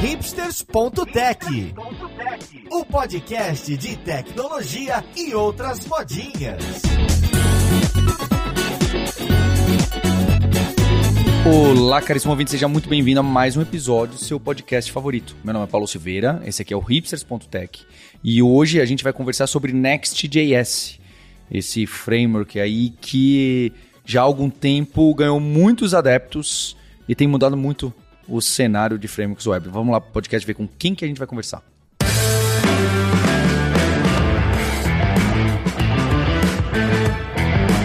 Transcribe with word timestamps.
hipsters.tech, 0.00 1.74
o 2.70 2.84
podcast 2.84 3.76
de 3.76 3.96
tecnologia 3.96 5.04
e 5.16 5.34
outras 5.34 5.84
modinhas. 5.86 6.62
Olá, 11.44 12.00
caríssimo 12.00 12.30
ouvinte, 12.30 12.52
seja 12.52 12.68
muito 12.68 12.88
bem-vindo 12.88 13.18
a 13.18 13.24
mais 13.24 13.56
um 13.56 13.62
episódio 13.62 14.14
do 14.14 14.20
seu 14.20 14.38
podcast 14.38 14.92
favorito. 14.92 15.34
Meu 15.42 15.52
nome 15.52 15.66
é 15.66 15.68
Paulo 15.68 15.88
Silveira, 15.88 16.40
esse 16.46 16.62
aqui 16.62 16.72
é 16.72 16.76
o 16.76 16.80
hipsters.tech 16.80 17.84
e 18.22 18.40
hoje 18.40 18.80
a 18.80 18.84
gente 18.84 19.02
vai 19.02 19.12
conversar 19.12 19.48
sobre 19.48 19.72
Next.js, 19.72 21.00
esse 21.50 21.86
framework 21.86 22.60
aí 22.60 22.90
que 23.00 23.72
já 24.04 24.20
há 24.20 24.24
algum 24.24 24.48
tempo 24.48 25.12
ganhou 25.12 25.40
muitos 25.40 25.92
adeptos 25.92 26.76
e 27.08 27.16
tem 27.16 27.26
mudado 27.26 27.56
muito 27.56 27.92
o 28.28 28.40
cenário 28.40 28.98
de 28.98 29.08
frameworks 29.08 29.46
web. 29.46 29.68
Vamos 29.68 29.92
lá 29.92 30.00
para 30.00 30.10
o 30.10 30.12
podcast 30.12 30.46
ver 30.46 30.54
com 30.54 30.68
quem 30.68 30.94
que 30.94 31.04
a 31.04 31.08
gente 31.08 31.18
vai 31.18 31.26
conversar. 31.26 31.62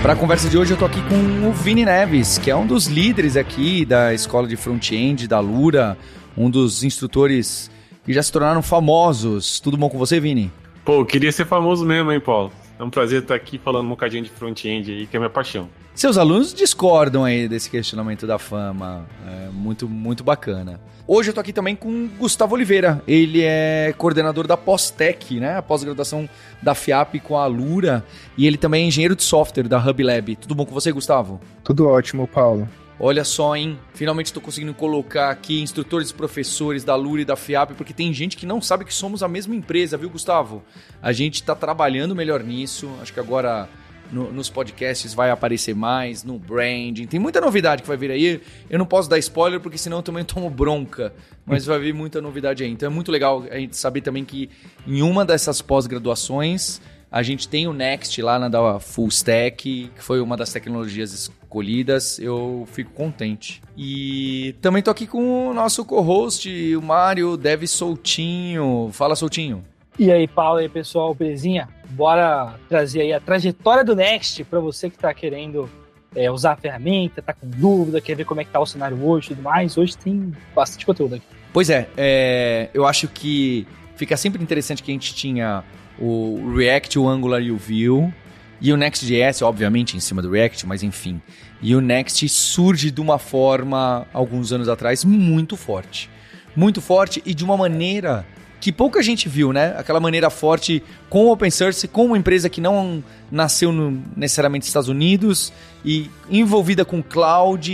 Para 0.01 0.13
a 0.13 0.15
conversa 0.17 0.49
de 0.49 0.57
hoje 0.57 0.73
eu 0.73 0.77
tô 0.77 0.83
aqui 0.83 1.01
com 1.07 1.47
o 1.47 1.53
Vini 1.53 1.85
Neves, 1.85 2.37
que 2.37 2.51
é 2.51 2.55
um 2.55 2.67
dos 2.67 2.87
líderes 2.87 3.37
aqui 3.37 3.85
da 3.85 4.13
escola 4.13 4.45
de 4.45 4.57
front-end 4.57 5.29
da 5.29 5.39
Lura, 5.39 5.97
um 6.37 6.49
dos 6.49 6.83
instrutores 6.83 7.71
que 8.03 8.11
já 8.11 8.21
se 8.21 8.29
tornaram 8.29 8.61
famosos. 8.61 9.61
Tudo 9.61 9.77
bom 9.77 9.89
com 9.89 9.97
você, 9.97 10.19
Vini? 10.19 10.51
Pô, 10.83 11.05
queria 11.05 11.31
ser 11.31 11.45
famoso 11.45 11.85
mesmo, 11.85 12.11
hein, 12.11 12.19
Paulo? 12.19 12.51
É 12.79 12.83
um 12.83 12.89
prazer 12.89 13.21
estar 13.21 13.35
aqui 13.35 13.57
falando 13.57 13.85
um 13.85 13.89
bocadinho 13.89 14.23
de 14.23 14.29
front-end 14.29 14.91
aí, 14.91 15.07
que 15.07 15.15
é 15.15 15.19
minha 15.19 15.29
paixão. 15.29 15.69
Seus 15.93 16.17
alunos 16.17 16.53
discordam 16.53 17.23
aí 17.23 17.47
desse 17.47 17.69
questionamento 17.69 18.25
da 18.25 18.39
fama. 18.39 19.05
É 19.27 19.49
muito, 19.49 19.87
muito 19.87 20.23
bacana. 20.23 20.79
Hoje 21.05 21.29
eu 21.29 21.33
tô 21.33 21.39
aqui 21.39 21.53
também 21.53 21.75
com 21.75 22.07
Gustavo 22.17 22.55
Oliveira. 22.55 23.01
Ele 23.07 23.41
é 23.43 23.93
coordenador 23.97 24.47
da 24.47 24.57
Pós-Tech, 24.57 25.39
né? 25.39 25.57
A 25.57 25.61
pós-graduação 25.61 26.27
da 26.61 26.73
FIAP 26.73 27.19
com 27.19 27.37
a 27.37 27.45
Lura. 27.45 28.03
E 28.37 28.47
ele 28.47 28.57
também 28.57 28.85
é 28.85 28.87
engenheiro 28.87 29.15
de 29.15 29.23
software 29.23 29.67
da 29.67 29.77
Hub 29.77 30.01
Lab. 30.01 30.35
Tudo 30.37 30.55
bom 30.55 30.65
com 30.65 30.73
você, 30.73 30.91
Gustavo? 30.91 31.39
Tudo 31.63 31.87
ótimo, 31.87 32.27
Paulo. 32.27 32.67
Olha 32.99 33.23
só, 33.23 33.55
hein? 33.55 33.79
Finalmente 33.93 34.27
estou 34.27 34.41
conseguindo 34.41 34.73
colocar 34.73 35.29
aqui 35.29 35.61
instrutores 35.61 36.11
e 36.11 36.13
professores 36.13 36.83
da 36.83 36.95
Lura 36.95 37.21
e 37.21 37.25
da 37.25 37.35
FIAP, 37.35 37.71
porque 37.71 37.93
tem 37.93 38.13
gente 38.13 38.37
que 38.37 38.45
não 38.45 38.61
sabe 38.61 38.85
que 38.85 38.93
somos 38.93 39.23
a 39.23 39.27
mesma 39.27 39.55
empresa, 39.55 39.97
viu, 39.97 40.09
Gustavo? 40.09 40.63
A 41.01 41.11
gente 41.11 41.35
está 41.35 41.55
trabalhando 41.55 42.15
melhor 42.15 42.43
nisso. 42.43 42.89
Acho 43.01 43.11
que 43.11 43.19
agora 43.19 43.67
no, 44.11 44.31
nos 44.31 44.49
podcasts 44.49 45.13
vai 45.13 45.31
aparecer 45.31 45.75
mais, 45.75 46.23
no 46.23 46.37
branding. 46.37 47.07
Tem 47.07 47.19
muita 47.19 47.41
novidade 47.41 47.81
que 47.81 47.87
vai 47.87 47.97
vir 47.97 48.11
aí. 48.11 48.41
Eu 48.69 48.77
não 48.77 48.85
posso 48.85 49.09
dar 49.09 49.17
spoiler 49.17 49.59
porque 49.59 49.77
senão 49.77 49.97
eu 49.97 50.03
também 50.03 50.23
tomo 50.23 50.49
bronca. 50.49 51.13
Mas 51.45 51.65
vai 51.65 51.79
vir 51.79 51.93
muita 51.93 52.21
novidade 52.21 52.63
aí. 52.63 52.69
Então 52.69 52.87
é 52.87 52.93
muito 52.93 53.11
legal 53.11 53.43
a 53.49 53.57
gente 53.57 53.75
saber 53.75 54.01
também 54.01 54.23
que 54.23 54.49
em 54.87 55.01
uma 55.01 55.25
dessas 55.25 55.61
pós-graduações 55.61 56.79
a 57.13 57.21
gente 57.21 57.47
tem 57.47 57.67
o 57.67 57.73
Next 57.73 58.19
lá 58.23 58.39
na 58.39 58.49
da 58.49 58.79
Full 58.79 59.09
Stack, 59.09 59.91
que 59.95 60.03
foi 60.03 60.19
uma 60.19 60.35
das 60.35 60.51
tecnologias 60.51 61.13
escolhidas. 61.13 62.17
Eu 62.17 62.67
fico 62.71 62.89
contente. 62.91 63.61
E 63.77 64.55
também 64.63 64.81
tô 64.81 64.89
aqui 64.89 65.05
com 65.05 65.49
o 65.49 65.53
nosso 65.53 65.85
co-host, 65.85 66.49
o 66.75 66.81
Mário 66.81 67.37
Deve 67.37 67.67
Soltinho. 67.67 68.89
Fala, 68.91 69.15
Soltinho. 69.15 69.63
E 69.99 70.11
aí, 70.11 70.27
Paulo 70.27 70.59
e 70.59 70.63
aí, 70.63 70.69
pessoal, 70.69 71.13
belezinha? 71.13 71.69
Bora 71.91 72.55
trazer 72.67 73.01
aí 73.01 73.13
a 73.13 73.19
trajetória 73.19 73.83
do 73.83 73.95
Next 73.95 74.43
para 74.45 74.59
você 74.59 74.89
que 74.89 74.95
está 74.95 75.13
querendo 75.13 75.69
é, 76.15 76.31
usar 76.31 76.53
a 76.53 76.55
ferramenta, 76.55 77.21
tá 77.21 77.31
com 77.31 77.47
dúvida, 77.47 78.01
quer 78.01 78.15
ver 78.15 78.25
como 78.25 78.41
é 78.41 78.43
que 78.43 78.49
tá 78.49 78.59
o 78.59 78.65
cenário 78.65 78.99
hoje 79.05 79.27
e 79.27 79.35
tudo 79.35 79.43
mais. 79.43 79.77
Hoje 79.77 79.95
tem 79.95 80.33
bastante 80.55 80.83
conteúdo 80.83 81.13
aqui. 81.13 81.25
Pois 81.53 81.69
é, 81.69 81.87
é, 81.95 82.69
eu 82.73 82.87
acho 82.87 83.07
que 83.07 83.67
fica 83.95 84.17
sempre 84.17 84.41
interessante 84.41 84.81
que 84.81 84.89
a 84.89 84.95
gente 84.95 85.13
tinha 85.13 85.63
o 86.03 86.53
React, 86.55 86.99
o 86.99 87.07
Angular 87.07 87.41
e 87.41 87.51
o 87.51 87.57
Vue. 87.57 88.13
E 88.59 88.71
o 88.71 88.77
Next.js, 88.77 89.41
obviamente, 89.41 89.97
em 89.97 89.99
cima 89.99 90.21
do 90.21 90.31
React, 90.31 90.65
mas 90.65 90.83
enfim. 90.83 91.21
E 91.61 91.75
o 91.75 91.81
Next 91.81 92.27
surge 92.29 92.91
de 92.91 93.01
uma 93.01 93.17
forma, 93.17 94.05
alguns 94.13 94.51
anos 94.51 94.69
atrás, 94.69 95.03
muito 95.03 95.57
forte. 95.57 96.09
Muito 96.55 96.81
forte 96.81 97.21
e 97.25 97.33
de 97.33 97.43
uma 97.43 97.57
maneira 97.57 98.25
que 98.61 98.71
pouca 98.71 99.03
gente 99.03 99.27
viu, 99.27 99.51
né? 99.51 99.75
Aquela 99.77 99.99
maneira 99.99 100.29
forte 100.29 100.81
com 101.09 101.25
o 101.25 101.31
open 101.31 101.51
source, 101.51 101.85
com 101.87 102.05
uma 102.05 102.17
empresa 102.17 102.49
que 102.49 102.61
não 102.61 103.03
nasceu 103.29 103.73
no, 103.73 104.01
necessariamente 104.15 104.63
nos 104.63 104.69
Estados 104.69 104.87
Unidos 104.87 105.51
e 105.83 106.09
envolvida 106.29 106.85
com 106.85 107.03
cloud 107.03 107.69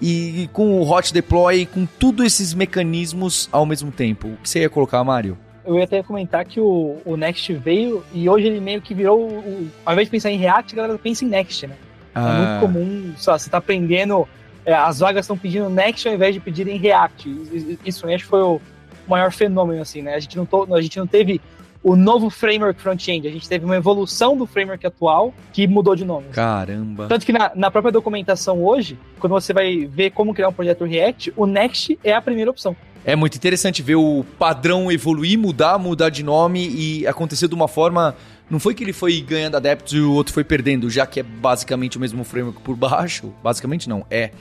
e, 0.00 0.42
e 0.42 0.48
com 0.52 0.80
o 0.80 0.88
hot 0.88 1.12
deploy, 1.12 1.66
com 1.66 1.84
todos 1.84 2.24
esses 2.24 2.54
mecanismos 2.54 3.48
ao 3.50 3.66
mesmo 3.66 3.90
tempo. 3.90 4.28
O 4.28 4.36
que 4.36 4.48
você 4.48 4.60
ia 4.60 4.70
colocar, 4.70 5.02
Mário? 5.02 5.36
Eu 5.70 5.78
ia 5.78 5.84
até 5.84 6.02
comentar 6.02 6.44
que 6.44 6.58
o, 6.58 6.96
o 7.04 7.16
Next 7.16 7.52
veio 7.54 8.04
e 8.12 8.28
hoje 8.28 8.48
ele 8.48 8.60
meio 8.60 8.82
que 8.82 8.92
virou. 8.92 9.28
O, 9.28 9.70
ao 9.86 9.92
invés 9.92 10.08
de 10.08 10.10
pensar 10.10 10.28
em 10.32 10.36
React, 10.36 10.74
a 10.74 10.76
galera 10.76 10.98
pensa 10.98 11.24
em 11.24 11.28
Next, 11.28 11.64
né? 11.64 11.76
Ah. 12.12 12.28
É 12.28 12.38
muito 12.38 12.60
comum, 12.60 13.14
só, 13.16 13.38
você 13.38 13.48
tá 13.48 13.58
aprendendo. 13.58 14.26
É, 14.66 14.74
as 14.74 14.98
vagas 14.98 15.26
estão 15.26 15.38
pedindo 15.38 15.70
Next 15.70 16.08
ao 16.08 16.12
invés 16.12 16.34
de 16.34 16.40
pedirem 16.40 16.76
React. 16.76 17.78
Isso, 17.84 18.04
acho 18.08 18.24
que 18.24 18.30
foi 18.30 18.42
o, 18.42 18.60
maior 19.06 19.30
fenômeno, 19.30 19.80
assim, 19.80 20.02
né? 20.02 20.14
A 20.14 20.18
gente 20.18 20.36
não, 20.36 20.44
to, 20.44 20.74
a 20.74 20.82
gente 20.82 20.98
não 20.98 21.06
teve 21.06 21.40
o 21.82 21.96
novo 21.96 22.28
framework 22.30 22.80
front-end. 22.80 23.26
A 23.26 23.30
gente 23.30 23.48
teve 23.48 23.64
uma 23.64 23.76
evolução 23.76 24.36
do 24.36 24.46
framework 24.46 24.86
atual 24.86 25.34
que 25.52 25.66
mudou 25.66 25.96
de 25.96 26.04
nome. 26.04 26.28
Caramba. 26.32 27.06
Tanto 27.08 27.24
que 27.24 27.32
na, 27.32 27.52
na, 27.54 27.70
própria 27.70 27.92
documentação 27.92 28.62
hoje, 28.62 28.98
quando 29.18 29.32
você 29.32 29.52
vai 29.52 29.86
ver 29.86 30.10
como 30.10 30.34
criar 30.34 30.48
um 30.48 30.52
projeto 30.52 30.84
React, 30.84 31.32
o 31.36 31.46
Next 31.46 31.98
é 32.04 32.12
a 32.12 32.20
primeira 32.20 32.50
opção. 32.50 32.76
É 33.04 33.16
muito 33.16 33.34
interessante 33.34 33.82
ver 33.82 33.94
o 33.94 34.24
padrão 34.38 34.92
evoluir, 34.92 35.38
mudar, 35.38 35.78
mudar 35.78 36.10
de 36.10 36.22
nome 36.22 36.68
e 36.68 37.06
acontecer 37.06 37.48
de 37.48 37.54
uma 37.54 37.66
forma. 37.66 38.14
Não 38.50 38.60
foi 38.60 38.74
que 38.74 38.84
ele 38.84 38.92
foi 38.92 39.20
ganhando 39.22 39.56
adeptos 39.56 39.94
e 39.94 40.00
o 40.00 40.12
outro 40.12 40.34
foi 40.34 40.44
perdendo, 40.44 40.90
já 40.90 41.06
que 41.06 41.20
é 41.20 41.22
basicamente 41.22 41.96
o 41.96 42.00
mesmo 42.00 42.24
framework 42.24 42.60
por 42.60 42.76
baixo. 42.76 43.32
Basicamente 43.42 43.88
não, 43.88 44.04
é. 44.10 44.32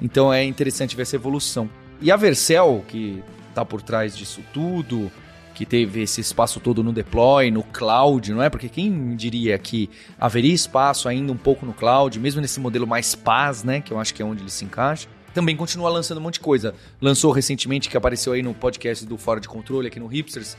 Então 0.00 0.32
é 0.32 0.42
interessante 0.44 0.96
ver 0.96 1.02
essa 1.02 1.16
evolução. 1.16 1.68
E 2.00 2.10
a 2.10 2.16
Vercel, 2.16 2.82
que 2.88 3.22
está 3.50 3.64
por 3.64 3.82
trás 3.82 4.16
disso 4.16 4.40
tudo, 4.52 5.10
que 5.56 5.64
teve 5.64 6.02
esse 6.02 6.20
espaço 6.20 6.60
todo 6.60 6.84
no 6.84 6.92
deploy, 6.92 7.50
no 7.50 7.62
cloud, 7.62 8.30
não 8.30 8.42
é? 8.42 8.50
Porque 8.50 8.68
quem 8.68 9.16
diria 9.16 9.58
que 9.58 9.88
haveria 10.20 10.52
espaço 10.52 11.08
ainda 11.08 11.32
um 11.32 11.36
pouco 11.36 11.64
no 11.64 11.72
cloud, 11.72 12.20
mesmo 12.20 12.42
nesse 12.42 12.60
modelo 12.60 12.86
mais 12.86 13.14
paz, 13.14 13.64
né? 13.64 13.80
Que 13.80 13.90
eu 13.90 13.98
acho 13.98 14.12
que 14.12 14.20
é 14.20 14.24
onde 14.24 14.42
ele 14.42 14.50
se 14.50 14.66
encaixa. 14.66 15.08
Também 15.32 15.56
continua 15.56 15.88
lançando 15.88 16.18
um 16.18 16.20
monte 16.20 16.34
de 16.34 16.40
coisa. 16.40 16.74
Lançou 17.00 17.32
recentemente, 17.32 17.88
que 17.88 17.96
apareceu 17.96 18.34
aí 18.34 18.42
no 18.42 18.52
podcast 18.52 19.06
do 19.06 19.16
Fora 19.16 19.40
de 19.40 19.48
Controle, 19.48 19.88
aqui 19.88 19.98
no 19.98 20.06
Hipsters, 20.06 20.58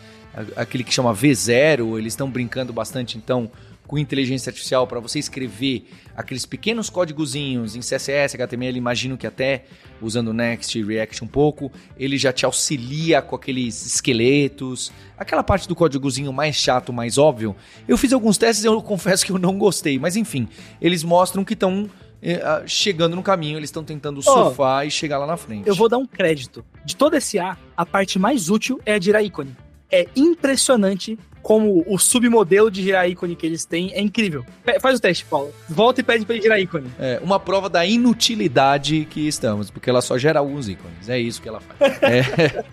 aquele 0.55 0.83
que 0.83 0.91
chama 0.91 1.13
V0. 1.13 1.99
Eles 1.99 2.13
estão 2.13 2.27
brincando 2.27 2.73
bastante, 2.73 3.19
então, 3.19 3.51
com 3.87 3.97
inteligência 3.97 4.49
artificial 4.49 4.85
para 4.85 4.99
você 4.99 5.17
escrever 5.17 5.87
aqueles 6.15 6.45
pequenos 6.45 6.89
códigozinhos 6.89 7.75
em 7.75 7.79
CSS, 7.79 8.35
HTML, 8.35 8.77
imagino 8.77 9.17
que 9.17 9.25
até 9.25 9.63
usando 10.01 10.33
Next 10.33 10.77
e 10.77 10.83
React 10.83 11.23
um 11.23 11.27
pouco, 11.27 11.71
ele 11.97 12.17
já 12.17 12.33
te 12.33 12.45
auxilia 12.45 13.21
com 13.21 13.35
aqueles 13.35 13.85
esqueletos, 13.85 14.91
aquela 15.17 15.43
parte 15.43 15.67
do 15.67 15.75
códigozinho 15.75 16.33
mais 16.33 16.55
chato, 16.55 16.91
mais 16.91 17.17
óbvio. 17.17 17.55
Eu 17.87 17.97
fiz 17.97 18.11
alguns 18.11 18.37
testes 18.37 18.65
e 18.65 18.67
eu 18.67 18.79
confesso 18.83 19.25
que 19.25 19.31
eu 19.31 19.39
não 19.39 19.57
gostei, 19.57 19.97
mas 19.97 20.15
enfim, 20.15 20.47
eles 20.81 21.03
mostram 21.03 21.45
que 21.45 21.53
estão 21.53 21.89
eh, 22.21 22.63
chegando 22.65 23.15
no 23.15 23.23
caminho, 23.23 23.57
eles 23.57 23.69
estão 23.69 23.83
tentando 23.83 24.21
surfar 24.21 24.83
oh, 24.83 24.87
e 24.87 24.91
chegar 24.91 25.17
lá 25.17 25.27
na 25.27 25.37
frente. 25.37 25.67
Eu 25.67 25.75
vou 25.75 25.87
dar 25.87 25.97
um 25.97 26.05
crédito. 26.05 26.65
De 26.83 26.95
todo 26.95 27.15
esse 27.15 27.39
A, 27.39 27.57
a 27.75 27.85
parte 27.85 28.19
mais 28.19 28.49
útil 28.49 28.81
é 28.85 28.95
a 28.95 28.99
de 28.99 29.11
ícone. 29.11 29.55
É 29.91 30.07
impressionante 30.15 31.17
como 31.47 31.81
o 31.87 31.97
submodelo 31.97 32.69
de 32.69 32.83
gerar 32.83 33.07
ícone 33.07 33.33
que 33.33 33.45
eles 33.45 33.63
têm 33.63 33.93
é 33.93 34.01
incrível. 34.01 34.45
Faz 34.81 34.99
o 34.99 35.01
teste, 35.01 35.23
Paulo. 35.23 35.53
Volta 35.69 36.01
e 36.01 36.03
pede 36.03 36.25
para 36.25 36.35
ele 36.35 36.43
gerar 36.43 36.59
ícone. 36.59 36.91
É, 36.99 37.21
uma 37.23 37.39
prova 37.39 37.69
da 37.69 37.85
inutilidade 37.85 39.07
que 39.09 39.29
estamos, 39.29 39.71
porque 39.71 39.89
ela 39.89 40.01
só 40.01 40.17
gera 40.17 40.39
alguns 40.39 40.67
ícones. 40.67 41.07
É 41.07 41.17
isso 41.17 41.41
que 41.41 41.47
ela 41.47 41.61
faz. 41.61 41.79
é. 42.03 42.65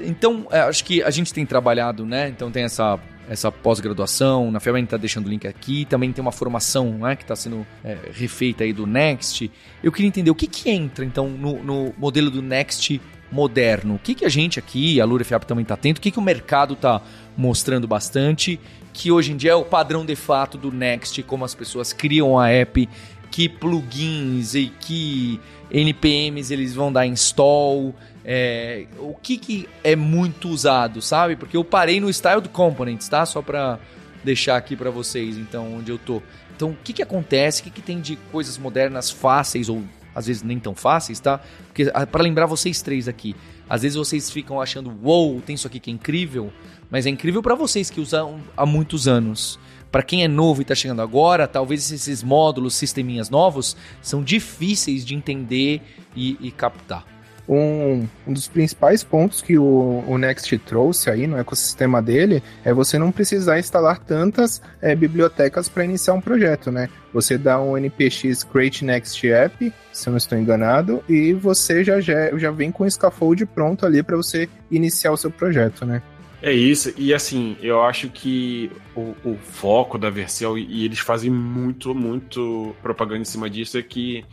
Então, 0.00 0.48
é, 0.50 0.62
acho 0.62 0.82
que 0.82 1.00
a 1.00 1.10
gente 1.10 1.32
tem 1.32 1.46
trabalhado, 1.46 2.04
né? 2.04 2.28
Então 2.28 2.50
tem 2.50 2.64
essa 2.64 2.98
essa 3.28 3.52
pós-graduação, 3.52 4.50
na 4.50 4.58
FEB 4.58 4.74
a 4.74 4.78
gente 4.78 4.86
está 4.88 4.96
deixando 4.96 5.26
o 5.26 5.30
link 5.30 5.46
aqui, 5.46 5.84
também 5.84 6.12
tem 6.12 6.20
uma 6.20 6.32
formação 6.32 6.98
né, 6.98 7.14
que 7.14 7.22
está 7.22 7.36
sendo 7.36 7.64
é, 7.84 7.96
refeita 8.12 8.64
aí 8.64 8.72
do 8.72 8.84
Next. 8.84 9.48
Eu 9.80 9.92
queria 9.92 10.08
entender 10.08 10.28
o 10.28 10.34
que, 10.34 10.48
que 10.48 10.68
entra, 10.68 11.04
então, 11.04 11.30
no, 11.30 11.62
no 11.62 11.94
modelo 11.96 12.32
do 12.32 12.42
Next 12.42 13.00
moderno. 13.32 13.94
O 13.94 13.98
que, 13.98 14.14
que 14.14 14.24
a 14.24 14.28
gente 14.28 14.58
aqui, 14.58 15.00
a 15.00 15.04
Lura 15.04 15.24
FIAP 15.24 15.44
também 15.44 15.62
está 15.62 15.74
atento, 15.74 15.98
o 15.98 16.02
que, 16.02 16.10
que 16.10 16.18
o 16.18 16.22
mercado 16.22 16.74
está 16.74 17.00
mostrando 17.36 17.86
bastante, 17.86 18.60
que 18.92 19.10
hoje 19.10 19.32
em 19.32 19.36
dia 19.36 19.52
é 19.52 19.54
o 19.54 19.64
padrão 19.64 20.04
de 20.04 20.16
fato 20.16 20.58
do 20.58 20.70
Next, 20.70 21.22
como 21.22 21.44
as 21.44 21.54
pessoas 21.54 21.92
criam 21.92 22.38
a 22.38 22.48
app, 22.48 22.88
que 23.30 23.48
plugins 23.48 24.54
e 24.54 24.66
que 24.66 25.40
NPMs 25.70 26.52
eles 26.52 26.74
vão 26.74 26.92
dar 26.92 27.06
install, 27.06 27.94
é, 28.24 28.86
o 28.98 29.14
que, 29.14 29.38
que 29.38 29.68
é 29.82 29.96
muito 29.96 30.48
usado, 30.48 31.00
sabe? 31.00 31.34
Porque 31.34 31.56
eu 31.56 31.64
parei 31.64 32.00
no 32.00 32.12
Style 32.12 32.42
Components, 32.48 33.08
tá? 33.08 33.24
Só 33.24 33.40
para 33.40 33.78
deixar 34.22 34.56
aqui 34.56 34.76
para 34.76 34.90
vocês, 34.90 35.36
então, 35.36 35.74
onde 35.74 35.90
eu 35.90 35.98
tô. 35.98 36.22
Então, 36.54 36.70
o 36.70 36.76
que, 36.84 36.92
que 36.92 37.02
acontece? 37.02 37.60
O 37.60 37.64
que, 37.64 37.70
que 37.70 37.82
tem 37.82 38.00
de 38.00 38.16
coisas 38.30 38.58
modernas 38.58 39.10
fáceis 39.10 39.68
ou 39.68 39.82
às 40.14 40.26
vezes 40.26 40.42
nem 40.42 40.58
tão 40.58 40.74
fáceis, 40.74 41.18
tá? 41.18 41.40
Porque 41.66 41.90
ah, 41.94 42.06
para 42.06 42.22
lembrar 42.22 42.46
vocês 42.46 42.82
três 42.82 43.08
aqui, 43.08 43.34
às 43.72 43.80
vezes 43.80 43.96
vocês 43.96 44.30
ficam 44.30 44.60
achando, 44.60 44.92
uou, 45.02 45.32
wow, 45.32 45.40
tem 45.40 45.54
isso 45.54 45.66
aqui 45.66 45.80
que 45.80 45.90
é 45.90 45.94
incrível, 45.94 46.52
mas 46.90 47.06
é 47.06 47.08
incrível 47.08 47.42
para 47.42 47.54
vocês 47.54 47.88
que 47.88 48.02
usam 48.02 48.38
há 48.54 48.66
muitos 48.66 49.08
anos. 49.08 49.58
Para 49.90 50.02
quem 50.02 50.22
é 50.22 50.28
novo 50.28 50.60
e 50.60 50.62
está 50.62 50.74
chegando 50.74 51.00
agora, 51.00 51.48
talvez 51.48 51.90
esses 51.90 52.22
módulos, 52.22 52.74
sisteminhas 52.74 53.30
novos, 53.30 53.74
são 54.02 54.22
difíceis 54.22 55.06
de 55.06 55.14
entender 55.14 55.80
e, 56.14 56.36
e 56.38 56.50
captar 56.50 57.11
um, 57.54 58.08
um 58.26 58.32
dos 58.32 58.48
principais 58.48 59.02
pontos 59.02 59.42
que 59.42 59.58
o, 59.58 60.04
o 60.06 60.18
Next 60.18 60.56
trouxe 60.58 61.10
aí 61.10 61.26
no 61.26 61.38
ecossistema 61.38 62.00
dele 62.00 62.42
é 62.64 62.72
você 62.72 62.98
não 62.98 63.12
precisar 63.12 63.58
instalar 63.58 63.98
tantas 63.98 64.62
é, 64.80 64.94
bibliotecas 64.94 65.68
para 65.68 65.84
iniciar 65.84 66.14
um 66.14 66.20
projeto, 66.20 66.70
né? 66.70 66.88
Você 67.12 67.36
dá 67.36 67.60
um 67.60 67.76
npx 67.76 68.44
create 68.44 68.84
next 68.84 69.26
app, 69.28 69.72
se 69.92 70.08
eu 70.08 70.12
não 70.12 70.18
estou 70.18 70.38
enganado, 70.38 71.02
e 71.08 71.32
você 71.32 71.84
já, 71.84 72.00
já, 72.00 72.36
já 72.38 72.50
vem 72.50 72.72
com 72.72 72.84
o 72.84 72.90
scaffold 72.90 73.44
pronto 73.46 73.84
ali 73.84 74.02
para 74.02 74.16
você 74.16 74.48
iniciar 74.70 75.12
o 75.12 75.16
seu 75.16 75.30
projeto, 75.30 75.84
né? 75.84 76.02
É 76.40 76.52
isso, 76.52 76.92
e 76.96 77.14
assim, 77.14 77.56
eu 77.62 77.82
acho 77.82 78.08
que 78.08 78.68
o, 78.96 79.14
o 79.24 79.36
foco 79.36 79.96
da 79.96 80.10
Vercel, 80.10 80.58
e 80.58 80.84
eles 80.84 80.98
fazem 80.98 81.30
muito, 81.30 81.94
muito 81.94 82.74
propaganda 82.82 83.20
em 83.20 83.24
cima 83.24 83.48
disso, 83.48 83.78
é 83.78 83.82
que 83.82 84.24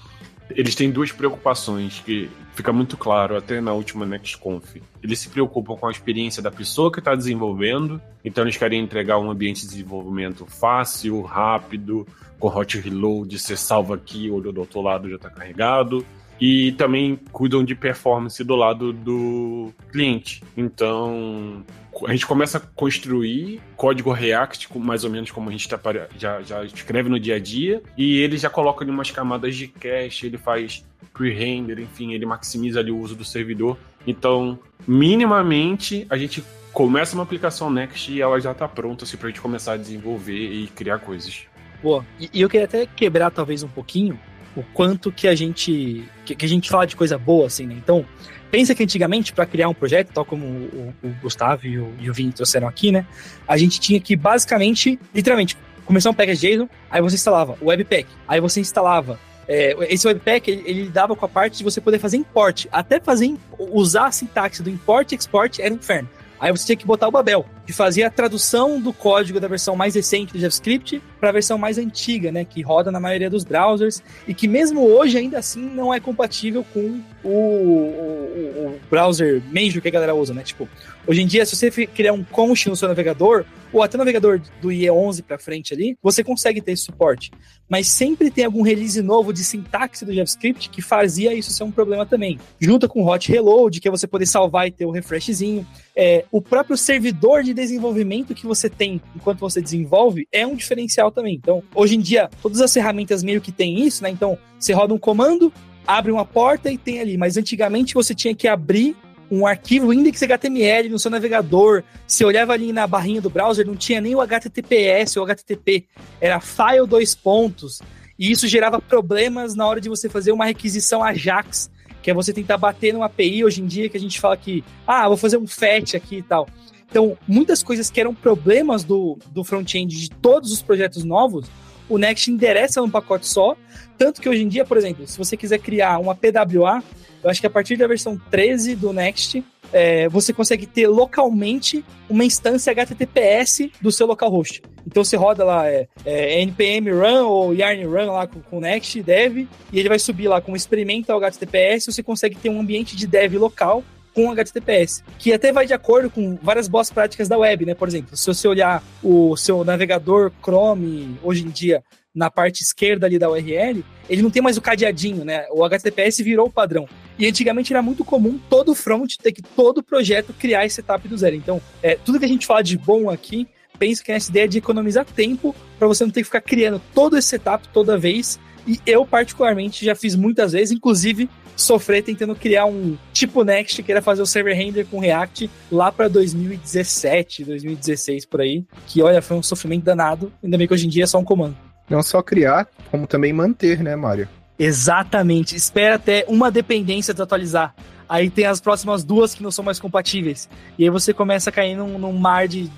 eles 0.50 0.74
têm 0.74 0.89
duas 0.89 1.12
preocupações 1.12 2.01
que 2.04 2.30
fica 2.60 2.74
muito 2.74 2.98
claro 2.98 3.38
até 3.38 3.62
na 3.62 3.72
última 3.72 4.06
NextConf. 4.06 4.82
Eles 5.02 5.20
se 5.20 5.30
preocupam 5.30 5.78
com 5.78 5.88
a 5.88 5.92
experiência 5.92 6.44
da 6.44 6.52
pessoa 6.52 6.92
que 6.92 7.00
está 7.00 7.16
desenvolvendo, 7.16 8.02
então 8.24 8.44
eles 8.44 8.58
querem 8.58 8.82
entregar 8.84 9.18
um 9.18 9.32
ambiente 9.32 9.62
de 9.62 9.70
desenvolvimento 9.70 10.46
fácil, 10.46 11.22
rápido, 11.22 12.06
com 12.38 12.50
hot 12.50 12.78
reload, 12.78 13.40
você 13.40 13.56
salva 13.56 13.96
aqui, 13.96 14.30
olho 14.30 14.52
do 14.52 14.60
outro 14.60 14.82
lado 14.82 15.10
já 15.10 15.16
está 15.16 15.30
carregado. 15.30 16.06
E 16.39 16.71
também 16.74 17.19
cuidam 17.31 17.63
de 17.63 17.75
performance 17.75 18.44
do 18.44 18.56
lado 18.56 18.94
do 18.94 19.74
cliente. 19.91 20.41
Então, 20.56 21.63
a 22.07 22.12
gente 22.12 22.25
começa 22.25 22.57
a 22.57 22.62
construir 22.62 23.59
código 23.75 24.12
React, 24.12 24.69
mais 24.77 25.03
ou 25.03 25.09
menos 25.09 25.31
como 25.31 25.50
a 25.50 25.51
gente 25.51 25.68
tá, 25.68 25.80
já, 26.18 26.41
já 26.41 26.63
escreve 26.63 27.09
no 27.09 27.19
dia 27.19 27.36
a 27.36 27.39
dia, 27.39 27.81
e 27.97 28.19
ele 28.19 28.38
já 28.38 28.50
coloca 28.50 28.83
ali 28.83 28.91
umas 28.91 29.12
camadas 29.12 29.56
de 29.56 29.68
cache, 29.68 30.27
ele 30.27 30.38
faz 30.38 30.86
pre-render, 31.13 31.80
enfim, 31.80 32.13
ele 32.13 32.25
maximiza 32.25 32.80
ali 32.80 32.91
o 32.91 32.97
uso 32.97 33.15
do 33.15 33.25
servidor. 33.25 33.77
Então, 34.07 34.57
minimamente, 34.88 36.07
a 36.09 36.18
gente 36.18 36.44
começa 36.71 37.15
uma 37.15 37.24
aplicação 37.24 37.69
Next 37.69 38.12
e 38.12 38.21
ela 38.21 38.39
já 38.39 38.51
está 38.51 38.68
pronta 38.68 39.03
assim, 39.03 39.18
para 39.18 39.27
a 39.27 39.30
gente 39.31 39.41
começar 39.41 39.74
a 39.74 39.77
desenvolver 39.77 40.33
e 40.33 40.68
criar 40.68 41.00
coisas. 41.00 41.45
Boa. 41.81 42.06
E, 42.19 42.30
e 42.33 42.41
eu 42.41 42.50
queria 42.50 42.65
até 42.65 42.86
quebrar 42.86 43.31
talvez 43.31 43.63
um 43.63 43.68
pouquinho 43.68 44.19
o 44.56 44.63
quanto 44.74 45.12
que 45.12 45.27
a 45.27 45.36
gente 45.36 46.03
que, 46.30 46.36
que, 46.36 46.46
a 46.46 46.50
gente 46.50 46.70
fala 46.70 46.86
de 46.86 46.96
coisa 46.96 47.18
boa 47.18 47.48
assim, 47.48 47.66
né? 47.66 47.76
Então, 47.78 48.06
pensa 48.52 48.76
que 48.76 48.84
antigamente 48.84 49.34
para 49.34 49.46
criar 49.46 49.70
um 49.70 49.74
projeto, 49.74 50.12
tal 50.14 50.26
como 50.26 50.46
o, 50.46 50.94
o 51.04 51.10
Gustavo 51.22 51.66
e 51.66 51.80
o, 51.80 51.94
e 52.00 52.10
o 52.10 52.14
Vini 52.14 52.31
trouxeram 52.31 52.68
aqui, 52.68 52.92
né? 52.92 53.06
A 53.48 53.58
gente 53.58 53.80
tinha 53.80 54.00
que 54.00 54.16
basicamente, 54.16 55.00
literalmente, 55.14 55.58
começar 55.86 56.10
um 56.10 56.14
package 56.14 56.48
JSON, 56.48 56.70
aí 56.90 57.02
você 57.02 57.16
instalava 57.16 57.58
o 57.60 57.68
Webpack, 57.68 58.08
aí 58.28 58.40
você 58.40 58.60
instalava 58.60 59.20
é, 59.48 59.76
esse 59.92 60.08
Webpack, 60.08 60.52
ele, 60.52 60.64
ele 60.66 60.90
dava 60.90 61.16
com 61.16 61.26
a 61.26 61.30
parte 61.30 61.58
de 61.58 61.64
você 61.64 61.81
poder 61.81 61.98
fazer 61.98 62.18
import. 62.18 62.68
Até 62.72 63.00
fazer, 63.00 63.36
usar 63.58 64.06
a 64.06 64.12
sintaxe 64.12 64.62
do 64.62 64.70
import 64.70 65.12
e 65.12 65.16
export 65.16 65.60
era 65.60 65.74
um 65.74 65.78
inferno. 65.78 66.08
Aí 66.39 66.51
você 66.51 66.65
tinha 66.65 66.75
que 66.75 66.86
botar 66.86 67.07
o 67.07 67.12
Babel, 67.12 67.45
que 67.65 67.74
fazia 67.74 68.07
a 68.07 68.09
tradução 68.09 68.80
do 68.80 68.94
código 68.94 69.39
da 69.39 69.47
versão 69.47 69.75
mais 69.75 69.95
recente 69.95 70.33
do 70.33 70.39
JavaScript 70.39 71.01
para 71.19 71.30
a 71.30 71.31
versão 71.31 71.57
mais 71.57 71.77
antiga, 71.77 72.31
né, 72.31 72.45
que 72.45 72.62
roda 72.62 72.91
na 72.91 73.00
maioria 73.00 73.30
dos 73.30 73.44
browsers 73.44 74.01
e 74.27 74.33
que 74.33 74.47
mesmo 74.47 74.86
hoje 74.88 75.18
ainda 75.18 75.38
assim 75.38 75.62
não 75.62 75.94
é 75.94 76.00
compatível 76.00 76.65
com 76.74 77.01
o, 77.24 77.30
o, 77.30 78.68
o 78.68 78.80
browser 78.89 79.41
major 79.51 79.81
que 79.81 79.88
a 79.88 79.91
galera 79.91 80.15
usa, 80.15 80.33
né? 80.33 80.44
Tipo, 80.44 80.68
hoje 81.10 81.24
em 81.24 81.26
dia, 81.26 81.44
se 81.44 81.56
você 81.56 81.72
criar 81.88 82.14
um 82.14 82.24
const 82.24 82.70
no 82.70 82.76
seu 82.76 82.88
navegador, 82.88 83.44
ou 83.74 83.82
até 83.82 83.98
navegador 83.98 84.40
do 84.62 84.70
IE11 84.70 85.24
para 85.24 85.40
frente 85.40 85.74
ali, 85.74 85.98
você 86.02 86.24
consegue 86.24 86.62
ter 86.62 86.74
esse 86.74 86.84
suporte. 86.84 87.32
Mas 87.68 87.88
sempre 87.88 88.32
tem 88.32 88.46
algum 88.46 88.62
release 88.62 89.02
novo 89.02 89.32
de 89.32 89.44
sintaxe 89.44 90.06
do 90.06 90.14
JavaScript 90.14 90.70
que 90.70 90.82
fazia 90.82 91.34
isso 91.34 91.52
ser 91.52 91.64
um 91.64 91.72
problema 91.72 92.06
também. 92.06 92.40
Junto 92.60 92.88
com 92.88 93.04
o 93.04 93.08
hot 93.08 93.32
reload, 93.32 93.80
que 93.80 93.88
é 93.88 93.92
você 93.92 94.08
poder 94.08 94.26
salvar 94.26 94.68
e 94.68 94.72
ter 94.72 94.86
o 94.86 94.92
refreshzinho. 94.92 95.66
É, 95.96 96.26
o 96.32 96.42
próprio 96.42 96.78
servidor 96.78 97.44
de 97.44 97.54
desenvolvimento 97.54 98.34
que 98.34 98.46
você 98.46 98.70
tem 98.70 99.02
enquanto 99.16 99.40
você 99.40 99.62
desenvolve 99.62 100.28
é 100.32 100.46
um 100.46 100.56
diferencial 100.56 101.12
também. 101.12 101.36
Então, 101.36 101.64
hoje 101.76 101.96
em 101.96 102.00
dia, 102.00 102.30
todas 102.42 102.62
as 102.62 102.74
ferramentas 102.74 103.24
meio 103.24 103.42
que 103.42 103.52
tem 103.52 103.86
isso, 103.86 104.04
né? 104.04 104.10
Então, 104.10 104.38
você 104.60 104.74
roda 104.74 104.94
um 104.94 105.00
comando, 105.00 105.54
abre 105.86 106.12
uma 106.12 106.26
porta 106.26 106.72
e 106.72 106.78
tem 106.78 107.00
ali. 107.00 107.18
Mas 107.18 107.38
antigamente 107.38 107.94
você 107.94 108.16
tinha 108.16 108.34
que 108.34 108.48
abrir 108.48 108.96
um 109.31 109.46
arquivo 109.46 109.94
index.html 109.94 110.90
no 110.90 111.00
seu 111.00 111.12
navegador. 111.12 111.84
Você 112.08 112.26
olhava 112.26 112.54
ali 112.54 112.74
na 112.74 112.88
barrinha 112.88 113.22
do 113.22 113.30
browser, 113.30 113.66
não 113.66 113.76
tinha 113.76 114.02
nem 114.02 114.16
o 114.16 114.22
HTTPS 114.22 115.18
ou 115.18 115.24
HTTP, 115.26 115.86
era 116.20 116.40
file 116.40 116.88
dois 116.88 117.16
pontos. 117.16 117.81
E 118.18 118.31
isso 118.31 118.48
gerava 118.48 118.81
problemas 118.81 119.56
na 119.56 119.66
hora 119.66 119.80
de 119.80 119.88
você 119.88 120.10
fazer 120.10 120.31
uma 120.31 120.46
requisição 120.46 121.04
Ajax, 121.04 121.72
que 122.02 122.12
é 122.12 122.14
você 122.14 122.34
tentar 122.34 122.58
bater 122.58 122.94
numa 122.94 123.06
API 123.06 123.46
hoje 123.46 123.62
em 123.62 123.66
dia 123.66 123.90
que 123.90 123.98
a 123.98 124.00
gente 124.00 124.20
fala 124.20 124.36
que, 124.36 124.64
ah, 124.86 125.08
vou 125.08 125.18
fazer 125.18 125.38
um 125.38 125.48
fetch 125.48 125.96
aqui 125.96 126.18
e 126.18 126.22
tal. 126.22 126.48
Então, 126.90 127.18
muitas 127.28 127.62
coisas 127.62 127.90
que 127.90 128.02
eram 128.02 128.14
problemas 128.16 128.84
do, 128.84 129.18
do 129.32 129.44
front-end 129.44 129.96
de 129.96 130.10
todos 130.10 130.52
os 130.52 130.62
projetos 130.62 131.04
novos, 131.04 131.48
o 131.89 131.97
Next 131.97 132.31
endereça 132.31 132.80
num 132.80 132.89
pacote 132.89 133.27
só. 133.27 133.56
Tanto 133.97 134.21
que 134.21 134.30
hoje 134.30 134.44
em 134.44 134.47
dia, 134.47 134.63
por 134.63 134.77
exemplo, 134.77 135.06
se 135.07 135.18
você 135.18 135.36
quiser 135.36 135.59
criar 135.59 136.00
uma 136.00 136.15
PWA, 136.15 136.81
eu 137.24 137.30
acho 137.30 137.41
que 137.41 137.47
a 137.47 137.50
partir 137.50 137.75
da 137.75 137.88
versão 137.88 138.19
13 138.30 138.75
do 138.75 138.94
Next, 138.94 139.44
é, 139.74 140.07
você 140.09 140.31
consegue 140.31 140.65
ter 140.65 140.88
localmente 140.88 141.83
uma 142.09 142.24
instância 142.24 142.71
HTTPS 142.71 143.71
do 143.81 143.91
seu 143.91 144.07
localhost. 144.07 144.62
Então 144.88 145.03
você 145.03 145.15
roda 145.15 145.44
lá 145.44 145.68
é, 145.68 145.88
é, 146.06 146.41
npm 146.41 146.89
run 146.91 147.27
ou 147.27 147.53
yarn 147.53 147.83
run 147.86 148.12
lá 148.12 148.25
com, 148.25 148.41
com 148.41 148.59
Next 148.59 149.01
dev 149.03 149.47
e 149.71 149.80
ele 149.80 149.89
vai 149.89 150.00
subir 150.00 150.27
lá 150.27 150.41
com 150.41 150.56
experimental 150.56 151.18
HTTPS. 151.18 151.86
Você 151.88 152.01
consegue 152.01 152.36
ter 152.36 152.50
um 152.50 152.59
ambiente 152.59 152.95
de 152.95 153.06
dev 153.06 153.36
local 153.36 153.83
com 154.14 154.32
HTTPS, 154.32 155.04
que 155.18 155.34
até 155.34 155.52
vai 155.52 155.66
de 155.66 155.74
acordo 155.74 156.10
com 156.10 156.38
várias 156.42 156.68
boas 156.68 156.92
práticas 156.92 157.28
da 157.28 157.38
web, 157.38 157.66
né? 157.66 157.74
Por 157.74 157.88
exemplo, 157.88 158.16
se 158.16 158.28
você 158.28 158.48
olhar 158.48 158.84
o 159.04 159.36
seu 159.38 159.64
navegador 159.64 160.32
Chrome 160.42 161.18
hoje 161.24 161.46
em 161.46 161.50
dia 161.50 161.84
na 162.14 162.30
parte 162.30 162.64
esquerda 162.64 163.06
ali 163.06 163.20
da 163.20 163.30
URL, 163.30 163.84
ele 164.10 164.22
não 164.22 164.32
tem 164.32 164.42
mais 164.42 164.58
o 164.58 164.62
cadeadinho, 164.62 165.24
né? 165.24 165.46
O 165.52 165.64
HTTPS 165.64 166.24
virou 166.24 166.48
o 166.48 166.52
padrão. 166.52 166.88
E 167.18 167.28
antigamente 167.28 167.72
era 167.72 167.82
muito 167.82 168.04
comum 168.04 168.40
todo 168.50 168.74
front 168.74 169.16
ter 169.22 169.32
que 169.32 169.42
todo 169.42 169.84
projeto 169.84 170.34
criar 170.34 170.66
esse 170.66 170.75
setup 170.75 171.08
do 171.08 171.18
zero. 171.18 171.36
Então, 171.36 171.62
é, 171.84 171.96
tudo 171.96 172.20
que 172.20 172.25
a 172.25 172.30
gente 172.30 172.48
fala 172.48 172.63
de 172.63 172.78
bom 172.78 173.10
aqui, 173.10 173.48
pensa 173.78 174.04
que 174.04 174.12
é 174.12 174.16
essa 174.16 174.30
ideia 174.30 174.48
de 174.48 174.58
economizar 174.58 175.06
tempo 175.06 175.56
para 175.78 175.88
você 175.88 176.04
não 176.04 176.12
ter 176.12 176.22
que 176.22 176.25
ficar 176.25 176.42
criando 176.42 176.82
todo 176.94 177.18
esse 177.18 177.30
setup 177.30 177.68
toda 177.70 177.98
vez. 177.98 178.39
E 178.70 178.80
eu, 178.86 179.04
particularmente, 179.04 179.84
já 179.84 179.96
fiz 179.96 180.16
muitas 180.16 180.52
vezes, 180.52 180.72
inclusive 180.72 181.28
sofrer 181.56 182.04
tentando 182.04 182.36
criar 182.36 182.66
um 182.68 182.96
tipo 183.12 183.44
Next, 183.44 183.82
que 183.82 183.92
era 183.92 184.00
fazer 184.00 184.22
o 184.22 184.28
server 184.28 184.56
render 184.56 184.86
com 184.86 185.00
React 185.00 185.50
lá 185.72 185.92
para 185.92 186.08
2017, 186.08 187.46
2016 187.46 188.26
por 188.26 188.42
aí. 188.42 188.64
Que 188.86 189.02
olha, 189.02 189.24
foi 189.24 189.38
um 189.38 189.42
sofrimento 189.42 189.86
danado. 189.86 190.32
Ainda 190.44 190.56
bem 190.56 190.68
que 190.68 190.74
hoje 190.74 190.86
em 190.86 190.90
dia 190.90 191.06
é 191.06 191.08
só 191.08 191.18
um 191.18 191.24
comando. 191.24 191.58
Não 191.90 192.04
só 192.04 192.22
criar, 192.22 192.68
como 192.92 193.08
também 193.08 193.34
manter, 193.34 193.82
né, 193.82 193.96
Mário? 193.96 194.30
Exatamente. 194.60 195.56
Espera 195.56 195.96
até 195.96 196.24
uma 196.28 196.52
dependência 196.52 197.12
de 197.12 197.24
atualizar. 197.24 197.74
Aí 198.08 198.30
tem 198.30 198.46
as 198.46 198.62
próximas 198.62 199.04
duas 199.04 199.34
que 199.34 199.42
não 199.42 199.50
são 199.50 199.66
mais 199.66 199.80
compatíveis. 199.80 200.48
E 200.78 200.84
aí 200.84 200.92
você 200.92 201.12
começa 201.12 201.50
a 201.50 201.54
cair 201.54 201.76
num, 201.76 201.98
num 201.98 202.14
mar 202.14 202.48
de 202.48 202.70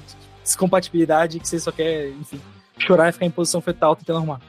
descompatibilidade 0.41 1.37
que 1.37 1.47
você 1.49 1.59
só 1.59 1.71
quer, 1.71 2.07
enfim, 2.11 2.39
chorar 2.79 3.09
e 3.09 3.11
ficar 3.11 3.25
em 3.25 3.31
posição 3.31 3.59
fetal 3.59 3.93
tentando 3.93 4.17
arrumar. 4.17 4.39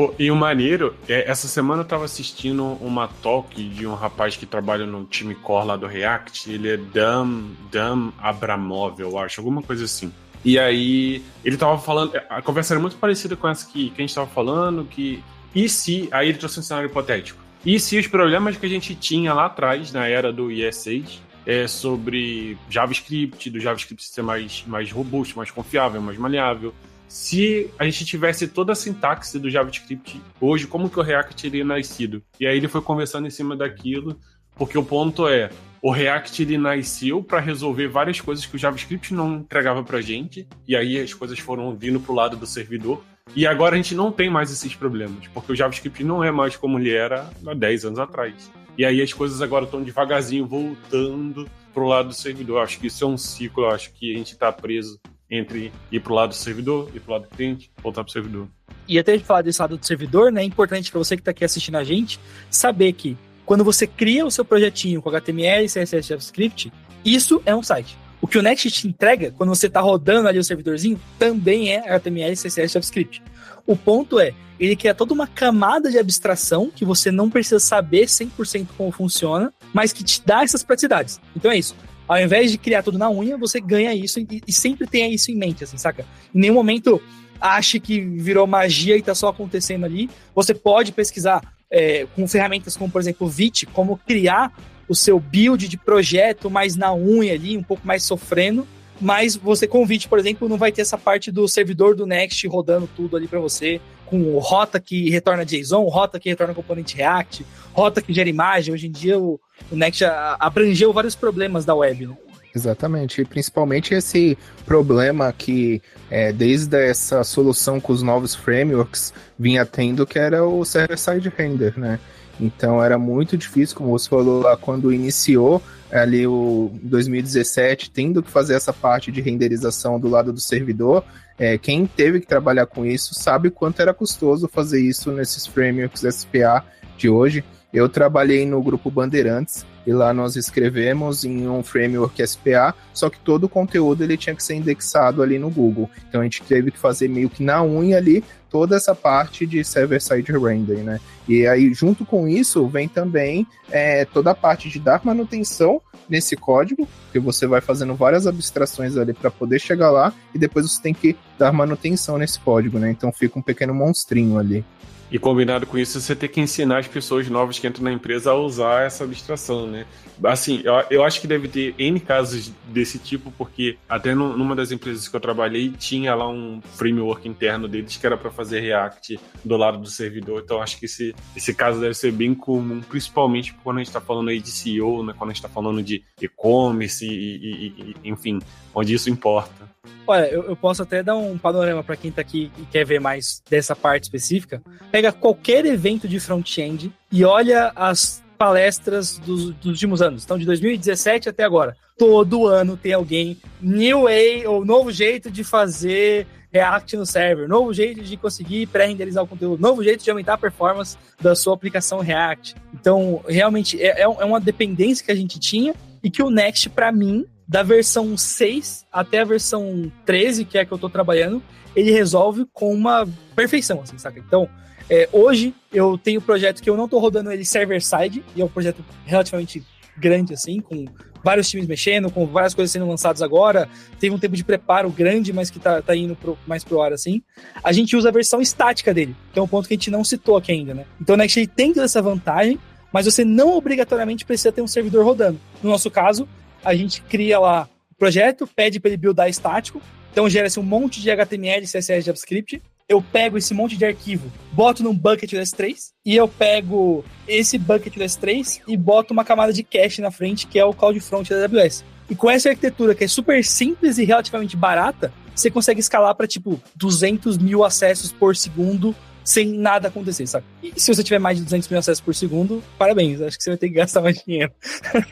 Pô, 0.00 0.14
e 0.18 0.30
o 0.30 0.34
maneiro, 0.34 0.94
é, 1.06 1.30
essa 1.30 1.46
semana 1.46 1.82
eu 1.82 1.86
tava 1.86 2.06
assistindo 2.06 2.64
uma 2.80 3.06
talk 3.06 3.62
de 3.62 3.86
um 3.86 3.92
rapaz 3.92 4.34
que 4.34 4.46
trabalha 4.46 4.86
no 4.86 5.04
time 5.04 5.34
core 5.34 5.66
lá 5.66 5.76
do 5.76 5.86
React. 5.86 6.50
Ele 6.50 6.70
é 6.70 6.76
Dan, 6.78 7.48
Dan 7.70 8.10
Abramov, 8.18 8.98
eu 8.98 9.18
acho, 9.18 9.42
alguma 9.42 9.60
coisa 9.60 9.84
assim. 9.84 10.10
E 10.42 10.58
aí 10.58 11.22
ele 11.44 11.58
tava 11.58 11.76
falando, 11.78 12.18
a 12.30 12.40
conversa 12.40 12.72
era 12.72 12.80
muito 12.80 12.96
parecida 12.96 13.36
com 13.36 13.46
essa 13.46 13.70
que, 13.70 13.90
que 13.90 14.00
a 14.00 14.06
gente 14.06 14.14
tava 14.14 14.26
falando, 14.26 14.86
que 14.86 15.22
e 15.54 15.68
se. 15.68 16.08
Aí 16.12 16.30
ele 16.30 16.38
trouxe 16.38 16.60
um 16.60 16.62
cenário 16.62 16.88
hipotético. 16.88 17.38
E 17.62 17.78
se 17.78 17.98
os 17.98 18.06
problemas 18.06 18.56
que 18.56 18.64
a 18.64 18.70
gente 18.70 18.94
tinha 18.94 19.34
lá 19.34 19.44
atrás, 19.44 19.92
na 19.92 20.08
era 20.08 20.32
do 20.32 20.46
IS6, 20.46 21.18
é 21.44 21.66
sobre 21.66 22.56
JavaScript, 22.70 23.50
do 23.50 23.60
JavaScript 23.60 24.02
ser 24.02 24.22
mais, 24.22 24.64
mais 24.66 24.90
robusto, 24.90 25.36
mais 25.36 25.50
confiável, 25.50 26.00
mais 26.00 26.16
maleável. 26.16 26.72
Se 27.10 27.68
a 27.76 27.84
gente 27.84 28.04
tivesse 28.04 28.46
toda 28.46 28.70
a 28.70 28.76
sintaxe 28.76 29.36
do 29.36 29.50
JavaScript 29.50 30.22
hoje, 30.40 30.68
como 30.68 30.88
que 30.88 31.00
o 31.00 31.02
React 31.02 31.42
teria 31.42 31.64
nascido? 31.64 32.22
E 32.38 32.46
aí 32.46 32.56
ele 32.56 32.68
foi 32.68 32.80
conversando 32.80 33.26
em 33.26 33.30
cima 33.30 33.56
daquilo, 33.56 34.16
porque 34.54 34.78
o 34.78 34.84
ponto 34.84 35.26
é, 35.26 35.50
o 35.82 35.90
React 35.90 36.40
ele 36.40 36.56
nasceu 36.56 37.20
para 37.20 37.40
resolver 37.40 37.88
várias 37.88 38.20
coisas 38.20 38.46
que 38.46 38.54
o 38.54 38.58
JavaScript 38.58 39.12
não 39.12 39.38
entregava 39.38 39.82
pra 39.82 40.00
gente, 40.00 40.46
e 40.68 40.76
aí 40.76 41.00
as 41.00 41.12
coisas 41.12 41.36
foram 41.40 41.76
vindo 41.76 41.98
pro 41.98 42.14
lado 42.14 42.36
do 42.36 42.46
servidor. 42.46 43.02
E 43.34 43.44
agora 43.44 43.74
a 43.74 43.76
gente 43.76 43.92
não 43.92 44.12
tem 44.12 44.30
mais 44.30 44.52
esses 44.52 44.76
problemas, 44.76 45.26
porque 45.34 45.50
o 45.50 45.56
JavaScript 45.56 46.04
não 46.04 46.22
é 46.22 46.30
mais 46.30 46.56
como 46.56 46.78
ele 46.78 46.94
era 46.94 47.28
há 47.44 47.54
10 47.54 47.86
anos 47.86 47.98
atrás. 47.98 48.52
E 48.78 48.84
aí 48.84 49.02
as 49.02 49.12
coisas 49.12 49.42
agora 49.42 49.64
estão 49.64 49.82
devagarzinho 49.82 50.46
voltando 50.46 51.50
pro 51.74 51.88
lado 51.88 52.10
do 52.10 52.14
servidor. 52.14 52.62
Acho 52.62 52.78
que 52.78 52.86
isso 52.86 53.02
é 53.02 53.06
um 53.08 53.18
ciclo, 53.18 53.66
acho 53.66 53.92
que 53.94 54.14
a 54.14 54.16
gente 54.16 54.34
está 54.34 54.52
preso 54.52 55.00
entre 55.30 55.72
ir 55.92 56.00
pro 56.00 56.14
lado 56.14 56.30
do 56.30 56.34
servidor, 56.34 56.90
ir 56.94 57.00
pro 57.00 57.12
lado 57.12 57.22
do 57.22 57.28
cliente, 57.28 57.70
voltar 57.82 58.02
pro 58.02 58.12
servidor. 58.12 58.48
E 58.88 58.98
até 58.98 59.16
de 59.16 59.22
falar 59.22 59.42
desse 59.42 59.60
lado 59.60 59.76
do 59.76 59.86
servidor, 59.86 60.32
né, 60.32 60.42
é 60.42 60.44
importante 60.44 60.90
para 60.90 60.98
você 60.98 61.16
que 61.16 61.20
está 61.20 61.30
aqui 61.30 61.44
assistindo 61.44 61.76
a 61.76 61.84
gente 61.84 62.18
saber 62.50 62.92
que 62.92 63.16
quando 63.46 63.64
você 63.64 63.86
cria 63.86 64.26
o 64.26 64.30
seu 64.30 64.44
projetinho 64.44 65.00
com 65.00 65.08
HTML, 65.08 65.66
CSS, 65.66 66.08
JavaScript, 66.08 66.72
isso 67.04 67.40
é 67.46 67.54
um 67.54 67.62
site. 67.62 67.96
O 68.20 68.26
que 68.26 68.36
o 68.36 68.42
Next 68.42 68.70
te 68.70 68.86
entrega, 68.86 69.30
quando 69.30 69.48
você 69.48 69.66
está 69.66 69.80
rodando 69.80 70.28
ali 70.28 70.38
o 70.38 70.44
servidorzinho, 70.44 71.00
também 71.18 71.72
é 71.72 71.78
HTML, 71.78 72.36
CSS, 72.36 72.74
JavaScript. 72.74 73.22
O 73.66 73.74
ponto 73.74 74.20
é, 74.20 74.34
ele 74.58 74.76
cria 74.76 74.94
toda 74.94 75.14
uma 75.14 75.26
camada 75.26 75.90
de 75.90 75.98
abstração 75.98 76.70
que 76.70 76.84
você 76.84 77.10
não 77.10 77.30
precisa 77.30 77.58
saber 77.58 78.06
100% 78.06 78.68
como 78.76 78.90
funciona, 78.90 79.52
mas 79.72 79.92
que 79.92 80.04
te 80.04 80.22
dá 80.24 80.42
essas 80.42 80.62
praticidades. 80.62 81.20
Então 81.34 81.50
é 81.50 81.56
isso. 81.56 81.74
Ao 82.10 82.20
invés 82.20 82.50
de 82.50 82.58
criar 82.58 82.82
tudo 82.82 82.98
na 82.98 83.08
unha, 83.08 83.38
você 83.38 83.60
ganha 83.60 83.94
isso 83.94 84.18
e, 84.18 84.42
e 84.44 84.52
sempre 84.52 84.84
tenha 84.84 85.08
isso 85.08 85.30
em 85.30 85.36
mente, 85.36 85.62
assim, 85.62 85.78
saca? 85.78 86.04
Em 86.34 86.40
nenhum 86.40 86.54
momento 86.54 87.00
ache 87.40 87.78
que 87.78 88.00
virou 88.00 88.48
magia 88.48 88.96
e 88.96 88.98
está 88.98 89.14
só 89.14 89.28
acontecendo 89.28 89.84
ali. 89.84 90.10
Você 90.34 90.52
pode 90.52 90.90
pesquisar 90.90 91.40
é, 91.70 92.08
com 92.16 92.26
ferramentas 92.26 92.76
como, 92.76 92.90
por 92.90 93.00
exemplo, 93.00 93.28
o 93.28 93.30
Vite, 93.30 93.64
como 93.64 93.96
criar 93.96 94.52
o 94.88 94.94
seu 94.94 95.20
build 95.20 95.68
de 95.68 95.76
projeto 95.76 96.50
mais 96.50 96.74
na 96.74 96.92
unha 96.92 97.32
ali, 97.32 97.56
um 97.56 97.62
pouco 97.62 97.86
mais 97.86 98.02
sofrendo, 98.02 98.66
mas 99.00 99.36
você 99.36 99.68
com 99.68 99.80
o 99.80 99.86
Vite, 99.86 100.08
por 100.08 100.18
exemplo, 100.18 100.48
não 100.48 100.56
vai 100.56 100.72
ter 100.72 100.82
essa 100.82 100.98
parte 100.98 101.30
do 101.30 101.46
servidor 101.46 101.94
do 101.94 102.08
Next 102.08 102.44
rodando 102.48 102.90
tudo 102.96 103.16
ali 103.16 103.28
para 103.28 103.38
você, 103.38 103.80
com 104.10 104.38
rota 104.38 104.80
que 104.80 105.08
retorna 105.08 105.46
JSON, 105.46 105.84
rota 105.84 106.18
que 106.18 106.28
retorna 106.28 106.52
componente 106.52 106.96
React, 106.96 107.46
rota 107.72 108.02
que 108.02 108.12
gera 108.12 108.28
imagem. 108.28 108.74
Hoje 108.74 108.88
em 108.88 108.90
dia 108.90 109.18
o, 109.18 109.40
o 109.70 109.76
Next 109.76 110.04
abrangeu 110.38 110.92
vários 110.92 111.14
problemas 111.14 111.64
da 111.64 111.74
web, 111.74 112.08
né? 112.08 112.16
Exatamente, 112.54 113.20
e 113.20 113.24
principalmente 113.24 113.94
esse 113.94 114.36
problema 114.66 115.32
que 115.32 115.80
é, 116.10 116.32
desde 116.32 116.76
essa 116.76 117.22
solução 117.22 117.80
com 117.80 117.92
os 117.92 118.02
novos 118.02 118.34
frameworks 118.34 119.14
vinha 119.38 119.64
tendo, 119.64 120.04
que 120.04 120.18
era 120.18 120.44
o 120.44 120.64
server-side 120.64 121.32
render, 121.36 121.78
né? 121.78 122.00
Então 122.40 122.82
era 122.82 122.98
muito 122.98 123.36
difícil, 123.36 123.76
como 123.76 123.90
você 123.90 124.08
falou 124.08 124.42
lá, 124.42 124.56
quando 124.56 124.92
iniciou 124.92 125.62
ali 125.92 126.26
o 126.26 126.70
2017, 126.82 127.90
tendo 127.90 128.22
que 128.22 128.30
fazer 128.30 128.54
essa 128.54 128.72
parte 128.72 129.12
de 129.12 129.20
renderização 129.20 130.00
do 130.00 130.08
lado 130.08 130.32
do 130.32 130.40
servidor. 130.40 131.04
É, 131.40 131.56
quem 131.56 131.86
teve 131.86 132.20
que 132.20 132.26
trabalhar 132.26 132.66
com 132.66 132.84
isso 132.84 133.14
sabe 133.14 133.50
quanto 133.50 133.80
era 133.80 133.94
custoso 133.94 134.46
fazer 134.46 134.78
isso 134.78 135.10
nesses 135.10 135.46
frameworks 135.46 136.02
SPA 136.14 136.62
de 136.98 137.08
hoje. 137.08 137.42
Eu 137.72 137.88
trabalhei 137.88 138.44
no 138.44 138.62
grupo 138.62 138.90
Bandeirantes 138.90 139.64
e 139.86 139.92
lá 139.92 140.12
nós 140.12 140.36
escrevemos 140.36 141.24
em 141.24 141.48
um 141.48 141.62
framework 141.62 142.26
SPA, 142.26 142.74
só 142.92 143.08
que 143.08 143.18
todo 143.18 143.44
o 143.44 143.48
conteúdo 143.48 144.02
ele 144.02 144.16
tinha 144.16 144.34
que 144.34 144.42
ser 144.42 144.54
indexado 144.54 145.22
ali 145.22 145.38
no 145.38 145.50
Google. 145.50 145.90
Então 146.08 146.20
a 146.20 146.24
gente 146.24 146.42
teve 146.42 146.70
que 146.70 146.78
fazer 146.78 147.08
meio 147.08 147.30
que 147.30 147.42
na 147.42 147.62
unha 147.62 147.96
ali 147.96 148.24
toda 148.50 148.76
essa 148.76 148.94
parte 148.94 149.46
de 149.46 149.62
server-side 149.62 150.32
rendering, 150.32 150.82
né? 150.82 151.00
E 151.28 151.46
aí, 151.46 151.72
junto 151.72 152.04
com 152.04 152.26
isso, 152.26 152.66
vem 152.66 152.88
também 152.88 153.46
é, 153.70 154.04
toda 154.04 154.32
a 154.32 154.34
parte 154.34 154.68
de 154.68 154.80
dar 154.80 155.00
manutenção 155.04 155.80
nesse 156.08 156.34
código, 156.36 156.88
que 157.12 157.20
você 157.20 157.46
vai 157.46 157.60
fazendo 157.60 157.94
várias 157.94 158.26
abstrações 158.26 158.96
ali 158.96 159.12
para 159.12 159.30
poder 159.30 159.60
chegar 159.60 159.90
lá, 159.90 160.12
e 160.34 160.38
depois 160.38 160.68
você 160.68 160.82
tem 160.82 160.92
que 160.92 161.16
dar 161.38 161.52
manutenção 161.52 162.18
nesse 162.18 162.40
código, 162.40 162.80
né? 162.80 162.90
Então 162.90 163.12
fica 163.12 163.38
um 163.38 163.42
pequeno 163.42 163.72
monstrinho 163.72 164.36
ali. 164.36 164.64
E 165.10 165.18
combinado 165.18 165.66
com 165.66 165.76
isso, 165.76 166.00
você 166.00 166.14
tem 166.14 166.28
que 166.28 166.40
ensinar 166.40 166.78
as 166.78 166.86
pessoas 166.86 167.28
novas 167.28 167.58
que 167.58 167.66
entram 167.66 167.84
na 167.84 167.92
empresa 167.92 168.30
a 168.30 168.34
usar 168.34 168.86
essa 168.86 169.02
abstração, 169.02 169.66
né? 169.70 169.86
Assim, 170.24 170.60
eu, 170.64 170.74
eu 170.90 171.04
acho 171.04 171.20
que 171.20 171.26
deve 171.26 171.48
ter 171.48 171.74
N 171.78 171.98
casos 172.00 172.52
desse 172.68 172.98
tipo, 172.98 173.32
porque 173.32 173.78
até 173.88 174.14
no, 174.14 174.36
numa 174.36 174.54
das 174.54 174.70
empresas 174.70 175.08
que 175.08 175.16
eu 175.16 175.20
trabalhei, 175.20 175.70
tinha 175.70 176.14
lá 176.14 176.28
um 176.28 176.60
framework 176.74 177.26
interno 177.28 177.68
deles 177.68 177.96
que 177.96 178.06
era 178.06 178.16
para 178.16 178.30
fazer 178.30 178.60
React 178.60 179.18
do 179.44 179.56
lado 179.56 179.78
do 179.78 179.88
servidor. 179.88 180.42
Então, 180.44 180.60
acho 180.60 180.78
que 180.78 180.84
esse, 180.84 181.14
esse 181.34 181.54
caso 181.54 181.80
deve 181.80 181.94
ser 181.94 182.12
bem 182.12 182.34
comum, 182.34 182.80
principalmente 182.80 183.54
quando 183.62 183.76
a 183.76 183.80
gente 183.80 183.88
está 183.88 184.00
falando 184.00 184.28
aí 184.28 184.40
de 184.40 184.50
CEO, 184.50 185.04
né? 185.04 185.14
Quando 185.16 185.30
a 185.30 185.32
gente 185.32 185.42
está 185.42 185.48
falando 185.48 185.82
de 185.82 186.02
e-commerce 186.20 187.06
e, 187.06 187.36
e, 187.36 187.66
e, 188.04 188.08
enfim, 188.10 188.40
onde 188.74 188.92
isso 188.92 189.08
importa. 189.08 189.70
Olha, 190.06 190.26
eu, 190.26 190.42
eu 190.42 190.56
posso 190.56 190.82
até 190.82 191.02
dar 191.02 191.16
um 191.16 191.38
panorama 191.38 191.82
para 191.82 191.96
quem 191.96 192.10
tá 192.10 192.20
aqui 192.20 192.50
e 192.58 192.62
quer 192.66 192.84
ver 192.84 193.00
mais 193.00 193.42
dessa 193.48 193.76
parte 193.76 194.04
específica. 194.04 194.62
Pega 194.90 195.12
qualquer 195.12 195.64
evento 195.64 196.08
de 196.08 196.18
front-end 196.18 196.92
e 197.12 197.24
olha 197.24 197.72
as 197.76 198.22
palestras 198.40 199.18
dos, 199.18 199.50
dos, 199.56 199.66
últimos 199.66 200.00
anos. 200.00 200.24
Então, 200.24 200.38
de 200.38 200.46
2017 200.46 201.28
até 201.28 201.44
agora. 201.44 201.76
Todo 201.98 202.46
ano 202.46 202.74
tem 202.74 202.94
alguém, 202.94 203.36
new 203.60 204.04
way, 204.04 204.46
ou 204.46 204.64
novo 204.64 204.90
jeito 204.90 205.30
de 205.30 205.44
fazer 205.44 206.26
React 206.50 206.96
no 206.96 207.04
server, 207.04 207.46
novo 207.46 207.70
jeito 207.74 208.00
de 208.00 208.16
conseguir 208.16 208.66
pré-renderizar 208.68 209.22
o 209.22 209.26
conteúdo, 209.26 209.60
novo 209.60 209.84
jeito 209.84 210.02
de 210.02 210.10
aumentar 210.10 210.32
a 210.34 210.38
performance 210.38 210.96
da 211.20 211.34
sua 211.34 211.52
aplicação 211.52 212.00
React. 212.00 212.56
Então, 212.72 213.22
realmente, 213.28 213.78
é, 213.78 214.00
é, 214.00 214.02
é 214.04 214.24
uma 214.24 214.40
dependência 214.40 215.04
que 215.04 215.12
a 215.12 215.16
gente 215.16 215.38
tinha 215.38 215.74
e 216.02 216.10
que 216.10 216.22
o 216.22 216.30
Next, 216.30 216.70
para 216.70 216.90
mim, 216.90 217.26
da 217.46 217.62
versão 217.62 218.16
6 218.16 218.86
até 218.90 219.20
a 219.20 219.24
versão 219.26 219.92
13, 220.06 220.46
que 220.46 220.56
é 220.56 220.62
a 220.62 220.64
que 220.64 220.72
eu 220.72 220.78
tô 220.78 220.88
trabalhando, 220.88 221.42
ele 221.76 221.90
resolve 221.90 222.46
com 222.54 222.72
uma 222.72 223.06
perfeição, 223.36 223.82
assim, 223.82 223.98
saca? 223.98 224.18
Então, 224.18 224.48
é, 224.88 225.08
hoje 225.12 225.54
eu 225.72 225.98
tenho 225.98 226.20
um 226.20 226.22
projeto 226.22 226.62
que 226.62 226.70
eu 226.70 226.76
não 226.76 226.88
tô 226.88 226.98
rodando 226.98 227.30
ele 227.30 227.44
server-side, 227.44 228.24
e 228.34 228.40
é 228.40 228.44
um 228.44 228.48
projeto 228.48 228.84
relativamente 229.04 229.62
grande, 229.96 230.32
assim, 230.34 230.60
com 230.60 230.86
vários 231.22 231.48
times 231.48 231.66
mexendo, 231.66 232.10
com 232.10 232.26
várias 232.26 232.54
coisas 232.54 232.72
sendo 232.72 232.88
lançadas 232.88 233.22
agora. 233.22 233.68
Teve 233.98 234.14
um 234.14 234.18
tempo 234.18 234.34
de 234.34 234.44
preparo 234.44 234.90
grande, 234.90 235.32
mas 235.32 235.50
que 235.50 235.58
tá, 235.58 235.82
tá 235.82 235.94
indo 235.94 236.16
pro, 236.16 236.38
mais 236.46 236.64
pro 236.64 236.80
ar, 236.80 236.92
assim. 236.92 237.22
A 237.62 237.72
gente 237.72 237.96
usa 237.96 238.08
a 238.08 238.12
versão 238.12 238.40
estática 238.40 238.92
dele, 238.92 239.14
que 239.32 239.38
é 239.38 239.42
um 239.42 239.48
ponto 239.48 239.68
que 239.68 239.74
a 239.74 239.76
gente 239.76 239.90
não 239.90 240.02
citou 240.02 240.36
aqui 240.36 240.52
ainda, 240.52 240.74
né? 240.74 240.86
Então 241.00 241.14
o 241.14 241.18
Next 241.18 241.46
tem 241.48 241.72
toda 241.72 241.84
essa 241.84 242.02
vantagem, 242.02 242.58
mas 242.92 243.04
você 243.04 243.24
não 243.24 243.56
obrigatoriamente 243.56 244.24
precisa 244.24 244.50
ter 244.50 244.62
um 244.62 244.66
servidor 244.66 245.04
rodando. 245.04 245.38
No 245.62 245.70
nosso 245.70 245.90
caso, 245.90 246.28
a 246.64 246.74
gente 246.74 247.02
cria 247.02 247.38
lá 247.38 247.68
o 247.90 247.94
projeto, 247.94 248.46
pede 248.46 248.80
para 248.80 248.90
ele 248.90 248.96
buildar 248.96 249.28
estático, 249.28 249.80
então 250.12 250.28
gera-se 250.28 250.58
um 250.58 250.62
monte 250.62 251.00
de 251.00 251.10
HTML, 251.10 251.64
CSS, 251.66 252.06
JavaScript. 252.06 252.60
Eu 252.90 253.00
pego 253.00 253.38
esse 253.38 253.54
monte 253.54 253.76
de 253.76 253.84
arquivo, 253.84 254.32
boto 254.50 254.82
num 254.82 254.92
bucket 254.92 255.32
S3 255.32 255.76
e 256.04 256.16
eu 256.16 256.26
pego 256.26 257.04
esse 257.28 257.56
bucket 257.56 257.96
S3 257.96 258.62
e 258.66 258.76
boto 258.76 259.14
uma 259.14 259.24
camada 259.24 259.52
de 259.52 259.62
cache 259.62 260.02
na 260.02 260.10
frente, 260.10 260.48
que 260.48 260.58
é 260.58 260.64
o 260.64 260.74
CloudFront 260.74 261.30
da 261.30 261.44
AWS. 261.44 261.84
E 262.10 262.16
com 262.16 262.28
essa 262.28 262.48
arquitetura 262.48 262.92
que 262.92 263.04
é 263.04 263.06
super 263.06 263.44
simples 263.44 263.96
e 263.96 264.04
relativamente 264.04 264.56
barata, 264.56 265.12
você 265.32 265.48
consegue 265.48 265.78
escalar 265.78 266.16
para 266.16 266.26
tipo 266.26 266.60
200 266.74 267.38
mil 267.38 267.62
acessos 267.62 268.10
por 268.10 268.34
segundo 268.34 268.92
sem 269.22 269.52
nada 269.52 269.86
acontecer, 269.86 270.26
sabe? 270.26 270.44
E 270.60 270.72
se 270.74 270.92
você 270.92 271.04
tiver 271.04 271.20
mais 271.20 271.38
de 271.38 271.44
200 271.44 271.68
mil 271.68 271.78
acessos 271.78 272.00
por 272.00 272.12
segundo, 272.12 272.60
parabéns. 272.76 273.20
Acho 273.20 273.38
que 273.38 273.44
você 273.44 273.50
vai 273.50 273.56
ter 273.56 273.68
que 273.68 273.74
gastar 273.74 274.00
mais 274.00 274.20
dinheiro 274.20 274.50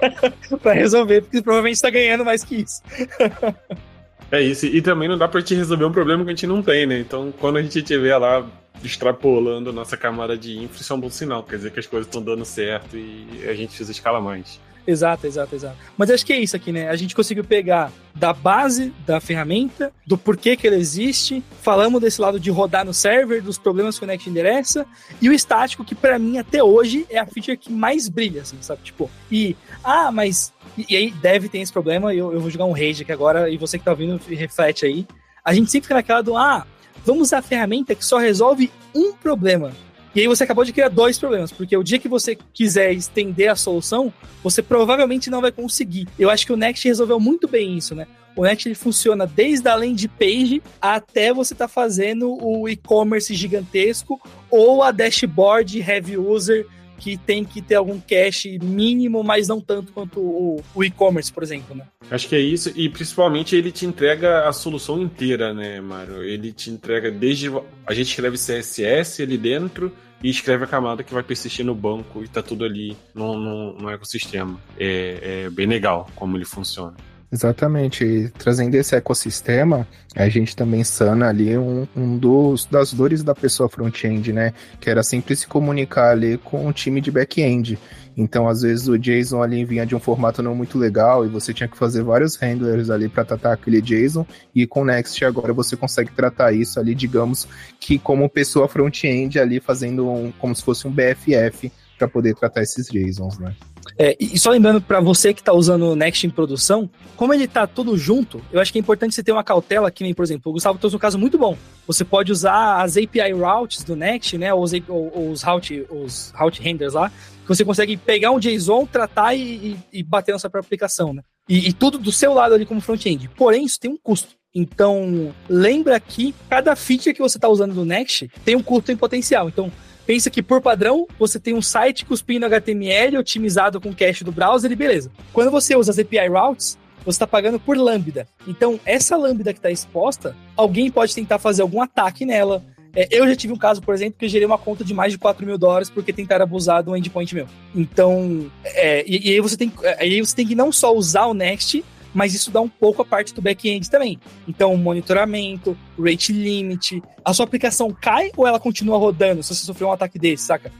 para 0.61 0.73
resolver, 0.73 1.23
porque 1.23 1.41
provavelmente 1.43 1.77
está 1.77 1.91
ganhando 1.91 2.25
mais 2.25 2.43
que 2.43 2.57
isso. 2.57 2.83
é 4.31 4.43
isso. 4.43 4.67
E 4.67 4.81
também 4.83 5.09
não 5.09 5.19
dá 5.19 5.27
para 5.29 5.43
te 5.43 5.55
resolver 5.55 5.85
um 5.85 5.93
problema 5.93 6.25
que 6.25 6.31
a 6.31 6.35
gente 6.35 6.47
não 6.47 6.63
tem, 6.63 6.87
né? 6.87 6.99
Então, 6.99 7.33
quando 7.39 7.57
a 7.57 7.63
gente 7.63 7.83
tiver 7.83 8.17
lá 8.17 8.47
extrapolando 8.83 9.73
nossa 9.73 9.97
camada 9.97 10.37
de 10.37 10.57
infra, 10.59 10.81
isso 10.81 10.93
é 10.93 10.97
um 10.97 11.01
bom 11.01 11.11
sinal. 11.11 11.43
Quer 11.43 11.57
dizer 11.57 11.73
que 11.73 11.81
as 11.81 11.87
coisas 11.87 12.07
estão 12.07 12.23
dando 12.23 12.45
certo 12.45 12.97
e 12.97 13.45
a 13.49 13.55
gente 13.55 13.69
precisa 13.69 13.91
escalar 13.91 14.23
mais. 14.23 14.61
Exato, 14.89 15.27
exato, 15.27 15.55
exato. 15.55 15.77
Mas 15.99 16.11
acho 16.11 16.25
que 16.25 16.33
é 16.33 16.41
isso 16.41 16.57
aqui, 16.57 16.73
né? 16.73 16.89
A 16.89 16.97
gente 16.97 17.15
conseguiu 17.15 17.45
pegar 17.45 17.93
da 18.15 18.33
base 18.33 18.91
da 19.07 19.21
ferramenta, 19.21 19.93
do 20.07 20.17
porquê 20.17 20.57
que 20.57 20.67
ela 20.67 20.77
existe, 20.77 21.45
falamos 21.61 22.01
desse 22.01 22.19
lado 22.19 22.41
de 22.41 22.51
rodar 22.51 22.87
no 22.87 22.95
server, 22.95 23.43
dos 23.43 23.59
problemas 23.59 23.99
que 23.99 24.05
o 24.07 24.09
Next 24.09 24.31
endereça, 24.31 24.87
e 25.21 25.29
o 25.29 25.33
estático, 25.35 25.85
que 25.85 25.95
para 25.95 26.19
mim 26.19 26.39
até 26.39 26.65
hoje 26.65 27.07
é 27.11 27.19
a 27.19 27.27
feature 27.27 27.59
que 27.59 27.71
mais 27.71 28.09
brilha, 28.09 28.41
assim, 28.41 28.57
sabe? 28.63 28.81
Tipo, 28.83 29.11
e, 29.31 29.55
ah, 29.85 30.11
mas. 30.11 30.55
E, 30.79 30.87
e 30.89 30.97
aí 30.97 31.11
deve 31.11 31.51
ter 31.51 31.59
esse 31.59 31.71
problema, 31.73 32.15
eu, 32.15 32.33
eu 32.33 32.41
vou 32.41 32.49
jogar 32.49 32.65
um 32.65 32.73
rage 32.73 33.03
aqui 33.03 33.13
agora, 33.13 33.51
e 33.51 33.59
você 33.59 33.79
que 33.79 33.85
tá 33.85 33.91
ouvindo, 33.91 34.19
reflete 34.27 34.87
aí. 34.87 35.07
A 35.45 35.53
gente 35.53 35.71
sempre 35.71 35.85
fica 35.85 35.97
naquela 35.97 36.23
do, 36.23 36.35
ah, 36.35 36.67
vamos 37.05 37.25
usar 37.25 37.39
a 37.41 37.43
ferramenta 37.43 37.95
que 37.95 38.05
só 38.05 38.17
resolve 38.17 38.71
um 38.95 39.13
problema. 39.13 39.71
E 40.19 40.23
aí 40.23 40.27
você 40.27 40.43
acabou 40.43 40.65
de 40.65 40.73
criar 40.73 40.89
dois 40.89 41.17
problemas, 41.17 41.53
porque 41.53 41.77
o 41.77 41.83
dia 41.85 41.97
que 41.97 42.09
você 42.09 42.37
quiser 42.53 42.93
estender 42.93 43.49
a 43.49 43.55
solução, 43.55 44.13
você 44.43 44.61
provavelmente 44.61 45.31
não 45.31 45.41
vai 45.41 45.53
conseguir. 45.53 46.09
Eu 46.19 46.29
acho 46.29 46.45
que 46.45 46.53
o 46.53 46.57
Next 46.57 46.89
resolveu 46.89 47.21
muito 47.21 47.47
bem 47.47 47.79
isso, 47.79 47.95
né? 47.95 48.05
O 48.35 48.43
Next 48.43 48.67
ele 48.67 48.75
funciona 48.75 49.29
desde 49.29 49.69
a 49.69 49.77
landing 49.77 50.09
page 50.09 50.61
até 50.83 51.33
você 51.33 51.55
tá 51.55 51.69
fazendo 51.69 52.37
o 52.45 52.69
e-commerce 52.69 53.33
gigantesco 53.33 54.21
ou 54.51 54.83
a 54.83 54.91
dashboard 54.91 55.79
heavy 55.79 56.19
user 56.19 56.67
que 56.99 57.17
tem 57.17 57.45
que 57.45 57.63
ter 57.63 57.77
algum 57.77 58.01
cache 58.01 58.59
mínimo, 58.59 59.23
mas 59.23 59.47
não 59.47 59.61
tanto 59.61 59.93
quanto 59.93 60.19
o, 60.19 60.61
o 60.75 60.83
e-commerce, 60.83 61.33
por 61.33 61.45
exemplo, 61.45 61.77
né? 61.77 61.87
Acho 62.11 62.29
que 62.29 62.35
é 62.35 62.41
isso, 62.41 62.73
e 62.75 62.89
principalmente 62.89 63.55
ele 63.55 63.71
te 63.71 63.87
entrega 63.87 64.49
a 64.49 64.53
solução 64.53 65.01
inteira, 65.01 65.55
né, 65.55 65.81
Mário? 65.81 66.25
Ele 66.25 66.53
te 66.53 66.71
entrega 66.71 67.09
desde. 67.09 67.53
A 67.87 67.95
gente 67.95 68.09
escreve 68.09 68.37
CSS 68.37 69.23
ali 69.23 69.39
dentro 69.39 69.93
e 70.23 70.29
escreve 70.29 70.65
a 70.65 70.67
camada 70.67 71.03
que 71.03 71.15
vai 71.15 71.23
persistir 71.23 71.65
no 71.65 71.75
banco 71.75 72.25
e 72.25 72.29
tá 72.29 72.43
tudo 72.43 72.65
ali 72.65 72.97
no, 73.15 73.37
no, 73.39 73.73
no 73.75 73.91
ecossistema. 73.91 74.59
É, 74.79 75.45
é 75.47 75.51
bem 75.51 75.67
legal 75.67 76.11
como 76.15 76.37
ele 76.37 76.45
funciona. 76.45 76.97
Exatamente. 77.31 78.05
E 78.05 78.29
trazendo 78.31 78.75
esse 78.75 78.97
ecossistema, 78.97 79.87
a 80.17 80.29
gente 80.29 80.57
também 80.57 80.83
sana 80.83 81.29
ali 81.29 81.57
um, 81.59 81.87
um 81.95 82.17
dos 82.17 82.65
das 82.65 82.93
dores 82.93 83.23
da 83.23 83.35
pessoa 83.35 83.69
front-end, 83.69 84.33
né? 84.33 84.55
Que 84.81 84.89
era 84.89 85.03
sempre 85.03 85.37
se 85.37 85.47
comunicar 85.47 86.11
ali 86.11 86.39
com 86.39 86.67
o 86.67 86.73
time 86.73 87.01
de 87.01 87.11
back-end. 87.11 87.79
Então, 88.17 88.49
às 88.49 88.63
vezes, 88.63 88.89
o 88.89 88.99
JSON 88.99 89.43
ali 89.43 89.65
vinha 89.65 89.87
de 89.87 89.95
um 89.95 90.01
formato 90.01 90.43
não 90.43 90.53
muito 90.55 90.77
legal 90.77 91.25
e 91.25 91.29
você 91.29 91.55
tinha 91.55 91.69
que 91.69 91.77
fazer 91.77 92.03
vários 92.03 92.35
handlers 92.35 92.91
ali 92.91 93.09
para 93.09 93.25
tratar 93.25 93.53
aquele 93.53 93.81
JSON. 93.81 94.27
E 94.55 94.67
com 94.67 94.85
Next 94.85 95.23
agora 95.25 95.53
você 95.53 95.77
consegue 95.77 96.11
tratar 96.11 96.53
isso 96.53 96.81
ali, 96.81 96.95
digamos 96.95 97.47
que 97.79 97.99
como 97.99 98.29
pessoa 98.29 98.67
front-end 98.67 99.39
ali 99.39 99.61
fazendo 99.61 100.11
um, 100.11 100.33
como 100.33 100.57
se 100.57 100.65
fosse 100.65 100.89
um 100.89 100.91
BFF 100.91 101.71
para 101.97 102.09
poder 102.09 102.35
tratar 102.35 102.63
esses 102.63 102.89
JSONs, 102.89 103.39
né? 103.39 103.55
É, 103.99 104.17
e 104.21 104.39
só 104.39 104.51
lembrando 104.51 104.81
para 104.81 105.01
você 105.01 105.35
que 105.35 105.41
está 105.41 105.53
usando 105.53 105.83
o 105.83 105.97
Next 105.97 106.25
em 106.25 106.31
produção, 106.31 106.89
como 107.17 107.35
ele 107.35 107.45
está 107.45 107.67
tudo 107.67 107.99
junto, 107.99 108.41
eu 108.53 108.61
acho 108.61 108.71
que 108.71 108.79
é 108.79 108.81
importante 108.81 109.13
você 109.13 109.25
ter 109.25 109.33
uma 109.33 109.43
cautela 109.43 109.91
que 109.91 110.05
nem, 110.05 110.15
por 110.15 110.23
exemplo, 110.23 110.51
o 110.51 110.53
Gustavo 110.53 110.79
trouxe 110.79 110.95
um 110.95 111.01
caso 111.01 111.19
muito 111.19 111.37
bom. 111.37 111.59
Você 111.85 112.05
pode 112.05 112.31
usar 112.31 112.81
as 112.81 112.97
API 112.97 113.33
routes 113.33 113.83
do 113.83 113.97
Next, 113.97 114.39
né, 114.39 114.55
ou 114.55 114.63
os, 114.63 114.73
ou, 114.89 115.31
os 115.33 115.43
route, 115.43 115.85
os 115.91 116.33
route 116.37 116.63
renders 116.63 116.95
lá, 116.95 117.11
que 117.11 117.49
você 117.49 117.65
consegue 117.65 117.97
pegar 117.97 118.31
um 118.31 118.39
JSON, 118.39 118.87
tratar 118.87 119.35
e, 119.35 119.41
e, 119.43 119.79
e 119.95 120.03
bater 120.05 120.31
na 120.31 120.39
sua 120.39 120.49
própria 120.49 120.69
aplicação, 120.69 121.13
né? 121.13 121.23
E, 121.49 121.69
e 121.69 121.73
tudo 121.73 121.99
do 121.99 122.13
seu 122.13 122.33
lado 122.33 122.55
ali 122.55 122.65
como 122.65 122.81
front-end. 122.81 123.29
Porém, 123.37 123.65
isso 123.65 123.81
tem 123.81 123.91
um 123.91 123.97
custo. 123.97 124.37
Então, 124.55 125.35
lembra 125.49 125.99
que 125.99 126.35
cada 126.49 126.77
feature 126.77 127.15
que 127.15 127.23
você 127.23 127.39
está 127.39 127.49
usando 127.49 127.75
do 127.75 127.85
Next 127.85 128.31
tem 128.45 128.55
um 128.55 128.63
custo 128.63 128.93
em 128.93 128.97
potencial. 128.97 129.49
Então, 129.49 129.73
pensa 130.09 130.31
que 130.31 130.43
por 130.43 130.63
padrão 130.63 131.07
você 131.19 131.39
tem 131.39 131.53
um 131.53 131.61
site 131.61 132.07
cuspindo 132.07 132.47
HTML 132.47 133.19
otimizado 133.19 133.79
com 133.79 133.95
cache 133.95 134.25
do 134.25 134.33
browser 134.33 134.73
e 134.73 134.75
beleza. 134.75 135.13
Quando 135.35 135.51
você 135.51 135.77
usa 135.77 135.91
as 135.91 135.99
API 135.99 136.29
routes, 136.29 136.79
você 137.05 137.17
está 137.17 137.27
pagando 137.27 137.61
por 137.61 137.77
lambda. 137.77 138.27
Então, 138.47 138.81
essa 138.87 139.19
lambda 139.19 139.53
que 139.53 139.59
está 139.59 139.71
exposta, 139.71 140.35
alguém 140.57 140.91
pode 140.91 141.15
tentar 141.15 141.39
fazer 141.39 141.61
algum 141.61 141.83
ataque 141.83 142.25
nela. 142.25 142.65
É, 142.97 143.07
eu 143.11 143.29
já 143.29 143.37
tive 143.37 143.53
um 143.53 143.59
caso, 143.59 143.83
por 143.83 143.95
exemplo, 143.95 144.15
que 144.19 144.25
eu 144.25 144.31
gerei 144.31 144.47
uma 144.47 144.57
conta 144.57 144.83
de 144.83 144.95
mais 144.95 145.13
de 145.13 145.19
4 145.19 145.45
mil 145.45 145.59
dólares 145.59 145.91
porque 145.91 146.11
tentaram 146.11 146.45
abusar 146.45 146.83
do 146.83 146.97
endpoint 146.97 147.35
meu. 147.35 147.47
Então, 147.75 148.51
é, 148.65 149.05
e, 149.07 149.29
e, 149.29 149.35
aí 149.35 149.41
você 149.41 149.59
tem, 149.59 149.71
aí 149.99 150.21
você 150.23 150.35
tem 150.35 150.47
que 150.47 150.55
não 150.55 150.73
só 150.73 150.97
usar 150.97 151.27
o 151.27 151.35
Next, 151.35 151.85
mas 152.19 152.35
isso 152.35 152.51
dá 152.51 152.61
um 152.61 152.69
pouco 152.69 153.01
a 153.01 153.05
parte 153.05 153.33
do 153.33 153.41
back-end 153.41 153.89
também. 153.89 154.19
Então, 154.49 154.77
monitoramento, 154.77 155.79
rate 155.97 156.33
limit, 156.33 157.01
a 157.25 157.33
sua 157.33 157.45
aplicação 157.45 157.93
cai 157.93 158.33
ou 158.37 158.45
ela 158.45 158.59
continua 158.59 158.99
rodando 158.99 159.41
se 159.41 159.55
você 159.55 159.65
sofreu 159.65 159.87
um 159.87 159.93
ataque 159.93 160.19
desse, 160.19 160.43
saca? 160.43 160.73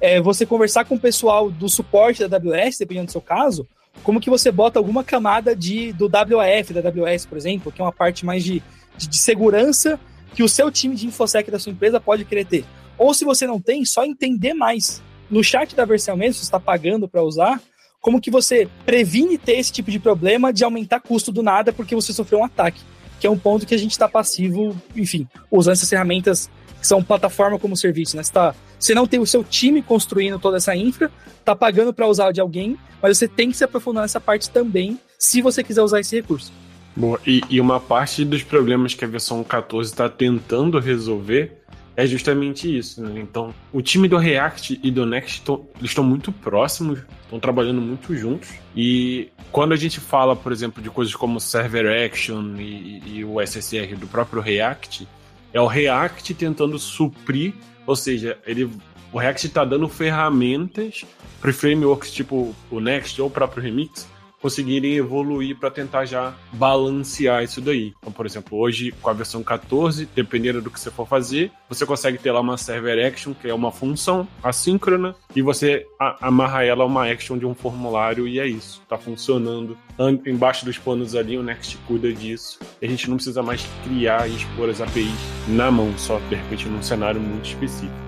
É, 0.00 0.22
você 0.22 0.46
conversar 0.46 0.86
com 0.86 0.94
o 0.94 0.98
pessoal 0.98 1.50
do 1.50 1.68
suporte 1.68 2.26
da 2.26 2.38
AWS, 2.38 2.78
dependendo 2.78 3.06
do 3.06 3.12
seu 3.12 3.20
caso, 3.20 3.68
como 4.02 4.22
que 4.22 4.30
você 4.30 4.50
bota 4.50 4.78
alguma 4.78 5.04
camada 5.04 5.54
de, 5.54 5.92
do 5.92 6.10
WAF 6.10 6.72
da 6.72 6.88
AWS, 6.88 7.26
por 7.26 7.36
exemplo, 7.36 7.70
que 7.70 7.82
é 7.82 7.84
uma 7.84 7.92
parte 7.92 8.24
mais 8.24 8.42
de, 8.42 8.62
de, 8.96 9.06
de 9.06 9.18
segurança 9.18 10.00
que 10.34 10.42
o 10.42 10.48
seu 10.48 10.72
time 10.72 10.96
de 10.96 11.06
InfoSec 11.06 11.50
da 11.50 11.58
sua 11.58 11.72
empresa 11.72 12.00
pode 12.00 12.24
querer 12.24 12.46
ter. 12.46 12.64
Ou 12.96 13.12
se 13.12 13.22
você 13.22 13.46
não 13.46 13.60
tem, 13.60 13.84
só 13.84 14.02
entender 14.02 14.54
mais. 14.54 15.02
No 15.30 15.44
chat 15.44 15.76
da 15.76 15.84
versão 15.84 16.16
mesmo, 16.16 16.32
se 16.32 16.38
você 16.40 16.46
está 16.46 16.58
pagando 16.58 17.06
para 17.06 17.22
usar, 17.22 17.60
como 18.06 18.20
que 18.20 18.30
você 18.30 18.68
previne 18.84 19.36
ter 19.36 19.58
esse 19.58 19.72
tipo 19.72 19.90
de 19.90 19.98
problema 19.98 20.52
de 20.52 20.62
aumentar 20.62 21.00
custo 21.00 21.32
do 21.32 21.42
nada 21.42 21.72
porque 21.72 21.92
você 21.92 22.12
sofreu 22.12 22.38
um 22.38 22.44
ataque, 22.44 22.80
que 23.18 23.26
é 23.26 23.30
um 23.30 23.36
ponto 23.36 23.66
que 23.66 23.74
a 23.74 23.76
gente 23.76 23.90
está 23.90 24.08
passivo, 24.08 24.80
enfim, 24.94 25.26
usando 25.50 25.72
essas 25.72 25.90
ferramentas 25.90 26.48
que 26.80 26.86
são 26.86 27.02
plataforma 27.02 27.58
como 27.58 27.76
serviço, 27.76 28.16
né? 28.16 28.22
Você, 28.22 28.32
tá, 28.32 28.54
você 28.78 28.94
não 28.94 29.08
tem 29.08 29.18
o 29.18 29.26
seu 29.26 29.42
time 29.42 29.82
construindo 29.82 30.38
toda 30.38 30.58
essa 30.58 30.76
infra, 30.76 31.10
tá 31.44 31.56
pagando 31.56 31.92
para 31.92 32.06
usar 32.06 32.30
de 32.30 32.40
alguém, 32.40 32.78
mas 33.02 33.18
você 33.18 33.26
tem 33.26 33.50
que 33.50 33.56
se 33.56 33.64
aprofundar 33.64 34.02
nessa 34.02 34.20
parte 34.20 34.50
também, 34.50 35.00
se 35.18 35.42
você 35.42 35.64
quiser 35.64 35.82
usar 35.82 35.98
esse 35.98 36.14
recurso. 36.14 36.52
Boa, 36.94 37.18
e, 37.26 37.42
e 37.50 37.60
uma 37.60 37.80
parte 37.80 38.24
dos 38.24 38.44
problemas 38.44 38.94
que 38.94 39.04
a 39.04 39.08
versão 39.08 39.42
14 39.42 39.90
está 39.90 40.08
tentando 40.08 40.78
resolver 40.78 41.60
é 41.96 42.06
justamente 42.06 42.76
isso. 42.76 43.02
Né? 43.02 43.20
Então, 43.20 43.54
o 43.72 43.80
time 43.80 44.06
do 44.06 44.18
React 44.18 44.78
e 44.82 44.90
do 44.90 45.06
Next 45.06 45.42
estão 45.82 46.04
muito 46.04 46.30
próximos, 46.30 47.00
estão 47.24 47.40
trabalhando 47.40 47.80
muito 47.80 48.14
juntos. 48.14 48.50
E 48.76 49.30
quando 49.50 49.72
a 49.72 49.76
gente 49.76 49.98
fala, 49.98 50.36
por 50.36 50.52
exemplo, 50.52 50.82
de 50.82 50.90
coisas 50.90 51.14
como 51.14 51.40
Server 51.40 52.04
Action 52.04 52.54
e, 52.58 53.02
e 53.06 53.24
o 53.24 53.40
SSR 53.40 53.96
do 53.96 54.06
próprio 54.06 54.42
React, 54.42 55.08
é 55.52 55.60
o 55.60 55.66
React 55.66 56.34
tentando 56.34 56.78
suprir, 56.78 57.54
ou 57.86 57.96
seja, 57.96 58.38
ele, 58.46 58.70
o 59.10 59.18
React 59.18 59.46
está 59.46 59.64
dando 59.64 59.88
ferramentas 59.88 61.04
para 61.40 61.52
frameworks 61.52 62.12
tipo 62.12 62.54
o 62.70 62.80
Next 62.80 63.20
ou 63.22 63.28
o 63.28 63.30
próprio 63.30 63.62
Remix 63.62 64.06
conseguirem 64.46 64.94
evoluir 64.94 65.58
para 65.58 65.72
tentar 65.72 66.04
já 66.04 66.32
balancear 66.52 67.42
isso 67.42 67.60
daí. 67.60 67.92
Então, 67.98 68.12
por 68.12 68.24
exemplo, 68.24 68.56
hoje 68.56 68.94
com 69.02 69.10
a 69.10 69.12
versão 69.12 69.42
14, 69.42 70.08
dependendo 70.14 70.62
do 70.62 70.70
que 70.70 70.78
você 70.78 70.88
for 70.88 71.04
fazer, 71.04 71.50
você 71.68 71.84
consegue 71.84 72.16
ter 72.16 72.30
lá 72.30 72.40
uma 72.40 72.56
server 72.56 73.04
action, 73.04 73.34
que 73.34 73.48
é 73.48 73.52
uma 73.52 73.72
função 73.72 74.28
assíncrona, 74.40 75.16
e 75.34 75.42
você 75.42 75.84
amarra 76.20 76.62
ela 76.62 76.84
a 76.84 76.86
uma 76.86 77.10
action 77.10 77.36
de 77.36 77.44
um 77.44 77.56
formulário 77.56 78.28
e 78.28 78.38
é 78.38 78.46
isso. 78.46 78.80
Tá 78.88 78.96
funcionando. 78.96 79.76
Embaixo 80.24 80.64
dos 80.64 80.78
panos 80.78 81.16
ali, 81.16 81.36
o 81.36 81.42
Next 81.42 81.76
cuida 81.88 82.12
disso. 82.12 82.60
E 82.80 82.86
a 82.86 82.88
gente 82.88 83.10
não 83.10 83.16
precisa 83.16 83.42
mais 83.42 83.66
criar 83.82 84.28
e 84.28 84.36
expor 84.36 84.70
as 84.70 84.80
APIs 84.80 85.10
na 85.48 85.72
mão, 85.72 85.92
só 85.98 86.20
de 86.28 86.36
repente 86.36 86.68
num 86.68 86.82
cenário 86.84 87.20
muito 87.20 87.46
específico. 87.46 88.05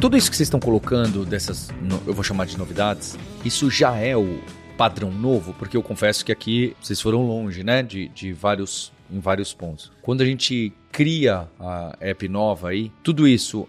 Tudo 0.00 0.16
isso 0.16 0.30
que 0.30 0.36
vocês 0.36 0.46
estão 0.46 0.60
colocando 0.60 1.24
dessas, 1.24 1.70
eu 2.06 2.14
vou 2.14 2.22
chamar 2.22 2.46
de 2.46 2.56
novidades, 2.56 3.18
isso 3.44 3.68
já 3.68 3.96
é 3.96 4.16
o 4.16 4.38
padrão 4.76 5.10
novo, 5.10 5.52
porque 5.54 5.76
eu 5.76 5.82
confesso 5.82 6.24
que 6.24 6.30
aqui 6.30 6.76
vocês 6.80 7.00
foram 7.00 7.26
longe, 7.26 7.64
né, 7.64 7.82
de, 7.82 8.06
de 8.08 8.32
vários 8.32 8.92
em 9.10 9.18
vários 9.18 9.52
pontos. 9.52 9.90
Quando 10.02 10.20
a 10.20 10.24
gente 10.24 10.72
cria 10.92 11.48
a 11.58 11.96
app 12.00 12.28
nova 12.28 12.68
aí, 12.68 12.92
tudo 13.02 13.26
isso 13.26 13.66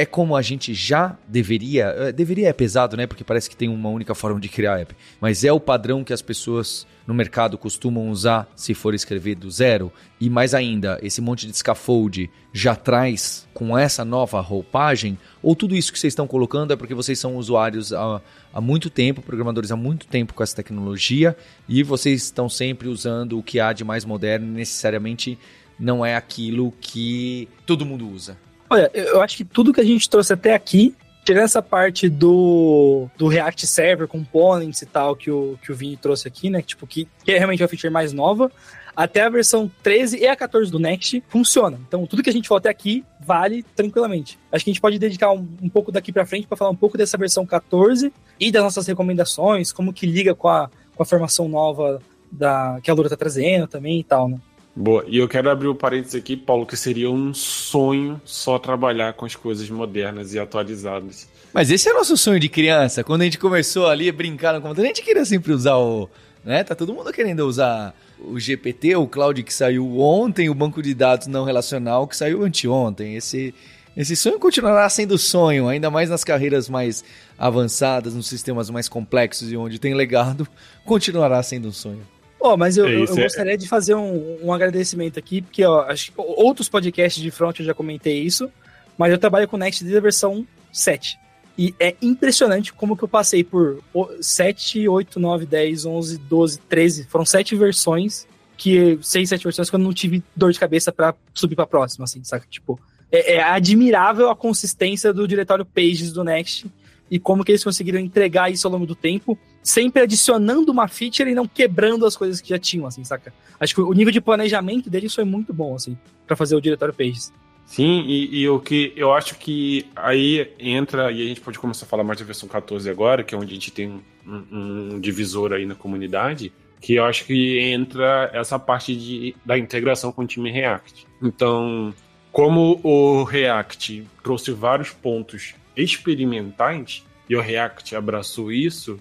é 0.00 0.06
como 0.06 0.34
a 0.34 0.40
gente 0.40 0.72
já 0.72 1.14
deveria. 1.28 1.84
É, 1.88 2.10
deveria 2.10 2.48
é 2.48 2.54
pesado, 2.54 2.96
né? 2.96 3.06
Porque 3.06 3.22
parece 3.22 3.50
que 3.50 3.56
tem 3.56 3.68
uma 3.68 3.90
única 3.90 4.14
forma 4.14 4.40
de 4.40 4.48
criar 4.48 4.80
app. 4.80 4.96
Mas 5.20 5.44
é 5.44 5.52
o 5.52 5.60
padrão 5.60 6.02
que 6.02 6.12
as 6.12 6.22
pessoas 6.22 6.86
no 7.06 7.12
mercado 7.12 7.58
costumam 7.58 8.08
usar 8.08 8.50
se 8.56 8.72
for 8.72 8.94
escrever 8.94 9.34
do 9.34 9.50
zero. 9.50 9.92
E 10.18 10.30
mais 10.30 10.54
ainda, 10.54 10.98
esse 11.02 11.20
monte 11.20 11.46
de 11.46 11.54
scaffold 11.54 12.30
já 12.50 12.74
traz 12.74 13.46
com 13.52 13.76
essa 13.76 14.02
nova 14.02 14.40
roupagem? 14.40 15.18
Ou 15.42 15.54
tudo 15.54 15.76
isso 15.76 15.92
que 15.92 15.98
vocês 15.98 16.12
estão 16.12 16.26
colocando 16.26 16.72
é 16.72 16.76
porque 16.76 16.94
vocês 16.94 17.18
são 17.18 17.36
usuários 17.36 17.92
há, 17.92 18.22
há 18.54 18.60
muito 18.60 18.88
tempo, 18.88 19.20
programadores 19.20 19.70
há 19.70 19.76
muito 19.76 20.06
tempo 20.06 20.32
com 20.32 20.42
essa 20.42 20.56
tecnologia 20.56 21.36
e 21.68 21.82
vocês 21.82 22.22
estão 22.22 22.48
sempre 22.48 22.88
usando 22.88 23.38
o 23.38 23.42
que 23.42 23.60
há 23.60 23.74
de 23.74 23.84
mais 23.84 24.06
moderno 24.06 24.46
e 24.46 24.50
necessariamente 24.50 25.38
não 25.78 26.06
é 26.06 26.16
aquilo 26.16 26.72
que 26.80 27.50
todo 27.66 27.84
mundo 27.84 28.08
usa? 28.08 28.38
Olha, 28.70 28.88
eu 28.94 29.20
acho 29.20 29.36
que 29.36 29.44
tudo 29.44 29.72
que 29.72 29.80
a 29.80 29.84
gente 29.84 30.08
trouxe 30.08 30.32
até 30.32 30.54
aqui, 30.54 30.94
tirando 31.24 31.42
essa 31.42 31.60
parte 31.60 32.08
do, 32.08 33.08
do 33.18 33.26
React 33.26 33.66
Server 33.66 34.06
Components 34.06 34.80
e 34.80 34.86
tal, 34.86 35.16
que 35.16 35.28
o, 35.28 35.58
que 35.60 35.72
o 35.72 35.74
Vini 35.74 35.96
trouxe 35.96 36.28
aqui, 36.28 36.48
né? 36.48 36.62
Tipo, 36.62 36.86
que, 36.86 37.08
que 37.24 37.32
é 37.32 37.38
realmente 37.38 37.60
uma 37.60 37.68
feature 37.68 37.92
mais 37.92 38.12
nova, 38.12 38.48
até 38.94 39.22
a 39.22 39.28
versão 39.28 39.68
13 39.82 40.18
e 40.18 40.26
a 40.28 40.36
14 40.36 40.70
do 40.70 40.78
Next 40.78 41.20
funciona. 41.28 41.80
Então, 41.88 42.06
tudo 42.06 42.22
que 42.22 42.30
a 42.30 42.32
gente 42.32 42.46
falou 42.46 42.58
até 42.58 42.68
aqui 42.68 43.04
vale 43.20 43.64
tranquilamente. 43.74 44.38
Acho 44.52 44.64
que 44.64 44.70
a 44.70 44.72
gente 44.72 44.80
pode 44.80 45.00
dedicar 45.00 45.32
um, 45.32 45.48
um 45.60 45.68
pouco 45.68 45.90
daqui 45.90 46.12
para 46.12 46.24
frente 46.24 46.46
para 46.46 46.56
falar 46.56 46.70
um 46.70 46.76
pouco 46.76 46.96
dessa 46.96 47.18
versão 47.18 47.44
14 47.44 48.12
e 48.38 48.52
das 48.52 48.62
nossas 48.62 48.86
recomendações, 48.86 49.72
como 49.72 49.92
que 49.92 50.06
liga 50.06 50.32
com 50.32 50.46
a, 50.46 50.70
com 50.94 51.02
a 51.02 51.06
formação 51.06 51.48
nova 51.48 52.00
da, 52.30 52.78
que 52.84 52.90
a 52.90 52.94
Lura 52.94 53.08
tá 53.08 53.16
trazendo 53.16 53.66
também 53.66 53.98
e 53.98 54.04
tal, 54.04 54.28
né? 54.28 54.38
Boa, 54.80 55.04
e 55.06 55.18
eu 55.18 55.28
quero 55.28 55.50
abrir 55.50 55.68
o 55.68 55.72
um 55.72 55.74
parênteses 55.74 56.14
aqui, 56.14 56.34
Paulo, 56.34 56.64
que 56.64 56.74
seria 56.74 57.10
um 57.10 57.34
sonho 57.34 58.18
só 58.24 58.58
trabalhar 58.58 59.12
com 59.12 59.26
as 59.26 59.36
coisas 59.36 59.68
modernas 59.68 60.32
e 60.32 60.38
atualizadas. 60.38 61.28
Mas 61.52 61.70
esse 61.70 61.90
é 61.90 61.92
nosso 61.92 62.16
sonho 62.16 62.40
de 62.40 62.48
criança. 62.48 63.04
Quando 63.04 63.20
a 63.20 63.24
gente 63.24 63.38
começou 63.38 63.88
ali 63.88 64.08
a 64.08 64.12
brincar 64.12 64.54
no 64.54 64.62
computador, 64.62 64.86
a 64.86 64.88
gente 64.88 65.02
queria 65.02 65.22
sempre 65.26 65.52
usar 65.52 65.76
o. 65.76 66.08
Né? 66.42 66.64
Tá 66.64 66.74
todo 66.74 66.94
mundo 66.94 67.12
querendo 67.12 67.40
usar 67.40 67.94
o 68.18 68.40
GPT, 68.40 68.96
o 68.96 69.06
cloud 69.06 69.42
que 69.42 69.52
saiu 69.52 70.00
ontem, 70.00 70.48
o 70.48 70.54
banco 70.54 70.80
de 70.80 70.94
dados 70.94 71.26
não 71.26 71.44
relacional 71.44 72.08
que 72.08 72.16
saiu 72.16 72.42
anteontem. 72.42 73.16
Esse, 73.16 73.54
esse 73.94 74.16
sonho 74.16 74.38
continuará 74.38 74.88
sendo 74.88 75.18
sonho, 75.18 75.68
ainda 75.68 75.90
mais 75.90 76.08
nas 76.08 76.24
carreiras 76.24 76.70
mais 76.70 77.04
avançadas, 77.38 78.14
nos 78.14 78.26
sistemas 78.26 78.70
mais 78.70 78.88
complexos 78.88 79.52
e 79.52 79.58
onde 79.58 79.78
tem 79.78 79.92
legado, 79.92 80.48
continuará 80.86 81.42
sendo 81.42 81.68
um 81.68 81.72
sonho. 81.72 82.19
Oh, 82.40 82.56
mas 82.56 82.76
eu, 82.76 82.88
eu, 82.88 83.04
eu 83.04 83.18
é... 83.18 83.22
gostaria 83.24 83.58
de 83.58 83.68
fazer 83.68 83.94
um, 83.94 84.38
um 84.42 84.52
agradecimento 84.52 85.18
aqui, 85.18 85.42
porque 85.42 85.64
ó, 85.64 85.82
acho, 85.82 86.12
outros 86.16 86.68
podcasts 86.68 87.22
de 87.22 87.30
front 87.30 87.60
eu 87.60 87.66
já 87.66 87.74
comentei 87.74 88.22
isso, 88.22 88.50
mas 88.96 89.12
eu 89.12 89.18
trabalho 89.18 89.46
com 89.46 89.58
Next 89.58 89.84
desde 89.84 89.98
a 89.98 90.00
versão 90.00 90.46
7. 90.72 91.18
E 91.58 91.74
é 91.78 91.94
impressionante 92.00 92.72
como 92.72 92.96
que 92.96 93.04
eu 93.04 93.08
passei 93.08 93.44
por 93.44 93.82
7, 94.20 94.88
8, 94.88 95.20
9, 95.20 95.44
10, 95.44 95.84
11, 95.84 96.18
12, 96.18 96.58
13. 96.60 97.04
Foram 97.04 97.26
7 97.26 97.54
versões, 97.54 98.26
que 98.56 98.98
6, 99.02 99.28
7 99.28 99.44
versões 99.44 99.68
que 99.68 99.76
eu 99.76 99.80
não 99.80 99.92
tive 99.92 100.22
dor 100.34 100.52
de 100.52 100.58
cabeça 100.58 100.90
para 100.90 101.14
subir 101.34 101.56
pra 101.56 101.66
próxima, 101.66 102.04
assim, 102.04 102.24
saca? 102.24 102.46
Tipo, 102.48 102.80
é, 103.12 103.34
é, 103.34 103.42
admirável 103.42 104.30
a 104.30 104.36
consistência 104.36 105.12
do 105.12 105.28
diretório 105.28 105.66
Pages 105.66 106.12
do 106.12 106.24
Next 106.24 106.66
e 107.10 107.18
como 107.18 107.44
que 107.44 107.52
eles 107.52 107.64
conseguiram 107.64 107.98
entregar 107.98 108.50
isso 108.50 108.66
ao 108.66 108.72
longo 108.72 108.86
do 108.86 108.94
tempo, 108.94 109.38
sempre 109.62 110.02
adicionando 110.02 110.72
uma 110.72 110.88
feature 110.88 111.30
e 111.30 111.34
não 111.34 111.46
quebrando 111.46 112.06
as 112.06 112.16
coisas 112.16 112.40
que 112.40 112.48
já 112.48 112.58
tinham, 112.58 112.86
assim, 112.86 113.04
saca? 113.04 113.32
Acho 113.58 113.74
que 113.74 113.80
o 113.80 113.92
nível 113.92 114.12
de 114.12 114.20
planejamento 114.20 114.88
deles 114.88 115.14
foi 115.14 115.24
muito 115.24 115.52
bom, 115.52 115.74
assim, 115.74 115.96
para 116.26 116.36
fazer 116.36 116.56
o 116.56 116.60
diretório 116.60 116.94
Pages. 116.94 117.32
Sim, 117.66 118.00
e, 118.06 118.40
e, 118.40 118.48
o 118.48 118.58
que 118.58 118.92
eu 118.96 119.12
acho 119.12 119.36
que 119.36 119.86
aí 119.94 120.50
entra, 120.58 121.12
e 121.12 121.22
a 121.22 121.26
gente 121.26 121.40
pode 121.40 121.56
começar 121.56 121.86
a 121.86 121.88
falar 121.88 122.02
mais 122.02 122.18
da 122.18 122.24
versão 122.24 122.48
14 122.48 122.90
agora, 122.90 123.22
que 123.22 123.32
é 123.32 123.38
onde 123.38 123.52
a 123.52 123.54
gente 123.54 123.70
tem 123.70 124.00
um, 124.26 124.44
um 124.50 125.00
divisor 125.00 125.52
aí 125.52 125.64
na 125.64 125.76
comunidade, 125.76 126.52
que 126.80 126.94
eu 126.94 127.04
acho 127.04 127.24
que 127.26 127.60
entra 127.60 128.28
essa 128.34 128.58
parte 128.58 128.96
de, 128.96 129.36
da 129.44 129.56
integração 129.56 130.10
com 130.10 130.22
o 130.22 130.26
time 130.26 130.50
React. 130.50 131.06
Então, 131.22 131.94
como 132.32 132.80
o 132.82 133.22
React 133.22 134.04
trouxe 134.22 134.50
vários 134.50 134.90
pontos 134.90 135.54
experimentais 135.76 137.04
e 137.28 137.36
o 137.36 137.40
React 137.40 137.94
abraçou 137.94 138.50
isso, 138.50 138.98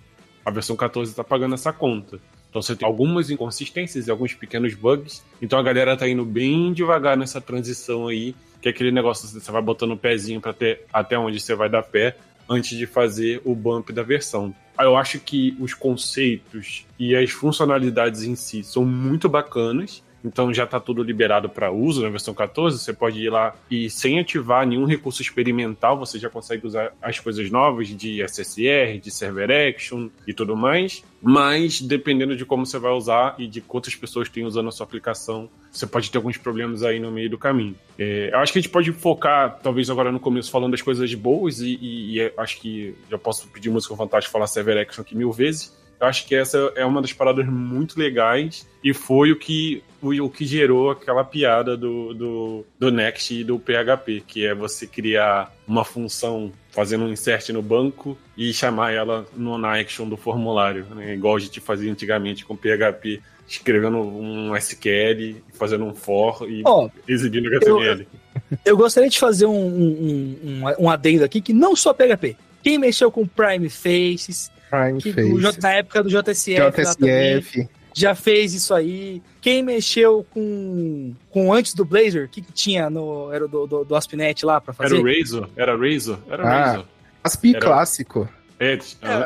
a 0.50 0.52
versão 0.52 0.76
14 0.76 1.12
está 1.12 1.24
pagando 1.24 1.54
essa 1.56 1.72
conta. 1.72 2.20
Então 2.50 2.62
você 2.62 2.76
tem 2.76 2.86
algumas 2.86 3.30
inconsistências 3.30 4.08
e 4.08 4.12
alguns 4.12 4.34
pequenos 4.34 4.74
bugs. 4.74 5.24
Então 5.42 5.60
a 5.60 5.64
galera 5.64 5.96
tá 5.96 6.08
indo 6.10 6.26
bem 6.26 6.74
devagar 6.74 7.16
nessa 7.16 7.40
transição 7.40 8.08
aí, 8.08 8.36
que 8.62 8.68
é 8.68 8.72
aquele 8.72 8.92
negócio 8.92 9.28
você 9.28 9.52
vai 9.52 9.62
botando 9.62 9.92
o 9.92 9.98
pezinho 9.98 10.42
para 10.42 10.52
ter 10.52 10.86
até 10.92 11.18
onde 11.18 11.40
você 11.40 11.54
vai 11.56 11.70
dar 11.70 11.84
pé 11.84 12.18
antes 12.50 12.76
de 12.76 12.88
fazer 12.88 13.42
o 13.46 13.54
bump 13.54 13.92
da 13.94 14.02
versão. 14.02 14.54
Eu 14.80 14.98
acho 14.98 15.20
que 15.20 15.56
os 15.60 15.74
conceitos 15.74 16.86
e 16.98 17.16
as 17.16 17.30
funcionalidades 17.30 18.24
em 18.24 18.36
si 18.36 18.64
são 18.64 18.84
muito 18.84 19.30
bacanas. 19.30 20.04
Então 20.24 20.54
já 20.54 20.64
está 20.64 20.80
tudo 20.80 21.04
liberado 21.04 21.50
para 21.50 21.72
uso 21.72 22.02
na 22.02 22.10
versão 22.10 22.34
14. 22.34 22.80
Você 22.80 22.94
pode 22.94 23.22
ir 23.22 23.30
lá 23.30 23.56
e 23.70 23.90
sem 23.90 24.20
ativar 24.20 24.66
nenhum 24.66 24.86
recurso 24.86 25.22
experimental, 25.22 25.98
você 25.98 26.20
já 26.20 26.30
consegue 26.30 26.66
usar 26.66 26.92
as 27.02 27.20
coisas 27.20 27.50
novas 27.50 27.88
de 27.88 28.22
SSR, 28.22 29.00
de 29.02 29.12
Server 29.12 29.50
Action 29.52 30.10
e 30.28 30.34
tudo 30.34 30.56
mais. 30.56 31.04
Mas 31.22 31.82
dependendo 31.82 32.36
de 32.36 32.46
como 32.46 32.66
você 32.66 32.80
vai 32.80 32.92
usar 32.92 33.36
e 33.38 33.48
de 33.48 33.60
quantas 33.62 33.96
pessoas 33.96 34.30
têm 34.30 34.46
usando 34.46 34.70
a 34.70 34.72
sua 34.72 34.86
aplicação, 34.86 35.50
você 35.70 35.86
pode 35.86 36.10
ter 36.10 36.18
alguns 36.18 36.38
problemas 36.38 36.82
aí 36.84 37.00
no 37.00 37.12
meio 37.12 37.30
do 37.30 37.38
caminho. 37.38 37.76
É, 37.98 38.30
eu 38.32 38.40
acho 38.40 38.54
que 38.54 38.60
a 38.60 38.62
gente 38.62 38.72
pode 38.72 38.92
focar, 38.94 39.60
talvez 39.62 39.90
agora 39.90 40.12
no 40.12 40.20
começo, 40.20 40.50
falando 40.50 40.72
das 40.72 40.82
coisas 40.82 41.14
boas 41.14 41.60
e, 41.60 41.78
e, 41.82 42.20
e 42.20 42.34
acho 42.38 42.60
que 42.60 42.96
já 43.10 43.18
posso 43.18 43.48
pedir 43.50 43.70
música 43.70 43.96
fantástica 43.96 44.32
falar 44.32 44.48
Server 44.48 44.78
Action 44.78 45.02
aqui 45.02 45.16
mil 45.16 45.32
vezes. 45.32 45.78
Eu 46.00 46.08
acho 46.08 46.26
que 46.26 46.34
essa 46.34 46.72
é 46.76 46.86
uma 46.86 47.02
das 47.02 47.12
paradas 47.12 47.46
muito 47.46 48.00
legais 48.00 48.66
e 48.82 48.94
foi 48.94 49.32
o 49.32 49.36
que, 49.36 49.84
o, 50.02 50.14
o 50.24 50.30
que 50.30 50.46
gerou 50.46 50.92
aquela 50.92 51.26
piada 51.26 51.76
do, 51.76 52.14
do, 52.14 52.66
do 52.80 52.92
Next 52.92 53.34
e 53.34 53.44
do 53.44 53.60
PHP, 53.60 54.24
que 54.26 54.46
é 54.46 54.56
você 54.56 54.88
criar 54.88 55.54
uma 55.68 55.84
função 55.84 56.54
fazendo 56.72 57.04
um 57.04 57.10
insert 57.10 57.50
no 57.50 57.62
banco 57.62 58.18
e 58.38 58.54
chamar 58.54 58.94
ela 58.94 59.26
no 59.36 59.54
action 59.66 60.08
do 60.08 60.16
formulário, 60.16 60.86
né? 60.96 61.14
igual 61.14 61.36
a 61.36 61.40
gente 61.40 61.60
fazia 61.60 61.92
antigamente 61.92 62.46
com 62.46 62.56
PHP, 62.56 63.22
escrevendo 63.46 63.98
um 63.98 64.56
SQL, 64.56 65.42
fazendo 65.54 65.84
um 65.84 65.94
for 65.94 66.50
e 66.50 66.62
oh, 66.66 66.90
exibindo 67.08 67.48
HTML. 67.48 68.08
Eu, 68.52 68.58
eu, 68.64 68.78
gostaria 68.78 69.10
de 69.10 69.20
fazer 69.20 69.48
um, 69.48 69.52
um, 69.52 70.40
um, 70.44 70.86
um 70.86 70.90
adendo 70.90 71.26
aqui 71.26 71.42
que 71.42 71.52
não 71.52 71.76
só 71.76 71.94
PHP. 71.94 72.38
Quem 72.64 72.78
mexeu 72.78 73.12
com 73.12 73.28
Prime 73.28 73.70
Faces, 73.70 74.52
Prime 74.70 75.02
que 75.02 75.14
Face. 75.14 75.62
na 75.62 75.72
época 75.74 76.04
do 76.04 76.10
JSF, 76.10 76.72
JSF. 76.72 77.70
já 77.94 78.14
fez 78.14 78.54
isso 78.54 78.74
aí. 78.74 79.22
Quem 79.42 79.64
mexeu 79.64 80.26
com, 80.32 81.14
com 81.30 81.54
antes 81.54 81.74
do 81.74 81.84
Blazor, 81.84 82.26
o 82.26 82.28
que, 82.28 82.42
que 82.42 82.52
tinha 82.52 82.90
no 82.90 83.32
era 83.32 83.48
do, 83.48 83.66
do, 83.66 83.84
do 83.84 83.96
AspNet 83.96 84.46
lá 84.46 84.62
para 84.62 84.74
fazer? 84.74 84.96
Era 84.96 85.04
o 85.04 85.06
Razor, 85.06 85.50
era 85.56 85.76
Razor, 85.76 86.20
era 86.30 86.44
ah, 86.44 86.66
Razor. 86.66 86.86
ASP 87.24 87.56
era... 87.56 87.60
clássico. 87.60 88.30
É, 88.60 88.74
é, 88.74 88.80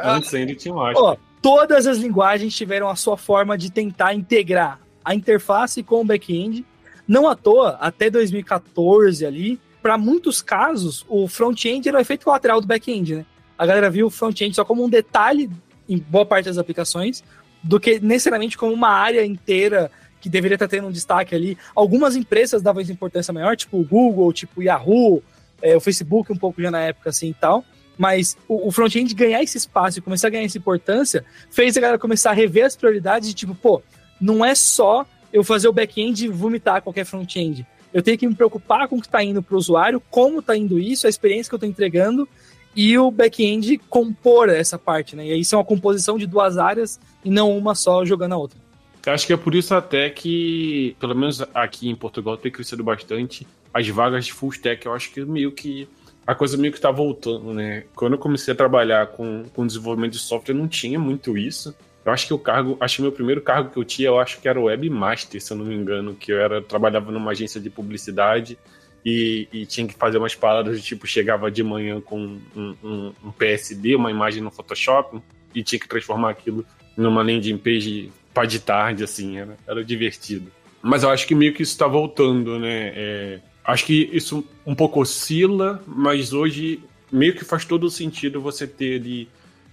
antes 0.03 0.33
ainda 0.33 0.55
tinha 0.55 0.73
ASP. 0.75 1.01
Ó, 1.01 1.17
todas 1.41 1.87
as 1.87 1.97
linguagens 1.97 2.55
tiveram 2.55 2.89
a 2.89 2.95
sua 2.95 3.17
forma 3.17 3.57
de 3.57 3.71
tentar 3.71 4.13
integrar 4.13 4.79
a 5.03 5.13
interface 5.13 5.83
com 5.83 6.01
o 6.01 6.05
back-end. 6.05 6.65
Não 7.07 7.27
à 7.27 7.35
toa, 7.35 7.77
até 7.81 8.09
2014 8.09 9.25
ali, 9.25 9.59
para 9.81 9.97
muitos 9.97 10.41
casos, 10.41 11.05
o 11.09 11.27
front-end 11.27 11.89
era 11.89 11.97
o 11.97 12.01
efeito 12.01 12.23
colateral 12.23 12.61
do 12.61 12.67
back-end, 12.67 13.15
né? 13.15 13.25
A 13.63 13.65
galera 13.65 13.89
viu 13.89 14.07
o 14.07 14.09
front-end 14.09 14.53
só 14.53 14.65
como 14.65 14.83
um 14.83 14.89
detalhe 14.89 15.49
em 15.87 15.97
boa 15.97 16.25
parte 16.25 16.45
das 16.45 16.57
aplicações, 16.57 17.23
do 17.63 17.79
que 17.79 17.97
necessariamente 17.97 18.57
como 18.57 18.73
uma 18.73 18.89
área 18.89 19.25
inteira 19.25 19.89
que 20.19 20.27
deveria 20.27 20.55
estar 20.55 20.67
tendo 20.67 20.87
um 20.87 20.91
destaque 20.91 21.33
ali. 21.33 21.57
Algumas 21.73 22.17
empresas 22.17 22.61
davam 22.61 22.81
importância 22.81 23.33
maior, 23.33 23.55
tipo 23.55 23.79
o 23.79 23.83
Google, 23.85 24.33
tipo 24.33 24.59
o 24.59 24.63
Yahoo, 24.63 25.23
é, 25.61 25.77
o 25.77 25.79
Facebook 25.79 26.29
um 26.29 26.35
pouco 26.35 26.61
já 26.61 26.69
na 26.69 26.81
época 26.81 27.09
assim 27.09 27.29
e 27.29 27.33
tal. 27.33 27.63
Mas 27.97 28.35
o, 28.49 28.67
o 28.67 28.71
front-end 28.71 29.13
ganhar 29.13 29.41
esse 29.41 29.57
espaço 29.57 29.99
e 29.99 30.01
começar 30.01 30.27
a 30.27 30.31
ganhar 30.31 30.43
essa 30.43 30.57
importância 30.57 31.23
fez 31.49 31.77
a 31.77 31.79
galera 31.79 31.97
começar 31.97 32.31
a 32.31 32.33
rever 32.33 32.65
as 32.65 32.75
prioridades 32.75 33.29
de 33.29 33.33
tipo, 33.33 33.55
pô, 33.55 33.81
não 34.19 34.43
é 34.43 34.55
só 34.55 35.05
eu 35.31 35.41
fazer 35.41 35.69
o 35.69 35.73
back-end 35.73 36.25
e 36.25 36.27
vomitar 36.27 36.81
qualquer 36.81 37.05
front-end. 37.05 37.65
Eu 37.93 38.01
tenho 38.01 38.17
que 38.17 38.27
me 38.27 38.35
preocupar 38.35 38.89
com 38.89 38.97
o 38.97 38.99
que 38.99 39.07
está 39.07 39.23
indo 39.23 39.41
para 39.41 39.55
o 39.55 39.57
usuário, 39.57 40.03
como 40.09 40.39
está 40.39 40.57
indo 40.57 40.77
isso, 40.77 41.07
a 41.07 41.09
experiência 41.09 41.49
que 41.49 41.53
eu 41.53 41.57
estou 41.57 41.69
entregando 41.69 42.27
e 42.75 42.97
o 42.97 43.11
back-end 43.11 43.77
compor 43.89 44.49
essa 44.49 44.77
parte, 44.77 45.15
né? 45.15 45.27
E 45.27 45.31
aí 45.33 45.45
são 45.45 45.59
a 45.59 45.65
composição 45.65 46.17
de 46.17 46.25
duas 46.25 46.57
áreas 46.57 46.99
e 47.23 47.29
não 47.29 47.55
uma 47.57 47.75
só 47.75 48.03
jogando 48.03 48.33
a 48.33 48.37
outra. 48.37 48.57
Acho 49.05 49.27
que 49.27 49.33
é 49.33 49.37
por 49.37 49.53
isso 49.53 49.75
até 49.75 50.09
que, 50.09 50.95
pelo 50.99 51.13
menos 51.13 51.41
aqui 51.53 51.89
em 51.89 51.95
Portugal, 51.95 52.37
tem 52.37 52.51
crescido 52.51 52.83
bastante 52.83 53.45
as 53.73 53.87
vagas 53.89 54.25
de 54.25 54.33
full 54.33 54.49
stack. 54.49 54.85
Eu 54.85 54.93
acho 54.93 55.11
que 55.11 55.23
meio 55.25 55.51
que 55.51 55.87
a 56.25 56.33
coisa 56.33 56.55
meio 56.57 56.71
que 56.71 56.77
está 56.77 56.89
voltando, 56.89 57.53
né? 57.53 57.83
Quando 57.95 58.13
eu 58.13 58.19
comecei 58.19 58.53
a 58.53 58.57
trabalhar 58.57 59.07
com, 59.07 59.43
com 59.53 59.67
desenvolvimento 59.67 60.13
de 60.13 60.19
software, 60.19 60.55
não 60.55 60.67
tinha 60.67 60.97
muito 60.97 61.37
isso. 61.37 61.75
Eu 62.05 62.11
acho 62.11 62.27
que 62.27 62.33
o 62.33 62.39
cargo, 62.39 62.77
acho 62.79 62.97
que 62.97 63.01
meu 63.01 63.11
primeiro 63.11 63.41
cargo 63.41 63.69
que 63.69 63.77
eu 63.77 63.83
tinha, 63.83 64.07
eu 64.07 64.19
acho 64.19 64.39
que 64.39 64.47
era 64.47 64.59
o 64.59 64.65
webmaster, 64.65 65.41
se 65.41 65.51
eu 65.51 65.57
não 65.57 65.65
me 65.65 65.75
engano, 65.75 66.15
que 66.15 66.31
eu 66.31 66.39
era 66.39 66.61
trabalhava 66.61 67.11
numa 67.11 67.31
agência 67.31 67.59
de 67.59 67.69
publicidade 67.69 68.57
e, 69.05 69.47
e, 69.51 69.65
tinha 69.65 69.87
que 69.87 69.93
fazer 69.95 70.17
umas 70.17 70.33
paradas 70.33 70.81
tipo 70.83 71.05
chegava 71.05 71.51
de 71.51 71.61
manhã 71.61 71.99
com 71.99 72.19
um, 72.55 72.75
um, 72.83 73.13
um, 73.23 73.31
PSD, 73.31 73.95
uma 73.95 74.09
imagem 74.09 74.41
no 74.41 74.49
Photoshop 74.49 75.21
e 75.53 75.61
tinha 75.61 75.79
que 75.79 75.87
transformar 75.87 76.29
aquilo 76.29 76.65
numa 76.95 77.21
landing 77.21 77.57
page 77.57 78.11
para 78.33 78.47
de 78.47 78.59
tarde, 78.59 79.03
assim, 79.03 79.37
era, 79.37 79.57
era 79.67 79.83
divertido. 79.83 80.51
Mas 80.81 81.03
eu 81.03 81.09
acho 81.09 81.27
que 81.27 81.35
meio 81.35 81.53
que 81.53 81.63
isso 81.63 81.73
está 81.73 81.87
voltando, 81.87 82.59
né? 82.59 82.93
É, 82.95 83.39
acho 83.63 83.85
que 83.85 84.09
isso 84.11 84.45
um 84.65 84.73
pouco 84.73 85.01
oscila, 85.01 85.83
mas 85.85 86.33
hoje 86.33 86.81
meio 87.11 87.35
que 87.35 87.45
faz 87.45 87.65
todo 87.65 87.89
sentido 87.89 88.41
você 88.41 88.65
ter 88.65 88.99
ali 88.99 89.27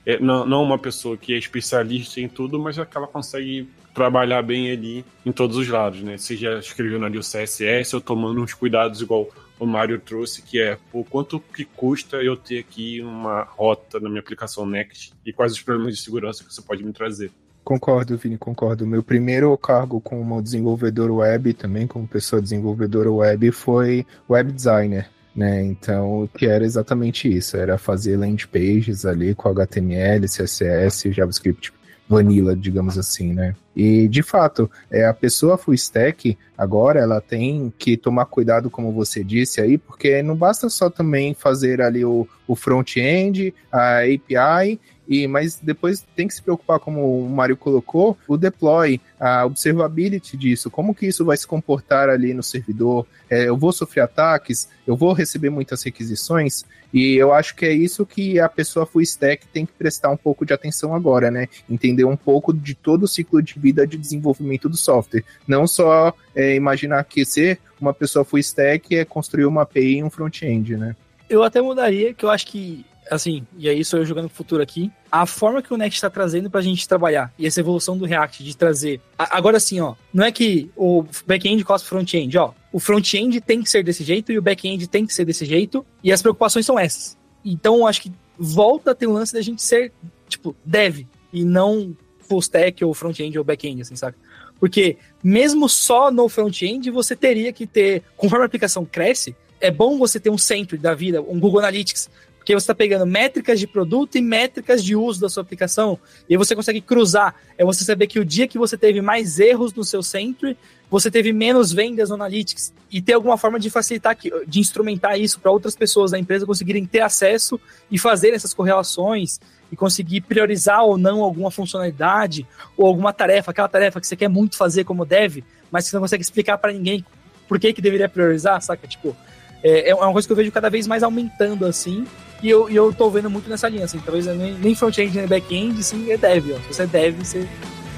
é, 0.04 0.18
não, 0.18 0.46
não 0.46 0.62
uma 0.62 0.78
pessoa 0.78 1.16
que 1.16 1.32
é 1.32 1.38
especialista 1.38 2.20
em 2.20 2.28
tudo, 2.28 2.58
mas 2.58 2.78
é 2.78 2.84
que 2.84 2.96
ela 2.96 3.06
consegue 3.06 3.68
trabalhar 4.00 4.40
bem 4.40 4.70
ali 4.70 5.04
em 5.26 5.30
todos 5.30 5.58
os 5.58 5.68
lados, 5.68 6.02
né? 6.02 6.16
Seja 6.16 6.58
escrevendo 6.58 7.04
ali 7.04 7.18
o 7.18 7.20
CSS 7.20 7.94
ou 7.94 8.00
tomando 8.00 8.40
uns 8.40 8.54
cuidados 8.54 9.02
igual 9.02 9.28
o 9.58 9.66
Mário 9.66 10.00
trouxe, 10.00 10.40
que 10.40 10.58
é 10.58 10.78
o 10.90 11.04
quanto 11.04 11.38
que 11.38 11.66
custa 11.66 12.16
eu 12.16 12.34
ter 12.34 12.60
aqui 12.60 13.02
uma 13.02 13.42
rota 13.42 14.00
na 14.00 14.08
minha 14.08 14.22
aplicação 14.22 14.64
Next 14.64 15.12
e 15.26 15.34
quais 15.34 15.52
os 15.52 15.60
problemas 15.60 15.98
de 15.98 16.02
segurança 16.02 16.42
que 16.42 16.50
você 16.52 16.62
pode 16.62 16.82
me 16.82 16.94
trazer. 16.94 17.30
Concordo, 17.62 18.16
Vini, 18.16 18.38
concordo. 18.38 18.86
Meu 18.86 19.02
primeiro 19.02 19.54
cargo 19.58 20.00
como 20.00 20.40
desenvolvedor 20.40 21.10
web, 21.10 21.52
também 21.52 21.86
como 21.86 22.08
pessoa 22.08 22.40
desenvolvedora 22.40 23.12
web, 23.12 23.52
foi 23.52 24.06
web 24.30 24.50
designer. 24.50 25.10
Né? 25.36 25.62
Então, 25.62 26.26
que 26.38 26.46
era 26.46 26.64
exatamente 26.64 27.28
isso, 27.28 27.54
era 27.54 27.76
fazer 27.76 28.16
landing 28.16 28.46
pages 28.50 29.04
ali 29.04 29.34
com 29.34 29.50
HTML, 29.50 30.26
CSS, 30.26 31.12
JavaScript 31.12 31.70
vanilla, 32.10 32.56
digamos 32.56 32.98
assim, 32.98 33.32
né? 33.32 33.54
E 33.74 34.08
de 34.08 34.20
fato, 34.20 34.68
é, 34.90 35.06
a 35.06 35.14
pessoa 35.14 35.56
full 35.56 35.74
stack 35.74 36.36
agora 36.58 36.98
ela 36.98 37.20
tem 37.20 37.72
que 37.78 37.96
tomar 37.96 38.26
cuidado, 38.26 38.68
como 38.68 38.90
você 38.90 39.22
disse 39.22 39.60
aí, 39.60 39.78
porque 39.78 40.20
não 40.20 40.34
basta 40.34 40.68
só 40.68 40.90
também 40.90 41.34
fazer 41.34 41.80
ali 41.80 42.04
o, 42.04 42.26
o 42.48 42.56
front-end, 42.56 43.54
a 43.70 44.00
API 44.00 44.80
E, 45.10 45.26
mas 45.26 45.58
depois 45.60 46.06
tem 46.14 46.28
que 46.28 46.34
se 46.34 46.40
preocupar, 46.40 46.78
como 46.78 47.24
o 47.24 47.28
Mário 47.28 47.56
colocou, 47.56 48.16
o 48.28 48.36
deploy, 48.36 49.00
a 49.18 49.44
observability 49.44 50.36
disso, 50.36 50.70
como 50.70 50.94
que 50.94 51.04
isso 51.04 51.24
vai 51.24 51.36
se 51.36 51.44
comportar 51.44 52.08
ali 52.08 52.32
no 52.32 52.44
servidor, 52.44 53.04
é, 53.28 53.48
eu 53.48 53.56
vou 53.56 53.72
sofrer 53.72 54.02
ataques, 54.02 54.68
eu 54.86 54.96
vou 54.96 55.12
receber 55.12 55.50
muitas 55.50 55.82
requisições, 55.82 56.64
e 56.94 57.16
eu 57.16 57.32
acho 57.32 57.56
que 57.56 57.66
é 57.66 57.72
isso 57.72 58.06
que 58.06 58.38
a 58.38 58.48
pessoa 58.48 58.86
full 58.86 59.02
stack 59.02 59.48
tem 59.48 59.66
que 59.66 59.72
prestar 59.72 60.10
um 60.10 60.16
pouco 60.16 60.46
de 60.46 60.52
atenção 60.52 60.94
agora, 60.94 61.28
né? 61.30 61.48
Entender 61.68 62.04
um 62.04 62.16
pouco 62.16 62.52
de 62.52 62.74
todo 62.74 63.04
o 63.04 63.08
ciclo 63.08 63.42
de 63.42 63.58
vida 63.58 63.86
de 63.86 63.96
desenvolvimento 63.96 64.68
do 64.68 64.76
software. 64.76 65.24
Não 65.46 65.66
só 65.66 66.14
é, 66.34 66.54
imaginar 66.54 67.02
que 67.04 67.24
ser 67.24 67.60
uma 67.80 67.94
pessoa 67.94 68.24
full 68.24 68.40
stack 68.40 68.96
é 68.96 69.04
construir 69.04 69.46
uma 69.46 69.62
API 69.62 69.98
e 69.98 70.04
um 70.04 70.10
front-end, 70.10 70.76
né? 70.76 70.94
Eu 71.28 71.44
até 71.44 71.60
mudaria, 71.62 72.12
que 72.12 72.24
eu 72.24 72.30
acho 72.30 72.46
que 72.46 72.84
assim, 73.10 73.44
e 73.58 73.68
aí 73.68 73.84
sou 73.84 73.98
eu 73.98 74.06
jogando 74.06 74.24
no 74.24 74.30
futuro 74.30 74.62
aqui, 74.62 74.90
a 75.10 75.26
forma 75.26 75.60
que 75.60 75.74
o 75.74 75.76
Next 75.76 75.96
está 75.96 76.08
trazendo 76.08 76.48
para 76.48 76.60
a 76.60 76.62
gente 76.62 76.86
trabalhar 76.86 77.32
e 77.38 77.46
essa 77.46 77.60
evolução 77.60 77.98
do 77.98 78.04
React 78.04 78.44
de 78.44 78.56
trazer. 78.56 79.00
agora 79.18 79.58
sim, 79.58 79.80
ó, 79.80 79.94
não 80.14 80.24
é 80.24 80.30
que 80.30 80.70
o 80.76 81.04
back-end 81.26 81.64
cospe 81.64 81.88
front-end, 81.88 82.38
ó. 82.38 82.52
O 82.72 82.78
front-end 82.78 83.40
tem 83.40 83.62
que 83.62 83.68
ser 83.68 83.82
desse 83.82 84.04
jeito 84.04 84.30
e 84.30 84.38
o 84.38 84.42
back-end 84.42 84.86
tem 84.86 85.04
que 85.04 85.12
ser 85.12 85.24
desse 85.24 85.44
jeito 85.44 85.84
e 86.02 86.12
as 86.12 86.22
preocupações 86.22 86.64
são 86.64 86.78
essas. 86.78 87.18
Então, 87.44 87.86
acho 87.86 88.02
que 88.02 88.12
volta 88.38 88.92
a 88.92 88.94
ter 88.94 89.06
o 89.06 89.12
lance 89.12 89.32
da 89.32 89.42
gente 89.42 89.62
ser, 89.62 89.92
tipo, 90.28 90.54
dev 90.64 91.04
e 91.32 91.44
não 91.44 91.96
full 92.20 92.38
stack 92.38 92.84
ou 92.84 92.94
front-end 92.94 93.36
ou 93.36 93.44
back-end, 93.44 93.82
assim, 93.82 93.96
sabe? 93.96 94.16
Porque 94.60 94.98
mesmo 95.22 95.68
só 95.68 96.10
no 96.10 96.28
front-end 96.28 96.90
você 96.90 97.16
teria 97.16 97.52
que 97.52 97.66
ter, 97.66 98.04
conforme 98.16 98.44
a 98.44 98.46
aplicação 98.46 98.84
cresce, 98.84 99.34
é 99.60 99.70
bom 99.70 99.98
você 99.98 100.18
ter 100.18 100.30
um 100.30 100.38
centro 100.38 100.78
da 100.78 100.94
vida, 100.94 101.20
um 101.20 101.38
Google 101.40 101.60
Analytics, 101.60 102.08
porque 102.40 102.54
você 102.54 102.64
está 102.64 102.74
pegando 102.74 103.04
métricas 103.04 103.60
de 103.60 103.66
produto 103.66 104.16
e 104.16 104.22
métricas 104.22 104.82
de 104.82 104.96
uso 104.96 105.20
da 105.20 105.28
sua 105.28 105.42
aplicação, 105.42 105.98
e 106.26 106.38
você 106.38 106.56
consegue 106.56 106.80
cruzar. 106.80 107.34
É 107.58 107.64
você 107.66 107.84
saber 107.84 108.06
que 108.06 108.18
o 108.18 108.24
dia 108.24 108.48
que 108.48 108.58
você 108.58 108.78
teve 108.78 109.02
mais 109.02 109.38
erros 109.38 109.74
no 109.74 109.84
seu 109.84 110.02
centro, 110.02 110.56
você 110.90 111.10
teve 111.10 111.34
menos 111.34 111.70
vendas 111.70 112.08
no 112.08 112.14
Analytics. 112.14 112.72
E 112.90 113.02
ter 113.02 113.12
alguma 113.12 113.36
forma 113.36 113.60
de 113.60 113.68
facilitar, 113.68 114.16
de 114.46 114.58
instrumentar 114.58 115.20
isso 115.20 115.38
para 115.38 115.52
outras 115.52 115.76
pessoas 115.76 116.12
da 116.12 116.18
empresa 116.18 116.46
conseguirem 116.46 116.86
ter 116.86 117.00
acesso 117.00 117.60
e 117.90 117.98
fazer 117.98 118.30
essas 118.30 118.54
correlações 118.54 119.38
e 119.70 119.76
conseguir 119.76 120.22
priorizar 120.22 120.82
ou 120.82 120.96
não 120.96 121.22
alguma 121.22 121.50
funcionalidade 121.50 122.46
ou 122.74 122.86
alguma 122.86 123.12
tarefa, 123.12 123.50
aquela 123.50 123.68
tarefa 123.68 124.00
que 124.00 124.06
você 124.06 124.16
quer 124.16 124.28
muito 124.28 124.56
fazer 124.56 124.84
como 124.84 125.04
deve, 125.04 125.44
mas 125.70 125.84
que 125.84 125.90
você 125.90 125.96
não 125.96 126.02
consegue 126.02 126.22
explicar 126.22 126.56
para 126.56 126.72
ninguém 126.72 127.04
por 127.46 127.60
que, 127.60 127.72
que 127.74 127.82
deveria 127.82 128.08
priorizar, 128.08 128.62
saca? 128.62 128.88
Tipo, 128.88 129.14
é, 129.62 129.90
é 129.90 129.94
uma 129.94 130.12
coisa 130.12 130.26
que 130.26 130.32
eu 130.32 130.36
vejo 130.36 130.50
cada 130.50 130.70
vez 130.70 130.86
mais 130.86 131.02
aumentando 131.02 131.66
assim. 131.66 132.06
E 132.42 132.48
eu, 132.48 132.70
e 132.70 132.76
eu 132.76 132.90
tô 132.90 133.10
vendo 133.10 133.28
muito 133.28 133.50
nessa 133.50 133.68
linha, 133.68 133.84
assim. 133.84 133.98
Talvez 133.98 134.26
nem, 134.26 134.54
nem 134.54 134.74
front-end 134.74 135.14
nem 135.14 135.26
back-end, 135.26 135.82
sim, 135.82 136.10
é 136.10 136.16
dev. 136.16 136.52
Ó. 136.52 136.58
Se 136.62 136.74
você 136.74 136.82
é 136.84 136.86
dev, 136.86 137.18
você 137.18 137.46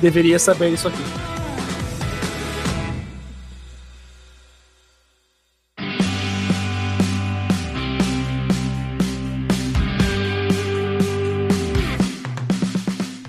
deveria 0.01 0.39
saber 0.39 0.71
isso 0.71 0.89
aqui. 0.89 1.03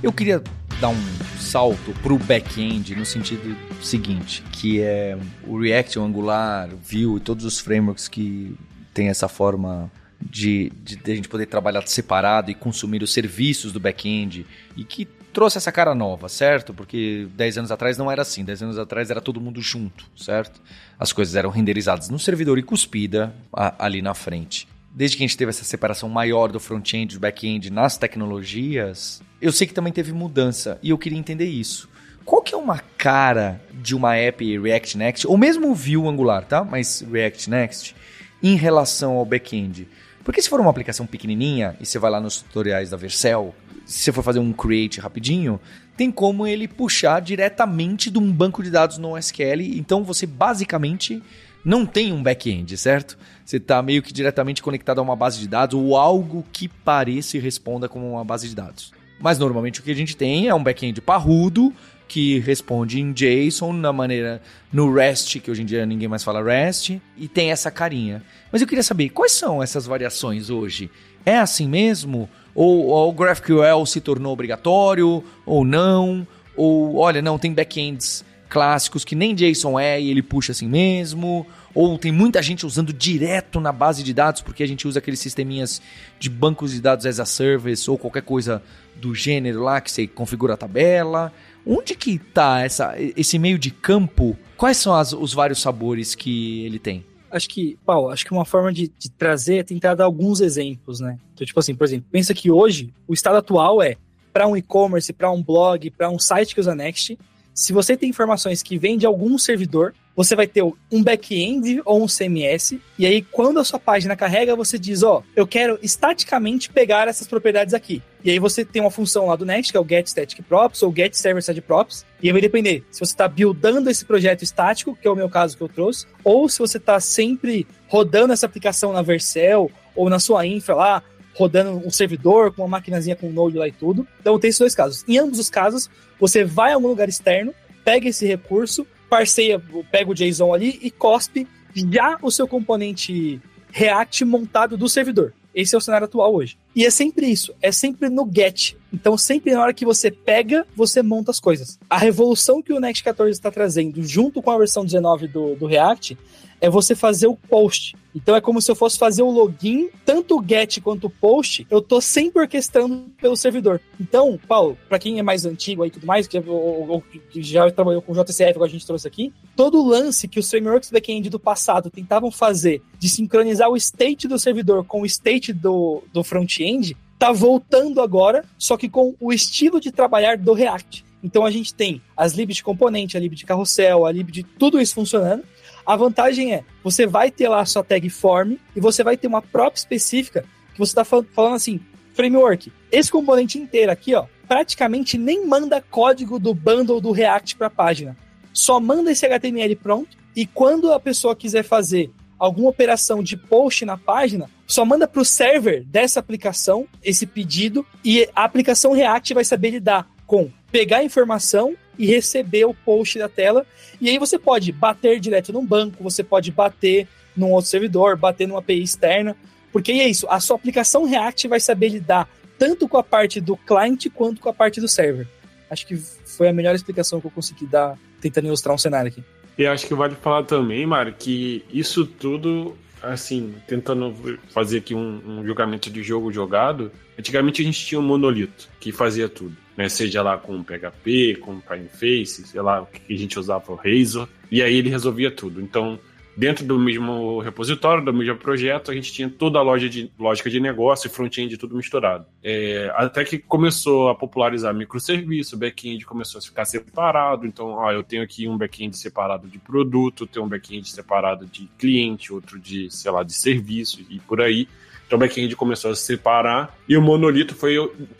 Eu 0.01 0.11
queria 0.11 0.43
dar 0.81 0.89
um 0.89 0.97
salto 1.39 1.93
para 2.01 2.11
o 2.11 2.17
back-end 2.17 2.95
no 2.95 3.05
sentido 3.05 3.55
seguinte, 3.81 4.43
que 4.51 4.81
é 4.81 5.15
o 5.45 5.59
React, 5.59 5.99
o 5.99 6.03
Angular, 6.03 6.69
o 6.73 6.77
Vue 6.77 7.17
e 7.17 7.19
todos 7.19 7.45
os 7.45 7.59
frameworks 7.59 8.07
que 8.07 8.55
têm 8.93 9.09
essa 9.09 9.27
forma 9.27 9.91
de, 10.29 10.71
de, 10.83 10.95
de, 10.95 11.11
a 11.11 11.15
gente 11.15 11.27
poder 11.27 11.45
trabalhar 11.45 11.85
separado 11.87 12.51
e 12.51 12.55
consumir 12.55 13.03
os 13.03 13.13
serviços 13.13 13.71
do 13.71 13.79
back-end 13.79 14.45
e 14.75 14.83
que 14.83 15.05
trouxe 15.33 15.57
essa 15.57 15.71
cara 15.71 15.95
nova, 15.95 16.29
certo? 16.29 16.73
Porque 16.73 17.27
10 17.35 17.59
anos 17.59 17.71
atrás 17.71 17.97
não 17.97 18.11
era 18.11 18.21
assim, 18.21 18.43
10 18.43 18.63
anos 18.63 18.79
atrás 18.79 19.09
era 19.09 19.19
todo 19.19 19.41
mundo 19.41 19.61
junto, 19.61 20.05
certo? 20.15 20.61
As 20.97 21.11
coisas 21.11 21.35
eram 21.35 21.49
renderizadas 21.49 22.09
no 22.09 22.19
servidor 22.19 22.57
e 22.59 22.63
cuspida 22.63 23.33
a, 23.51 23.85
ali 23.85 24.01
na 24.01 24.13
frente. 24.13 24.67
Desde 24.91 25.17
que 25.17 25.23
a 25.23 25.27
gente 25.27 25.37
teve 25.37 25.49
essa 25.49 25.63
separação 25.63 26.07
maior 26.07 26.51
do 26.51 26.59
front-end 26.59 27.13
e 27.13 27.17
do 27.17 27.19
back-end 27.19 27.71
nas 27.71 27.97
tecnologias, 27.97 29.23
eu 29.41 29.51
sei 29.51 29.65
que 29.65 29.73
também 29.73 29.91
teve 29.91 30.13
mudança 30.13 30.77
e 30.83 30.91
eu 30.91 30.97
queria 30.99 31.17
entender 31.17 31.47
isso. 31.47 31.89
Qual 32.23 32.41
que 32.41 32.53
é 32.53 32.57
uma 32.57 32.79
cara 32.97 33.59
de 33.73 33.95
uma 33.95 34.15
app 34.15 34.57
React 34.59 34.97
Next, 34.97 35.27
ou 35.27 35.37
mesmo 35.37 35.73
Vue 35.73 36.07
Angular, 36.07 36.45
tá? 36.45 36.63
Mas 36.63 37.01
React 37.01 37.49
Next, 37.49 37.95
em 38.41 38.55
relação 38.55 39.13
ao 39.13 39.25
back-end? 39.25 39.87
Porque 40.23 40.41
se 40.41 40.49
for 40.49 40.59
uma 40.59 40.69
aplicação 40.69 41.05
pequenininha 41.05 41.75
e 41.81 41.85
você 41.85 41.99
vai 41.99 42.09
lá 42.09 42.19
nos 42.19 42.41
tutoriais 42.41 42.89
da 42.89 42.97
Vercel, 42.97 43.53
se 43.85 43.99
você 43.99 44.11
for 44.11 44.23
fazer 44.23 44.39
um 44.39 44.53
create 44.53 44.99
rapidinho, 44.99 45.59
tem 45.97 46.09
como 46.09 46.47
ele 46.47 46.67
puxar 46.67 47.19
diretamente 47.19 48.09
de 48.09 48.17
um 48.17 48.31
banco 48.31 48.63
de 48.63 48.69
dados 48.69 48.97
no 48.97 49.17
SQL. 49.17 49.61
Então 49.75 50.03
você 50.03 50.25
basicamente 50.25 51.21
não 51.63 51.85
tem 51.85 52.13
um 52.13 52.23
back-end, 52.23 52.77
certo? 52.77 53.17
Você 53.45 53.57
está 53.57 53.81
meio 53.81 54.01
que 54.01 54.13
diretamente 54.13 54.61
conectado 54.63 54.99
a 54.99 55.01
uma 55.01 55.15
base 55.15 55.39
de 55.39 55.47
dados 55.47 55.79
ou 55.79 55.97
algo 55.97 56.45
que 56.51 56.67
pareça 56.67 57.37
e 57.37 57.39
responda 57.39 57.89
como 57.89 58.09
uma 58.11 58.23
base 58.23 58.47
de 58.47 58.55
dados. 58.55 58.93
Mas 59.19 59.37
normalmente 59.37 59.79
o 59.79 59.83
que 59.83 59.91
a 59.91 59.95
gente 59.95 60.15
tem 60.17 60.47
é 60.47 60.55
um 60.55 60.63
back-end 60.63 60.99
parrudo 61.01 61.73
que 62.13 62.37
responde 62.37 63.01
em 63.01 63.11
JSON 63.11 63.73
na 63.73 63.91
maneira 63.91 64.39
no 64.71 64.93
REST, 64.93 65.39
que 65.39 65.49
hoje 65.49 65.63
em 65.63 65.65
dia 65.65 65.83
ninguém 65.83 66.07
mais 66.07 66.23
fala 66.23 66.43
REST, 66.43 67.01
e 67.17 67.27
tem 67.27 67.49
essa 67.49 67.71
carinha. 67.71 68.21
Mas 68.51 68.61
eu 68.61 68.67
queria 68.67 68.83
saber 68.83 69.09
quais 69.09 69.31
são 69.31 69.63
essas 69.63 69.87
variações 69.87 70.51
hoje. 70.51 70.91
É 71.25 71.39
assim 71.39 71.67
mesmo? 71.67 72.29
Ou, 72.53 72.85
ou 72.85 73.09
o 73.09 73.13
GraphQL 73.13 73.83
se 73.87 73.99
tornou 73.99 74.31
obrigatório 74.31 75.23
ou 75.43 75.65
não? 75.65 76.27
Ou 76.55 76.97
olha, 76.97 77.19
não, 77.19 77.39
tem 77.39 77.51
backends 77.51 78.23
clássicos 78.47 79.03
que 79.03 79.15
nem 79.15 79.33
JSON 79.33 79.79
é 79.79 79.99
e 79.99 80.11
ele 80.11 80.21
puxa 80.21 80.51
assim 80.51 80.67
mesmo? 80.67 81.47
Ou 81.73 81.97
tem 81.97 82.11
muita 82.11 82.43
gente 82.43 82.63
usando 82.63 82.93
direto 82.93 83.59
na 83.59 83.71
base 83.71 84.03
de 84.03 84.13
dados 84.13 84.43
porque 84.43 84.61
a 84.61 84.67
gente 84.67 84.87
usa 84.87 84.99
aqueles 84.99 85.19
sisteminhas 85.19 85.81
de 86.19 86.29
bancos 86.29 86.73
de 86.73 86.79
dados 86.79 87.07
as 87.07 87.19
a 87.19 87.25
service 87.25 87.89
ou 87.89 87.97
qualquer 87.97 88.21
coisa 88.21 88.61
do 88.95 89.15
gênero 89.15 89.63
lá 89.63 89.81
que 89.81 89.91
você 89.91 90.05
configura 90.05 90.53
a 90.53 90.57
tabela? 90.57 91.33
Onde 91.65 91.95
que 91.95 92.19
tá 92.19 92.61
essa, 92.61 92.93
esse 92.97 93.39
meio 93.39 93.57
de 93.57 93.71
campo? 93.71 94.37
Quais 94.57 94.77
são 94.77 94.93
as, 94.93 95.13
os 95.13 95.33
vários 95.33 95.61
sabores 95.61 96.13
que 96.15 96.65
ele 96.65 96.79
tem? 96.79 97.05
Acho 97.31 97.49
que, 97.49 97.77
Paulo, 97.85 98.09
acho 98.09 98.25
que 98.25 98.31
uma 98.31 98.45
forma 98.45 98.71
de, 98.71 98.91
de 98.97 99.09
trazer 99.09 99.57
é 99.57 99.63
tentar 99.63 99.95
dar 99.95 100.05
alguns 100.05 100.39
exemplos, 100.39 100.99
né? 100.99 101.17
Então, 101.33 101.47
tipo 101.47 101.59
assim, 101.59 101.73
por 101.73 101.85
exemplo, 101.85 102.05
pensa 102.11 102.33
que 102.33 102.51
hoje 102.51 102.93
o 103.07 103.13
estado 103.13 103.37
atual 103.37 103.81
é 103.81 103.95
para 104.31 104.47
um 104.47 104.55
e-commerce, 104.55 105.11
para 105.13 105.31
um 105.31 105.41
blog, 105.41 105.89
para 105.91 106.09
um 106.09 106.19
site 106.19 106.53
que 106.53 106.59
usa 106.59 106.75
Next, 106.75 107.17
se 107.53 107.71
você 107.71 107.95
tem 107.95 108.09
informações 108.09 108.61
que 108.61 108.77
vêm 108.77 108.97
de 108.97 109.05
algum 109.05 109.37
servidor, 109.37 109.93
você 110.15 110.35
vai 110.35 110.47
ter 110.47 110.63
um 110.63 111.03
back-end 111.03 111.81
ou 111.85 112.03
um 112.03 112.07
CMS, 112.07 112.79
e 112.97 113.05
aí 113.05 113.21
quando 113.21 113.59
a 113.59 113.63
sua 113.63 113.79
página 113.79 114.15
carrega, 114.15 114.55
você 114.55 114.77
diz, 114.77 115.03
ó, 115.03 115.19
oh, 115.19 115.23
eu 115.35 115.47
quero 115.47 115.79
estaticamente 115.81 116.69
pegar 116.69 117.07
essas 117.07 117.27
propriedades 117.27 117.73
aqui. 117.73 118.01
E 118.23 118.29
aí 118.29 118.39
você 118.39 118.63
tem 118.63 118.81
uma 118.81 118.91
função 118.91 119.27
lá 119.27 119.35
do 119.35 119.45
Next, 119.45 119.71
que 119.71 119.77
é 119.77 119.81
o 119.81 119.87
get 119.87 120.07
static 120.07 120.41
props 120.43 120.81
ou 120.83 120.95
get 120.95 121.13
server 121.13 121.43
side 121.43 121.61
props, 121.61 122.05
e 122.21 122.31
vai 122.31 122.39
depender 122.39 122.83
se 122.91 122.99
você 122.99 123.13
está 123.13 123.27
buildando 123.27 123.89
esse 123.89 124.05
projeto 124.05 124.43
estático, 124.43 124.97
que 124.99 125.07
é 125.07 125.11
o 125.11 125.15
meu 125.15 125.29
caso 125.29 125.57
que 125.57 125.63
eu 125.63 125.69
trouxe, 125.69 126.05
ou 126.23 126.47
se 126.47 126.59
você 126.59 126.77
está 126.77 126.99
sempre 126.99 127.67
rodando 127.87 128.33
essa 128.33 128.45
aplicação 128.45 128.93
na 128.93 129.01
Vercel 129.01 129.69
ou 129.95 130.09
na 130.09 130.19
sua 130.19 130.45
infra 130.45 130.75
lá, 130.75 131.03
rodando 131.35 131.71
um 131.85 131.89
servidor 131.89 132.53
com 132.53 132.61
uma 132.61 132.67
maquinazinha 132.67 133.15
com 133.15 133.31
Node 133.31 133.57
lá 133.57 133.67
e 133.67 133.71
tudo. 133.71 134.07
Então 134.19 134.39
tem 134.39 134.49
esses 134.49 134.59
dois 134.59 134.75
casos. 134.75 135.03
Em 135.07 135.17
ambos 135.17 135.39
os 135.39 135.49
casos, 135.49 135.89
você 136.19 136.43
vai 136.43 136.71
a 136.71 136.75
algum 136.75 136.87
lugar 136.87 137.09
externo, 137.09 137.53
pega 137.83 138.07
esse 138.07 138.25
recurso, 138.25 138.87
parceia, 139.13 139.61
pega 139.91 140.09
o 140.09 140.15
JSON 140.15 140.51
ali 140.51 140.79
e 140.81 140.89
cospe 140.89 141.47
já 141.75 142.17
o 142.19 142.31
seu 142.31 142.47
componente 142.47 143.39
React 143.71 144.25
montado 144.25 144.75
do 144.75 144.89
servidor. 144.89 145.33
Esse 145.53 145.75
é 145.75 145.77
o 145.77 145.81
cenário 145.81 146.05
atual 146.05 146.33
hoje. 146.33 146.57
E 146.75 146.85
é 146.85 146.89
sempre 146.89 147.27
isso, 147.27 147.53
é 147.61 147.71
sempre 147.71 148.09
no 148.09 148.27
get. 148.31 148.75
Então, 148.91 149.17
sempre 149.17 149.53
na 149.53 149.61
hora 149.61 149.73
que 149.73 149.85
você 149.85 150.09
pega, 150.09 150.65
você 150.75 151.01
monta 151.01 151.31
as 151.31 151.39
coisas. 151.39 151.79
A 151.89 151.97
revolução 151.97 152.61
que 152.61 152.73
o 152.73 152.79
Next 152.79 153.03
14 153.03 153.31
está 153.31 153.51
trazendo, 153.51 154.03
junto 154.03 154.41
com 154.41 154.51
a 154.51 154.57
versão 154.57 154.83
19 154.83 155.27
do, 155.27 155.55
do 155.55 155.65
React, 155.65 156.17
é 156.63 156.69
você 156.69 156.95
fazer 156.95 157.27
o 157.27 157.35
post. 157.35 157.93
Então 158.15 158.35
é 158.35 158.39
como 158.39 158.61
se 158.61 158.71
eu 158.71 158.75
fosse 158.75 158.97
fazer 158.97 159.21
o 159.21 159.29
login, 159.29 159.89
tanto 160.05 160.39
o 160.39 160.43
get 160.47 160.79
quanto 160.81 161.07
o 161.07 161.09
post, 161.09 161.67
eu 161.69 161.81
tô 161.81 161.99
sempre 161.99 162.41
orquestrando 162.41 163.11
pelo 163.19 163.35
servidor. 163.35 163.81
Então, 163.99 164.39
Paulo, 164.47 164.77
para 164.87 164.97
quem 164.97 165.19
é 165.19 165.23
mais 165.23 165.45
antigo 165.45 165.83
aí 165.83 165.89
e 165.89 165.91
tudo 165.91 166.07
mais, 166.07 166.25
que, 166.25 166.37
ou, 166.37 166.87
ou, 166.87 167.01
que 167.01 167.43
já 167.43 167.69
trabalhou 167.69 168.01
com 168.01 168.13
JCF, 168.13 168.53
como 168.53 168.63
a 168.63 168.69
gente 168.69 168.85
trouxe 168.85 169.05
aqui, 169.05 169.33
todo 169.57 169.81
o 169.81 169.85
lance 169.85 170.27
que 170.27 170.39
os 170.39 170.49
frameworks 170.49 170.89
back-end 170.89 171.29
do 171.29 171.39
passado 171.39 171.89
tentavam 171.89 172.31
fazer 172.31 172.81
de 172.97 173.09
sincronizar 173.09 173.69
o 173.69 173.75
state 173.75 174.27
do 174.27 174.39
servidor 174.39 174.85
com 174.85 175.01
o 175.01 175.05
state 175.05 175.51
do, 175.51 176.01
do 176.13 176.23
front-end, 176.63 176.97
tá 177.19 177.31
voltando 177.31 178.01
agora, 178.01 178.45
só 178.57 178.77
que 178.77 178.89
com 178.89 179.15
o 179.19 179.31
estilo 179.31 179.79
de 179.79 179.91
trabalhar 179.91 180.37
do 180.37 180.53
React. 180.53 181.05
Então 181.21 181.45
a 181.45 181.51
gente 181.51 181.73
tem 181.73 182.01
as 182.17 182.33
libs 182.33 182.57
de 182.57 182.63
componente, 182.63 183.15
a 183.15 183.19
lib 183.19 183.33
de 183.33 183.45
carrossel, 183.45 184.05
a 184.05 184.11
lib 184.11 184.29
de 184.31 184.43
tudo 184.43 184.81
isso 184.81 184.95
funcionando, 184.95 185.43
a 185.85 185.95
vantagem 185.95 186.53
é, 186.53 186.63
você 186.83 187.05
vai 187.05 187.29
ter 187.29 187.47
lá 187.49 187.61
a 187.61 187.65
sua 187.65 187.83
tag 187.83 188.09
form 188.09 188.55
e 188.75 188.79
você 188.79 189.03
vai 189.03 189.17
ter 189.17 189.27
uma 189.27 189.41
prop 189.41 189.75
específica 189.75 190.45
que 190.73 190.79
você 190.79 190.91
está 190.91 191.05
falando 191.05 191.55
assim, 191.55 191.79
framework. 192.13 192.71
Esse 192.91 193.11
componente 193.11 193.57
inteiro 193.57 193.91
aqui, 193.91 194.15
ó, 194.15 194.25
praticamente 194.47 195.17
nem 195.17 195.45
manda 195.45 195.81
código 195.81 196.39
do 196.39 196.53
bundle 196.53 196.99
do 196.99 197.11
React 197.11 197.55
para 197.57 197.67
a 197.67 197.71
página. 197.71 198.17
Só 198.51 198.79
manda 198.79 199.11
esse 199.11 199.25
HTML 199.25 199.75
pronto 199.75 200.17
e 200.35 200.45
quando 200.45 200.91
a 200.91 200.99
pessoa 200.99 201.35
quiser 201.35 201.63
fazer 201.63 202.11
alguma 202.37 202.69
operação 202.69 203.23
de 203.23 203.37
post 203.37 203.85
na 203.85 203.97
página, 203.97 204.49
só 204.73 204.83
manda 204.83 205.07
para 205.07 205.21
o 205.21 205.25
server 205.25 205.83
dessa 205.83 206.19
aplicação 206.19 206.87
esse 207.03 207.27
pedido 207.27 207.85
e 208.03 208.27
a 208.35 208.43
aplicação 208.43 208.91
React 208.91 209.35
vai 209.35 209.45
saber 209.45 209.69
lidar 209.69 210.09
com 210.25 210.49
pegar 210.71 210.97
a 210.97 211.03
informação 211.03 211.75
e 211.97 212.07
receber 212.07 212.65
o 212.65 212.73
post 212.73 213.19
da 213.19 213.29
tela. 213.29 213.67
E 214.01 214.09
aí 214.09 214.17
você 214.17 214.39
pode 214.39 214.71
bater 214.71 215.19
direto 215.19 215.53
num 215.53 215.63
banco, 215.63 216.03
você 216.03 216.23
pode 216.23 216.51
bater 216.51 217.07
num 217.37 217.51
outro 217.51 217.69
servidor, 217.69 218.17
bater 218.17 218.47
numa 218.47 218.61
API 218.61 218.81
externa, 218.81 219.37
porque 219.71 219.91
é 219.91 220.09
isso, 220.09 220.25
a 220.27 220.39
sua 220.39 220.55
aplicação 220.55 221.05
React 221.05 221.47
vai 221.47 221.59
saber 221.59 221.89
lidar 221.89 222.27
tanto 222.57 222.87
com 222.87 222.97
a 222.97 223.03
parte 223.03 223.39
do 223.39 223.55
cliente 223.55 224.09
quanto 224.09 224.41
com 224.41 224.49
a 224.49 224.53
parte 224.53 224.81
do 224.81 224.87
server. 224.87 225.27
Acho 225.69 225.85
que 225.85 225.95
foi 225.95 226.47
a 226.49 226.53
melhor 226.53 226.73
explicação 226.73 227.21
que 227.21 227.27
eu 227.27 227.31
consegui 227.31 227.67
dar, 227.67 227.95
tentando 228.19 228.47
ilustrar 228.47 228.73
um 228.73 228.79
cenário 228.79 229.09
aqui. 229.09 229.23
E 229.55 229.67
acho 229.67 229.85
que 229.85 229.93
vale 229.93 230.15
falar 230.15 230.43
também, 230.43 230.83
Mário, 230.83 231.13
que 231.13 231.63
isso 231.71 232.07
tudo, 232.07 232.75
assim, 233.03 233.53
tentando 233.67 234.15
fazer 234.49 234.77
aqui 234.77 234.95
um, 234.95 235.21
um, 235.39 235.45
julgamento 235.45 235.89
de 235.89 236.01
jogo 236.01 236.31
jogado, 236.31 236.91
antigamente 237.19 237.61
a 237.61 237.65
gente 237.65 237.85
tinha 237.85 237.99
um 237.99 238.03
monolito 238.03 238.69
que 238.79 238.91
fazia 238.91 239.27
tudo, 239.27 239.55
né? 239.75 239.89
Seja 239.89 240.21
lá 240.21 240.37
com 240.37 240.63
PHP, 240.63 241.35
com 241.41 241.59
Primeface, 241.59 242.47
sei 242.47 242.61
lá, 242.61 242.81
o 242.81 242.85
que 242.85 243.13
a 243.13 243.17
gente 243.17 243.37
usava, 243.37 243.71
o 243.71 243.75
Razor, 243.75 244.27
e 244.49 244.61
aí 244.61 244.75
ele 244.75 244.89
resolvia 244.89 245.29
tudo. 245.29 245.61
Então, 245.61 245.99
dentro 246.35 246.65
do 246.65 246.79
mesmo 246.79 247.39
repositório, 247.39 248.03
do 248.03 248.13
mesmo 248.13 248.35
projeto, 248.37 248.91
a 248.91 248.93
gente 248.93 249.11
tinha 249.11 249.29
toda 249.29 249.59
a 249.59 249.61
loja 249.61 249.87
de, 249.87 250.11
lógica 250.19 250.49
de 250.49 250.59
negócio 250.59 251.07
e 251.07 251.09
front-end 251.09 251.57
tudo 251.57 251.75
misturado. 251.75 252.25
É, 252.43 252.91
até 252.95 253.23
que 253.23 253.37
começou 253.37 254.09
a 254.09 254.15
popularizar 254.15 254.73
microserviço, 254.73 255.57
back-end 255.57 256.05
começou 256.05 256.39
a 256.39 256.41
ficar 256.41 256.65
separado. 256.65 257.45
Então, 257.45 257.67
ó, 257.71 257.91
eu 257.91 258.03
tenho 258.03 258.23
aqui 258.23 258.47
um 258.47 258.57
back-end 258.57 258.97
separado 258.97 259.47
de 259.47 259.59
produto, 259.59 260.27
tenho 260.27 260.45
um 260.45 260.49
back-end 260.49 260.89
separado 260.89 261.45
de 261.45 261.69
cliente, 261.77 262.33
outro 262.33 262.59
de, 262.59 262.89
sei 262.89 263.11
lá, 263.11 263.23
de 263.23 263.33
serviço 263.33 264.05
e 264.09 264.19
por 264.19 264.41
aí. 264.41 264.67
Então 265.05 265.17
o 265.17 265.19
back-end 265.19 265.55
começou 265.55 265.91
a 265.91 265.95
se 265.95 266.03
separar 266.03 266.75
e 266.87 266.97
o 266.97 267.01
monolito 267.01 267.53
foi 267.53 267.75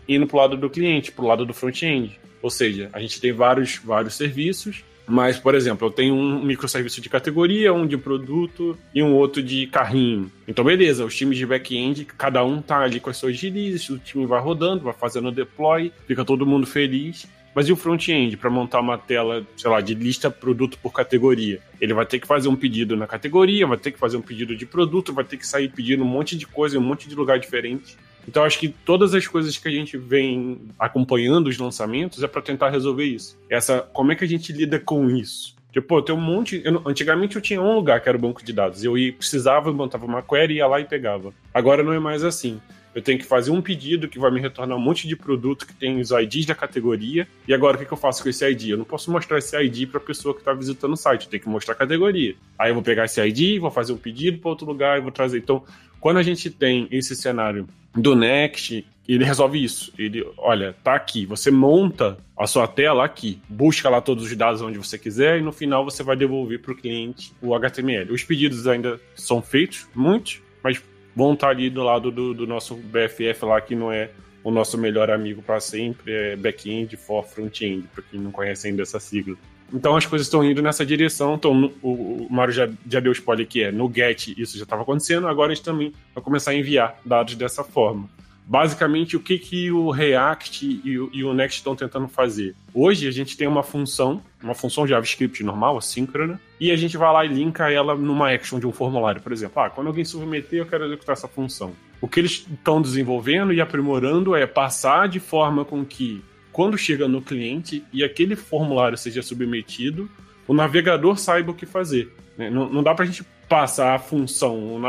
indo 0.08 0.28
para 0.28 0.36
o 0.36 0.40
lado 0.40 0.58
do 0.58 0.70
cliente, 0.70 1.12
para 1.12 1.26
o 1.26 1.28
lado 1.28 1.46
do 1.46 1.54
front-end. 1.54 2.20
Ou 2.42 2.50
seja, 2.50 2.90
a 2.94 3.00
gente 3.00 3.20
tem 3.22 3.32
vários, 3.32 3.78
vários 3.78 4.16
serviços 4.16 4.84
mas, 5.08 5.38
por 5.38 5.54
exemplo, 5.54 5.88
eu 5.88 5.92
tenho 5.92 6.16
um 6.16 6.44
microserviço 6.44 7.02
de 7.02 7.10
categoria, 7.10 7.74
um 7.74 7.86
de 7.86 7.98
produto 7.98 8.78
e 8.94 9.04
um 9.04 9.14
outro 9.14 9.44
de 9.44 9.68
carrinho. 9.68 10.32
Então, 10.48 10.64
beleza, 10.64 11.04
os 11.04 11.16
times 11.16 11.38
de 11.38 11.46
back-end, 11.46 12.06
cada 12.06 12.44
um 12.44 12.62
tá 12.62 12.80
ali 12.80 13.00
com 13.00 13.10
as 13.10 13.18
suas 13.18 13.40
releases, 13.40 13.90
o 13.90 13.98
time 13.98 14.26
vai 14.26 14.42
rodando, 14.42 14.84
vai 14.84 14.94
fazendo 14.94 15.32
deploy, 15.32 15.92
fica 16.08 16.24
todo 16.24 16.46
mundo 16.46 16.66
feliz. 16.66 17.28
Mas 17.56 17.68
e 17.68 17.72
o 17.72 17.76
front-end, 17.76 18.36
para 18.38 18.50
montar 18.50 18.80
uma 18.80 18.98
tela, 18.98 19.46
sei 19.56 19.70
lá, 19.70 19.80
de 19.80 19.94
lista 19.94 20.32
produto 20.32 20.78
por 20.82 20.92
categoria? 20.92 21.60
Ele 21.80 21.94
vai 21.94 22.06
ter 22.06 22.20
que 22.20 22.26
fazer 22.26 22.50
um 22.50 22.56
pedido 22.56 22.96
na 22.96 23.06
categoria, 23.06 23.68
vai 23.68 23.78
ter 23.78 23.92
que 23.92 24.00
fazer 24.00 24.18
um 24.18 24.22
pedido 24.22 24.56
de 24.56 24.66
produto, 24.66 25.14
vai 25.14 25.24
ter 25.24 25.38
que 25.38 25.46
sair 25.46 25.70
pedindo 25.70 26.04
um 26.04 26.08
monte 26.08 26.36
de 26.36 26.48
coisa 26.48 26.76
em 26.76 26.80
um 26.80 26.84
monte 26.84 27.08
de 27.08 27.14
lugar 27.14 27.38
diferente. 27.38 27.96
Então 28.28 28.44
acho 28.44 28.60
que 28.60 28.70
todas 28.70 29.14
as 29.14 29.28
coisas 29.28 29.58
que 29.58 29.68
a 29.68 29.72
gente 29.72 29.98
vem 29.98 30.62
acompanhando 30.80 31.48
os 31.48 31.58
lançamentos 31.58 32.24
é 32.24 32.28
para 32.28 32.42
tentar 32.42 32.70
resolver 32.70 33.06
isso. 33.06 33.38
Essa, 33.50 33.82
como 33.94 34.12
é 34.12 34.16
que 34.16 34.24
a 34.24 34.28
gente 34.28 34.52
lida 34.54 34.80
com 34.80 35.10
isso? 35.10 35.56
Tipo, 35.74 36.02
tem 36.04 36.14
um 36.14 36.22
monte. 36.22 36.62
Eu, 36.64 36.82
antigamente 36.86 37.36
eu 37.36 37.42
tinha 37.42 37.60
um 37.60 37.76
lugar 37.76 38.00
que 38.00 38.08
era 38.08 38.18
o 38.18 38.22
banco 38.22 38.44
de 38.46 38.54
dados. 38.54 38.84
Eu 38.84 38.96
ia, 38.96 39.12
precisava, 39.12 39.74
montava 39.74 40.06
uma 40.06 40.22
query, 40.22 40.56
ia 40.56 40.68
lá 40.68 40.80
e 40.80 40.86
pegava. 40.86 41.34
Agora 41.52 41.82
não 41.84 41.92
é 41.92 42.00
mais 42.00 42.24
assim. 42.24 42.62
Eu 42.94 43.02
tenho 43.02 43.18
que 43.18 43.26
fazer 43.26 43.50
um 43.50 43.60
pedido 43.60 44.08
que 44.08 44.20
vai 44.20 44.30
me 44.30 44.40
retornar 44.40 44.78
um 44.78 44.82
monte 44.82 45.08
de 45.08 45.16
produto 45.16 45.66
que 45.66 45.74
tem 45.74 46.00
os 46.00 46.12
IDs 46.12 46.46
da 46.46 46.54
categoria. 46.54 47.28
E 47.48 47.54
agora 47.54 47.76
o 47.76 47.80
que, 47.80 47.86
que 47.86 47.92
eu 47.92 47.98
faço 47.98 48.22
com 48.22 48.30
esse 48.30 48.48
ID? 48.48 48.70
Eu 48.70 48.78
não 48.78 48.86
posso 48.86 49.12
mostrar 49.12 49.40
esse 49.40 49.60
ID 49.60 49.90
para 49.90 49.98
a 49.98 50.04
pessoa 50.04 50.34
que 50.36 50.42
está 50.42 50.54
visitando 50.54 50.94
o 50.94 50.98
site. 50.98 51.24
Eu 51.24 51.32
tenho 51.32 51.42
que 51.42 51.50
mostrar 51.50 51.74
a 51.74 51.78
categoria. 51.78 52.36
Aí 52.58 52.70
eu 52.70 52.76
vou 52.76 52.84
pegar 52.84 53.06
esse 53.06 53.20
ID, 53.20 53.60
vou 53.60 53.72
fazer 53.72 53.94
um 53.94 53.98
pedido 53.98 54.38
para 54.38 54.50
outro 54.52 54.68
lugar 54.68 55.00
e 55.00 55.02
vou 55.02 55.12
trazer. 55.12 55.40
Então, 55.40 55.64
quando 56.04 56.18
a 56.18 56.24
gente 56.24 56.50
tem 56.50 56.86
esse 56.92 57.16
cenário 57.16 57.66
do 57.96 58.14
Next, 58.14 58.86
ele 59.08 59.24
resolve 59.24 59.64
isso. 59.64 59.94
Ele, 59.98 60.22
olha, 60.38 60.76
tá 60.84 60.96
aqui, 60.96 61.26
você 61.26 61.50
monta 61.50 62.18
a 62.38 62.46
sua 62.46 62.68
tela 62.68 63.06
aqui, 63.06 63.40
busca 63.48 63.88
lá 63.88 64.02
todos 64.02 64.26
os 64.26 64.36
dados 64.36 64.62
onde 64.62 64.78
você 64.78 64.98
quiser 64.98 65.40
e 65.40 65.42
no 65.42 65.54
final 65.54 65.86
você 65.86 66.04
vai 66.04 66.18
devolver 66.18 66.60
para 66.60 66.74
o 66.74 66.76
cliente 66.76 67.32
o 67.42 67.56
HTML. 67.56 68.12
Os 68.12 68.22
pedidos 68.22 68.68
ainda 68.68 69.00
são 69.16 69.42
feitos, 69.42 69.88
muitos, 69.96 70.42
mas 70.62 70.84
vão 71.16 71.36
estar 71.36 71.48
tá 71.48 71.54
ali 71.54 71.70
do 71.70 71.82
lado 71.82 72.12
do, 72.12 72.34
do 72.34 72.46
nosso 72.46 72.76
BFF 72.76 73.46
lá, 73.46 73.62
que 73.62 73.74
não 73.74 73.90
é 73.90 74.10
o 74.44 74.52
nosso 74.52 74.78
melhor 74.78 75.10
amigo 75.10 75.42
para 75.42 75.62
sempre, 75.62 76.12
é 76.12 76.36
back-end 76.36 76.98
for 76.98 77.24
front-end, 77.24 77.88
para 77.96 78.04
quem 78.04 78.20
não 78.20 78.30
conhece 78.30 78.68
ainda 78.68 78.82
essa 78.82 79.00
sigla. 79.00 79.38
Então 79.74 79.96
as 79.96 80.06
coisas 80.06 80.28
estão 80.28 80.44
indo 80.44 80.62
nessa 80.62 80.86
direção. 80.86 81.34
Então, 81.34 81.74
o, 81.82 82.26
o 82.26 82.28
Mário 82.30 82.54
já, 82.54 82.70
já 82.88 83.00
deu 83.00 83.12
spoiler 83.12 83.48
que 83.48 83.64
é 83.64 83.72
no 83.72 83.92
GET 83.92 84.36
isso 84.38 84.58
já 84.58 84.64
estava 84.64 84.84
acontecendo, 84.84 85.28
agora 85.28 85.52
a 85.52 85.56
gente 85.56 85.66
também 85.66 85.92
vai 86.14 86.24
começar 86.24 86.52
a 86.52 86.56
enviar 86.56 86.96
dados 87.04 87.36
dessa 87.36 87.64
forma. 87.64 88.08
Basicamente, 88.46 89.16
o 89.16 89.22
que, 89.22 89.40
que 89.40 89.72
o 89.72 89.90
React 89.90 90.82
e 90.84 91.00
o, 91.00 91.10
e 91.14 91.24
o 91.24 91.34
Next 91.34 91.60
estão 91.60 91.76
tentando 91.76 92.10
fazer? 92.10 92.54
Hoje 92.74 93.08
a 93.08 93.12
gente 93.12 93.38
tem 93.38 93.48
uma 93.48 93.64
função, 93.64 94.22
uma 94.44 94.54
função 94.54 94.86
JavaScript 94.86 95.42
normal, 95.44 95.78
assíncrona, 95.78 96.40
e 96.60 96.70
a 96.70 96.76
gente 96.76 96.98
vai 96.98 97.12
lá 97.14 97.26
e 97.26 97.30
linka 97.30 97.72
ela 97.72 97.96
numa 97.96 98.32
action 98.32 98.60
de 98.60 98.68
um 98.68 98.72
formulário, 98.72 99.22
por 99.22 99.32
exemplo. 99.32 99.64
Ah, 99.64 99.70
quando 99.70 99.88
alguém 99.88 100.04
submeter, 100.04 100.60
eu 100.60 100.66
quero 100.66 100.86
executar 100.86 101.14
essa 101.14 101.28
função. 101.28 101.72
O 102.02 102.08
que 102.08 102.20
eles 102.20 102.46
estão 102.52 102.82
desenvolvendo 102.82 103.54
e 103.54 103.62
aprimorando 103.62 104.36
é 104.36 104.46
passar 104.46 105.08
de 105.08 105.22
forma 105.22 105.64
com 105.64 105.86
que 105.86 106.22
quando 106.54 106.78
chega 106.78 107.08
no 107.08 107.22
cliente 107.22 107.84
e 107.92 108.04
aquele 108.04 108.36
formulário 108.36 108.98
seja 108.98 109.22
submetido, 109.22 110.10
o 110.48 110.54
navegador 110.54 111.18
saiba 111.18 111.52
o 111.52 111.56
que 111.56 111.66
fazer. 111.66 112.14
Né? 112.38 112.50
Não, 112.50 112.70
não 112.70 112.84
dá 112.84 112.94
para 112.94 113.04
a 113.04 113.08
gente 113.08 113.26
passar 113.50 113.96
a 113.96 114.00
função. 114.00 114.82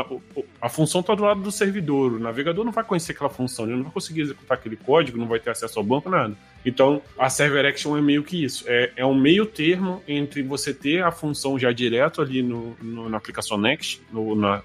A 0.61 0.69
função 0.69 1.01
está 1.01 1.13
do 1.13 1.23
lado 1.23 1.41
do 1.41 1.51
servidor. 1.51 2.13
O 2.13 2.19
navegador 2.19 2.63
não 2.63 2.71
vai 2.71 2.83
conhecer 2.83 3.11
aquela 3.11 3.29
função, 3.29 3.65
ele 3.65 3.75
não 3.75 3.83
vai 3.83 3.91
conseguir 3.91 4.21
executar 4.21 4.57
aquele 4.57 4.75
código, 4.75 5.17
não 5.17 5.27
vai 5.27 5.39
ter 5.39 5.49
acesso 5.49 5.77
ao 5.77 5.85
banco, 5.85 6.09
nada. 6.09 6.35
Então, 6.65 7.01
a 7.17 7.29
Server 7.29 7.65
Action 7.65 7.97
é 7.97 8.01
meio 8.01 8.23
que 8.23 8.43
isso. 8.43 8.63
É, 8.67 8.91
é 8.95 9.05
um 9.05 9.13
meio 9.13 9.45
termo 9.45 10.01
entre 10.07 10.41
você 10.41 10.73
ter 10.73 11.03
a 11.03 11.11
função 11.11 11.59
já 11.59 11.71
direto 11.71 12.21
ali 12.21 12.41
no, 12.41 12.75
no 12.81 13.09
na 13.09 13.17
aplicação 13.17 13.57
Next, 13.57 14.01
no, 14.11 14.35
na 14.35 14.63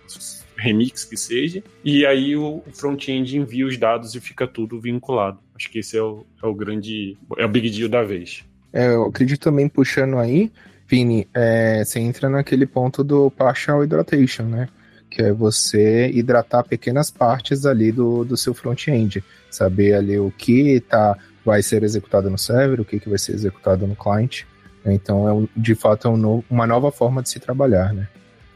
remix 0.56 1.04
que 1.04 1.16
seja, 1.16 1.62
e 1.82 2.04
aí 2.04 2.36
o 2.36 2.62
front-end 2.74 3.36
envia 3.36 3.66
os 3.66 3.78
dados 3.78 4.14
e 4.14 4.20
fica 4.20 4.46
tudo 4.46 4.78
vinculado. 4.78 5.38
Acho 5.60 5.68
que 5.68 5.80
esse 5.80 5.98
é 5.98 6.02
o, 6.02 6.24
é 6.42 6.46
o 6.46 6.54
grande, 6.54 7.18
é 7.36 7.44
o 7.44 7.48
big 7.48 7.68
deal 7.68 7.86
da 7.86 8.02
vez. 8.02 8.42
É, 8.72 8.94
eu 8.94 9.04
acredito 9.04 9.42
também 9.42 9.68
puxando 9.68 10.16
aí, 10.16 10.50
Vini, 10.88 11.28
é, 11.34 11.84
você 11.84 12.00
entra 12.00 12.30
naquele 12.30 12.64
ponto 12.64 13.04
do 13.04 13.30
partial 13.30 13.82
hydratation, 13.82 14.44
né? 14.44 14.68
Que 15.10 15.20
é 15.20 15.32
você 15.34 16.08
hidratar 16.14 16.64
pequenas 16.64 17.10
partes 17.10 17.66
ali 17.66 17.92
do, 17.92 18.24
do 18.24 18.38
seu 18.38 18.54
front-end. 18.54 19.22
Saber 19.50 19.92
ali 19.92 20.18
o 20.18 20.30
que 20.30 20.80
tá, 20.80 21.18
vai 21.44 21.62
ser 21.62 21.82
executado 21.82 22.30
no 22.30 22.38
server, 22.38 22.80
o 22.80 22.84
que, 22.84 22.98
que 22.98 23.10
vai 23.10 23.18
ser 23.18 23.32
executado 23.32 23.86
no 23.86 23.94
client. 23.94 24.44
Então, 24.86 25.44
é, 25.44 25.48
de 25.54 25.74
fato, 25.74 26.08
é 26.08 26.10
um 26.10 26.16
no, 26.16 26.42
uma 26.48 26.66
nova 26.66 26.90
forma 26.90 27.22
de 27.22 27.28
se 27.28 27.38
trabalhar, 27.38 27.92
né? 27.92 28.08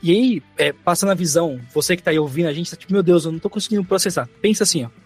E 0.02 0.10
aí, 0.10 0.42
é, 0.56 0.72
passando 0.72 1.12
a 1.12 1.14
visão, 1.14 1.60
você 1.74 1.98
que 1.98 2.02
tá 2.02 2.10
aí 2.10 2.18
ouvindo 2.18 2.48
a 2.48 2.52
gente, 2.54 2.70
tá 2.70 2.78
tipo, 2.78 2.94
meu 2.94 3.02
Deus, 3.02 3.26
eu 3.26 3.32
não 3.32 3.38
tô 3.38 3.50
conseguindo 3.50 3.84
processar. 3.84 4.26
Pensa 4.40 4.62
assim, 4.62 4.84
ó. 4.84 5.03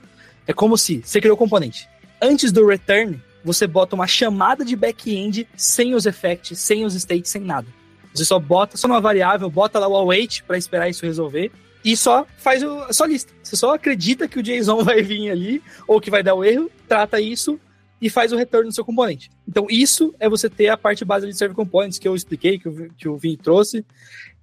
É 0.49 0.55
como 0.55 0.79
se 0.79 1.03
você 1.05 1.21
criou 1.21 1.35
o 1.35 1.39
componente. 1.39 1.87
Antes 2.23 2.51
do 2.51 2.67
return, 2.67 3.23
você 3.45 3.67
bota 3.67 3.95
uma 3.95 4.07
chamada 4.07 4.65
de 4.65 4.75
back-end 4.75 5.47
sem 5.55 5.95
os 5.95 6.07
effects, 6.07 6.59
sem 6.59 6.87
os 6.87 6.95
states, 6.95 7.31
sem 7.31 7.43
nada. 7.43 7.69
Você 8.15 8.25
só 8.25 8.39
bota, 8.39 8.79
só 8.79 8.87
uma 8.87 8.99
variável, 8.99 9.51
bota 9.51 9.79
lá 9.79 9.87
o 9.87 9.95
await 9.95 10.43
para 10.45 10.57
esperar 10.57 10.89
isso 10.89 11.05
resolver 11.05 11.53
e 11.85 11.95
só 11.95 12.27
faz 12.39 12.63
o, 12.63 12.91
só 12.95 13.05
lista. 13.05 13.31
Você 13.43 13.57
só 13.57 13.75
acredita 13.75 14.27
que 14.27 14.39
o 14.39 14.43
JSON 14.43 14.83
vai 14.85 15.03
vir 15.03 15.31
ali 15.31 15.63
ou 15.87 16.01
que 16.01 16.11
vai 16.11 16.23
dar 16.23 16.35
o 16.35 16.43
erro, 16.43 16.71
trata 16.89 17.21
isso 17.21 17.61
e 18.01 18.09
faz 18.09 18.33
o 18.33 18.37
retorno 18.37 18.71
do 18.71 18.75
seu 18.75 18.87
componente. 18.87 19.31
Então, 19.47 19.67
isso 19.69 20.15
é 20.19 20.31
você 20.31 20.49
ter 20.49 20.69
a 20.69 20.79
parte 20.79 21.05
base 21.05 21.27
de 21.27 21.37
Server 21.37 21.55
Components 21.55 21.99
que 21.99 22.09
eu 22.09 22.15
expliquei, 22.15 22.59
que 22.59 22.69
o, 22.69 22.91
que 22.97 23.09
o 23.09 23.19
Vini 23.19 23.37
trouxe, 23.37 23.85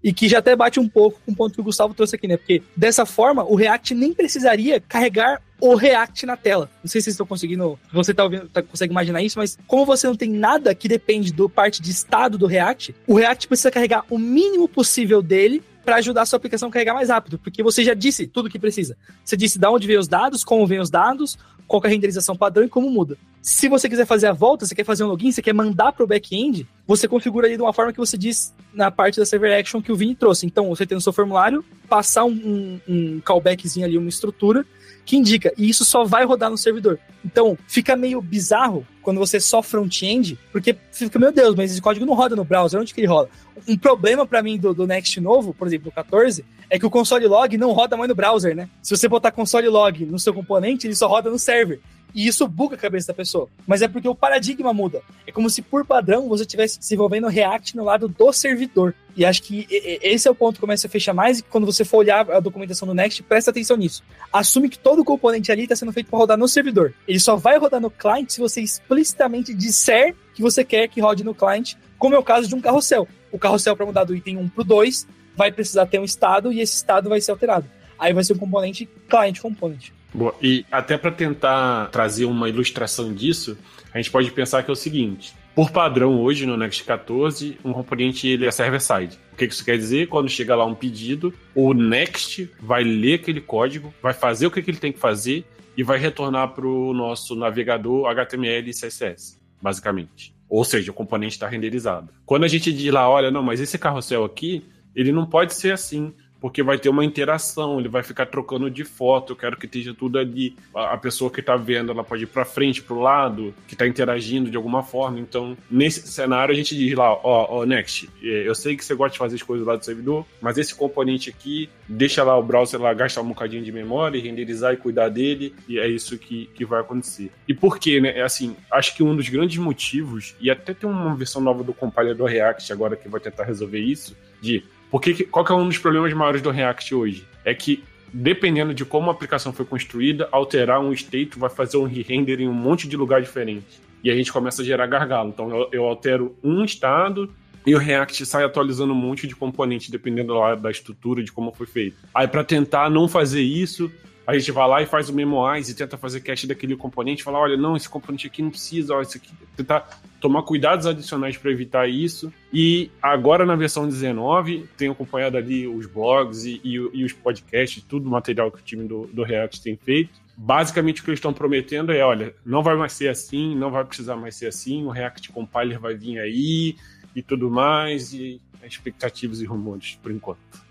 e 0.05 0.13
que 0.13 0.29
já 0.29 0.37
até 0.37 0.55
bate 0.55 0.79
um 0.79 0.87
pouco 0.87 1.19
com 1.25 1.31
o 1.31 1.35
ponto 1.35 1.55
que 1.55 1.61
o 1.61 1.63
Gustavo 1.63 1.95
trouxe 1.95 2.15
aqui, 2.15 2.27
né? 2.27 2.37
Porque 2.37 2.61
dessa 2.77 3.07
forma, 3.07 3.43
o 3.43 3.55
React 3.55 3.95
nem 3.95 4.13
precisaria 4.13 4.79
carregar 4.79 5.41
o 5.59 5.73
React 5.73 6.27
na 6.27 6.37
tela. 6.37 6.69
Não 6.83 6.87
sei 6.87 7.01
se 7.01 7.05
vocês 7.05 7.13
estão 7.15 7.25
conseguindo, 7.25 7.79
você 7.91 8.13
tá 8.13 8.23
ouvindo, 8.23 8.47
tá, 8.49 8.61
consegue 8.61 8.93
imaginar 8.93 9.23
isso, 9.23 9.39
mas 9.39 9.57
como 9.65 9.83
você 9.83 10.05
não 10.05 10.15
tem 10.15 10.29
nada 10.29 10.75
que 10.75 10.87
depende 10.87 11.33
do 11.33 11.49
parte 11.49 11.81
de 11.81 11.89
estado 11.89 12.37
do 12.37 12.45
React, 12.45 12.95
o 13.07 13.15
React 13.15 13.47
precisa 13.47 13.71
carregar 13.71 14.05
o 14.07 14.19
mínimo 14.19 14.69
possível 14.69 15.23
dele 15.23 15.63
para 15.83 15.95
ajudar 15.95 16.21
a 16.21 16.25
sua 16.27 16.37
aplicação 16.37 16.69
a 16.69 16.71
carregar 16.71 16.93
mais 16.93 17.09
rápido, 17.09 17.39
porque 17.39 17.63
você 17.63 17.83
já 17.83 17.95
disse 17.95 18.27
tudo 18.27 18.47
que 18.47 18.59
precisa. 18.59 18.95
Você 19.23 19.35
disse 19.35 19.57
de 19.57 19.67
onde 19.67 19.87
vem 19.87 19.97
os 19.97 20.07
dados, 20.07 20.43
como 20.43 20.67
vem 20.67 20.79
os 20.79 20.91
dados, 20.91 21.35
qual 21.67 21.81
é 21.83 21.87
a 21.87 21.89
renderização 21.89 22.35
padrão 22.35 22.63
e 22.63 22.69
como 22.69 22.91
muda. 22.91 23.17
Se 23.45 23.69
você 23.69 23.87
quiser 23.87 24.07
fazer 24.07 24.25
a 24.25 24.33
volta, 24.33 24.65
você 24.65 24.73
quer 24.73 24.83
fazer 24.83 25.03
um 25.03 25.07
login, 25.07 25.31
você 25.31 25.39
quer 25.39 25.53
mandar 25.53 25.91
para 25.91 26.03
o 26.03 26.07
back-end, 26.07 26.67
você 26.87 27.07
configura 27.07 27.45
ali 27.45 27.55
de 27.55 27.61
uma 27.61 27.71
forma 27.71 27.93
que 27.93 27.99
você 27.99 28.17
diz 28.17 28.51
na 28.73 28.89
parte 28.89 29.19
da 29.19 29.25
server 29.25 29.55
action 29.55 29.83
que 29.83 29.91
o 29.91 29.95
Vini 29.95 30.15
trouxe. 30.15 30.47
Então, 30.47 30.67
você 30.69 30.83
tem 30.83 30.95
no 30.95 31.01
seu 31.01 31.13
formulário, 31.13 31.63
passar 31.87 32.25
um, 32.25 32.81
um, 32.89 33.21
callbackzinho 33.23 33.85
ali, 33.85 33.99
uma 33.99 34.09
estrutura, 34.09 34.65
que 35.05 35.15
indica. 35.15 35.53
E 35.59 35.69
isso 35.69 35.85
só 35.85 36.03
vai 36.03 36.25
rodar 36.25 36.49
no 36.49 36.57
servidor. 36.57 36.97
Então, 37.23 37.55
fica 37.67 37.95
meio 37.95 38.19
bizarro 38.19 38.83
quando 39.03 39.19
você 39.19 39.39
só 39.39 39.61
front-end, 39.61 40.39
porque 40.51 40.75
fica, 40.91 41.19
meu 41.19 41.31
Deus, 41.31 41.53
mas 41.53 41.71
esse 41.71 41.79
código 41.79 42.03
não 42.03 42.15
roda 42.15 42.35
no 42.35 42.43
browser, 42.43 42.81
onde 42.81 42.95
que 42.95 42.99
ele 42.99 43.07
roda? 43.07 43.29
Um 43.67 43.77
problema 43.77 44.25
para 44.25 44.41
mim 44.41 44.57
do, 44.57 44.73
do 44.73 44.87
Next 44.87 45.21
novo, 45.21 45.53
por 45.53 45.67
exemplo, 45.67 45.89
o 45.89 45.91
14, 45.91 46.43
é 46.67 46.79
que 46.79 46.85
o 46.87 46.89
console 46.89 47.27
log 47.27 47.55
não 47.59 47.73
roda 47.73 47.95
mais 47.95 48.09
no 48.09 48.15
browser, 48.15 48.55
né? 48.55 48.67
Se 48.81 48.97
você 48.97 49.07
botar 49.07 49.29
console 49.29 49.67
log 49.67 50.03
no 50.03 50.17
seu 50.17 50.33
componente, 50.33 50.87
ele 50.87 50.95
só 50.95 51.07
roda 51.07 51.29
no 51.29 51.37
server. 51.37 51.79
E 52.15 52.25
isso 52.25 52.47
buga 52.47 52.75
a 52.75 52.79
cabeça 52.79 53.07
da 53.07 53.13
pessoa. 53.13 53.49
Mas 53.67 53.81
é 53.81 53.89
porque 53.89 54.07
o 54.07 54.15
paradigma 54.15 54.73
muda. 54.73 55.01
É 55.27 55.33
como 55.33 55.49
se, 55.49 55.61
por 55.61 55.85
padrão, 55.85 56.29
você 56.29 56.43
estivesse 56.43 56.79
desenvolvendo 56.79 57.27
React 57.27 57.75
no 57.75 57.83
lado 57.83 58.07
do 58.07 58.31
servidor. 58.31 58.95
E 59.17 59.25
acho 59.25 59.43
que 59.43 59.67
esse 59.69 60.25
é 60.25 60.31
o 60.31 60.35
ponto 60.35 60.55
que 60.55 60.61
começa 60.61 60.87
a 60.87 60.89
fechar 60.89 61.13
mais. 61.13 61.39
E 61.39 61.43
quando 61.43 61.65
você 61.65 61.83
for 61.83 61.97
olhar 61.97 62.31
a 62.31 62.39
documentação 62.39 62.87
do 62.87 62.93
Next, 62.93 63.21
presta 63.23 63.51
atenção 63.51 63.75
nisso. 63.75 64.01
Assume 64.31 64.69
que 64.69 64.79
todo 64.79 65.01
o 65.01 65.05
componente 65.05 65.51
ali 65.51 65.63
está 65.63 65.75
sendo 65.75 65.91
feito 65.91 66.09
para 66.09 66.17
rodar 66.17 66.37
no 66.37 66.47
servidor. 66.47 66.93
Ele 67.05 67.19
só 67.19 67.35
vai 67.35 67.57
rodar 67.57 67.81
no 67.81 67.91
client 67.91 68.29
se 68.29 68.39
você 68.39 68.61
explicitamente 68.61 69.53
disser 69.53 70.15
que 70.33 70.41
você 70.41 70.63
quer 70.63 70.87
que 70.87 71.01
rode 71.01 71.21
no 71.21 71.35
client, 71.35 71.73
como 71.99 72.15
é 72.15 72.17
o 72.17 72.23
caso 72.23 72.47
de 72.47 72.55
um 72.55 72.61
carrossel. 72.61 73.05
O 73.29 73.37
carrossel, 73.37 73.75
para 73.75 73.85
mudar 73.85 74.05
do 74.05 74.15
item 74.15 74.37
1 74.37 74.49
para 74.49 74.61
o 74.61 74.65
2, 74.65 75.05
vai 75.35 75.51
precisar 75.51 75.85
ter 75.85 75.99
um 75.99 76.05
estado 76.05 76.53
e 76.53 76.61
esse 76.61 76.77
estado 76.77 77.09
vai 77.09 77.19
ser 77.19 77.31
alterado. 77.31 77.69
Aí 77.99 78.13
vai 78.13 78.23
ser 78.23 78.33
um 78.33 78.37
componente 78.37 78.87
client 79.09 79.39
component. 79.39 79.91
Boa. 80.15 80.33
E 80.41 80.65
até 80.71 80.97
para 80.97 81.11
tentar 81.11 81.89
trazer 81.89 82.23
uma 82.23 82.47
ilustração 82.47 83.13
disso, 83.13 83.57
a 83.93 83.97
gente 83.97 84.09
pode 84.09 84.31
pensar 84.31 84.63
que 84.63 84.71
é 84.71 84.73
o 84.73 84.75
seguinte: 84.75 85.33
por 85.53 85.71
padrão, 85.71 86.21
hoje 86.21 86.45
no 86.45 86.55
Next 86.55 86.83
14, 86.83 87.57
um 87.63 87.73
componente 87.73 88.25
ele 88.25 88.45
é 88.45 88.51
server-side. 88.51 89.19
O 89.33 89.35
que 89.35 89.45
isso 89.45 89.65
quer 89.65 89.77
dizer? 89.77 90.07
Quando 90.07 90.29
chega 90.29 90.55
lá 90.55 90.65
um 90.65 90.73
pedido, 90.73 91.33
o 91.53 91.73
Next 91.73 92.49
vai 92.61 92.83
ler 92.83 93.15
aquele 93.15 93.41
código, 93.41 93.93
vai 94.01 94.13
fazer 94.13 94.47
o 94.47 94.51
que 94.51 94.59
ele 94.59 94.77
tem 94.77 94.93
que 94.93 94.99
fazer 94.99 95.45
e 95.77 95.83
vai 95.83 95.99
retornar 95.99 96.49
para 96.53 96.65
o 96.65 96.93
nosso 96.93 97.35
navegador 97.35 98.07
HTML 98.07 98.69
e 98.69 98.73
CSS, 98.73 99.37
basicamente. 99.61 100.33
Ou 100.47 100.63
seja, 100.63 100.91
o 100.91 100.93
componente 100.93 101.35
está 101.35 101.49
renderizado. 101.49 102.09
Quando 102.25 102.45
a 102.45 102.47
gente 102.47 102.71
diz 102.71 102.93
lá, 102.93 103.09
olha, 103.09 103.29
não, 103.29 103.43
mas 103.43 103.59
esse 103.59 103.77
carrossel 103.77 104.23
aqui, 104.23 104.63
ele 104.95 105.11
não 105.11 105.25
pode 105.25 105.53
ser 105.53 105.73
assim 105.73 106.13
porque 106.45 106.61
vai 106.61 106.77
ter 106.77 106.89
uma 106.89 107.03
interação, 107.03 107.79
ele 107.79 107.89
vai 107.89 108.03
ficar 108.03 108.27
trocando 108.27 108.69
de 108.69 108.83
foto, 108.83 109.33
eu 109.33 109.35
quero 109.35 109.57
que 109.57 109.65
esteja 109.65 109.95
tudo 109.95 110.19
ali. 110.19 110.55
A 110.75 110.95
pessoa 110.95 111.31
que 111.31 111.39
está 111.39 111.55
vendo, 111.55 111.91
ela 111.91 112.03
pode 112.03 112.21
ir 112.21 112.27
para 112.27 112.45
frente, 112.45 112.83
para 112.83 112.95
o 112.95 113.01
lado, 113.01 113.51
que 113.67 113.73
está 113.73 113.87
interagindo 113.87 114.51
de 114.51 114.55
alguma 114.55 114.83
forma. 114.83 115.19
Então, 115.19 115.57
nesse 115.71 116.07
cenário, 116.07 116.53
a 116.53 116.55
gente 116.55 116.77
diz 116.77 116.93
lá, 116.93 117.11
ó, 117.11 117.47
ó, 117.49 117.65
Next, 117.65 118.07
é, 118.21 118.47
eu 118.47 118.53
sei 118.53 118.77
que 118.77 118.85
você 118.85 118.93
gosta 118.93 119.13
de 119.13 119.17
fazer 119.17 119.37
as 119.37 119.41
coisas 119.41 119.65
lá 119.65 119.75
do 119.75 119.83
servidor, 119.83 120.23
mas 120.39 120.59
esse 120.59 120.75
componente 120.75 121.31
aqui, 121.31 121.67
deixa 121.89 122.23
lá 122.23 122.37
o 122.37 122.43
browser 122.43 122.79
lá 122.79 122.93
gastar 122.93 123.21
um 123.21 123.29
bocadinho 123.29 123.63
de 123.63 123.71
memória, 123.71 124.21
renderizar 124.21 124.71
e 124.71 124.77
cuidar 124.77 125.09
dele, 125.09 125.55
e 125.67 125.79
é 125.79 125.87
isso 125.87 126.15
que, 126.15 126.45
que 126.53 126.63
vai 126.63 126.81
acontecer. 126.81 127.31
E 127.47 127.55
por 127.55 127.79
quê, 127.79 127.99
né? 127.99 128.19
É 128.19 128.21
assim, 128.21 128.55
acho 128.71 128.95
que 128.95 129.01
um 129.01 129.15
dos 129.15 129.29
grandes 129.29 129.57
motivos, 129.57 130.35
e 130.39 130.51
até 130.51 130.75
tem 130.75 130.87
uma 130.87 131.15
versão 131.15 131.41
nova 131.41 131.63
do 131.63 131.73
compilador 131.73 132.27
React 132.27 132.71
agora 132.71 132.95
que 132.95 133.09
vai 133.09 133.19
tentar 133.19 133.45
resolver 133.45 133.79
isso, 133.79 134.15
de 134.39 134.63
porque 134.89 135.23
qual 135.25 135.43
que 135.43 135.51
é 135.51 135.55
um 135.55 135.67
dos 135.67 135.77
problemas 135.77 136.13
maiores 136.13 136.41
do 136.41 136.51
React 136.51 136.95
hoje? 136.95 137.27
É 137.43 137.53
que 137.53 137.83
dependendo 138.13 138.73
de 138.73 138.85
como 138.85 139.09
a 139.09 139.13
aplicação 139.13 139.51
foi 139.51 139.65
construída, 139.65 140.29
alterar 140.31 140.79
um 140.79 140.93
state 140.93 141.37
vai 141.37 141.49
fazer 141.49 141.77
um 141.77 141.83
re-render 141.83 142.39
em 142.39 142.47
um 142.47 142.53
monte 142.53 142.87
de 142.87 142.95
lugar 142.95 143.21
diferente. 143.21 143.81
E 144.03 144.09
a 144.09 144.15
gente 144.15 144.31
começa 144.31 144.61
a 144.61 144.65
gerar 144.65 144.87
gargalo. 144.87 145.29
Então 145.29 145.49
eu, 145.49 145.69
eu 145.71 145.85
altero 145.85 146.35
um 146.43 146.63
estado 146.63 147.29
e 147.65 147.73
o 147.73 147.79
React 147.79 148.25
sai 148.25 148.43
atualizando 148.43 148.93
um 148.93 148.95
monte 148.95 149.27
de 149.27 149.35
componente, 149.35 149.91
dependendo 149.91 150.33
da, 150.61 150.69
estrutura, 150.69 151.23
de 151.23 151.31
como 151.31 151.51
foi 151.51 151.65
feito. 151.65 151.97
Aí, 152.13 152.27
para 152.27 152.43
tentar 152.43 152.89
não 152.91 153.07
fazer 153.07 153.41
isso, 153.41 153.91
a 154.25 154.37
gente 154.37 154.51
vai 154.51 154.67
lá 154.67 154.81
e 154.81 154.85
faz 154.85 155.09
o 155.09 155.13
memoize 155.13 155.71
e 155.71 155.75
tenta 155.75 155.97
fazer 155.97 156.21
cache 156.21 156.47
daquele 156.47 156.75
componente, 156.75 157.23
falar, 157.23 157.39
olha, 157.39 157.57
não, 157.57 157.75
esse 157.75 157.87
componente 157.87 158.27
aqui 158.27 158.41
não 158.41 158.49
precisa, 158.49 158.95
ó, 158.95 159.01
isso 159.01 159.17
aqui, 159.17 159.31
tentar 159.55 159.99
tomar 160.19 160.41
cuidados 160.43 160.87
adicionais 160.87 161.37
para 161.37 161.51
evitar 161.51 161.87
isso. 161.87 162.33
E 162.51 162.89
agora 163.01 163.45
na 163.45 163.55
versão 163.55 163.87
19, 163.87 164.67
tenho 164.75 164.93
acompanhado 164.93 165.37
ali 165.37 165.67
os 165.67 165.85
blogs 165.85 166.45
e, 166.45 166.59
e, 166.63 166.73
e 166.73 167.05
os 167.05 167.13
podcasts, 167.13 167.83
tudo 167.83 168.07
o 168.07 168.11
material 168.11 168.51
que 168.51 168.59
o 168.59 168.63
time 168.63 168.87
do, 168.87 169.07
do 169.07 169.23
React 169.23 169.61
tem 169.61 169.77
feito. 169.77 170.25
Basicamente 170.35 171.01
o 171.01 171.03
que 171.03 171.11
eles 171.11 171.19
estão 171.19 171.31
prometendo 171.31 171.91
é, 171.91 172.03
olha, 172.03 172.33
não 172.45 172.63
vai 172.63 172.75
mais 172.75 172.93
ser 172.93 173.09
assim, 173.09 173.55
não 173.55 173.69
vai 173.69 173.85
precisar 173.85 174.15
mais 174.15 174.35
ser 174.35 174.47
assim, 174.47 174.83
o 174.83 174.89
React 174.89 175.31
Compiler 175.31 175.79
vai 175.79 175.95
vir 175.95 176.19
aí 176.19 176.75
e 177.15 177.21
tudo 177.21 177.49
mais, 177.49 178.13
e 178.13 178.41
expectativas 178.63 179.39
e 179.39 179.45
rumores 179.45 179.97
por 180.01 180.11
enquanto. 180.11 180.64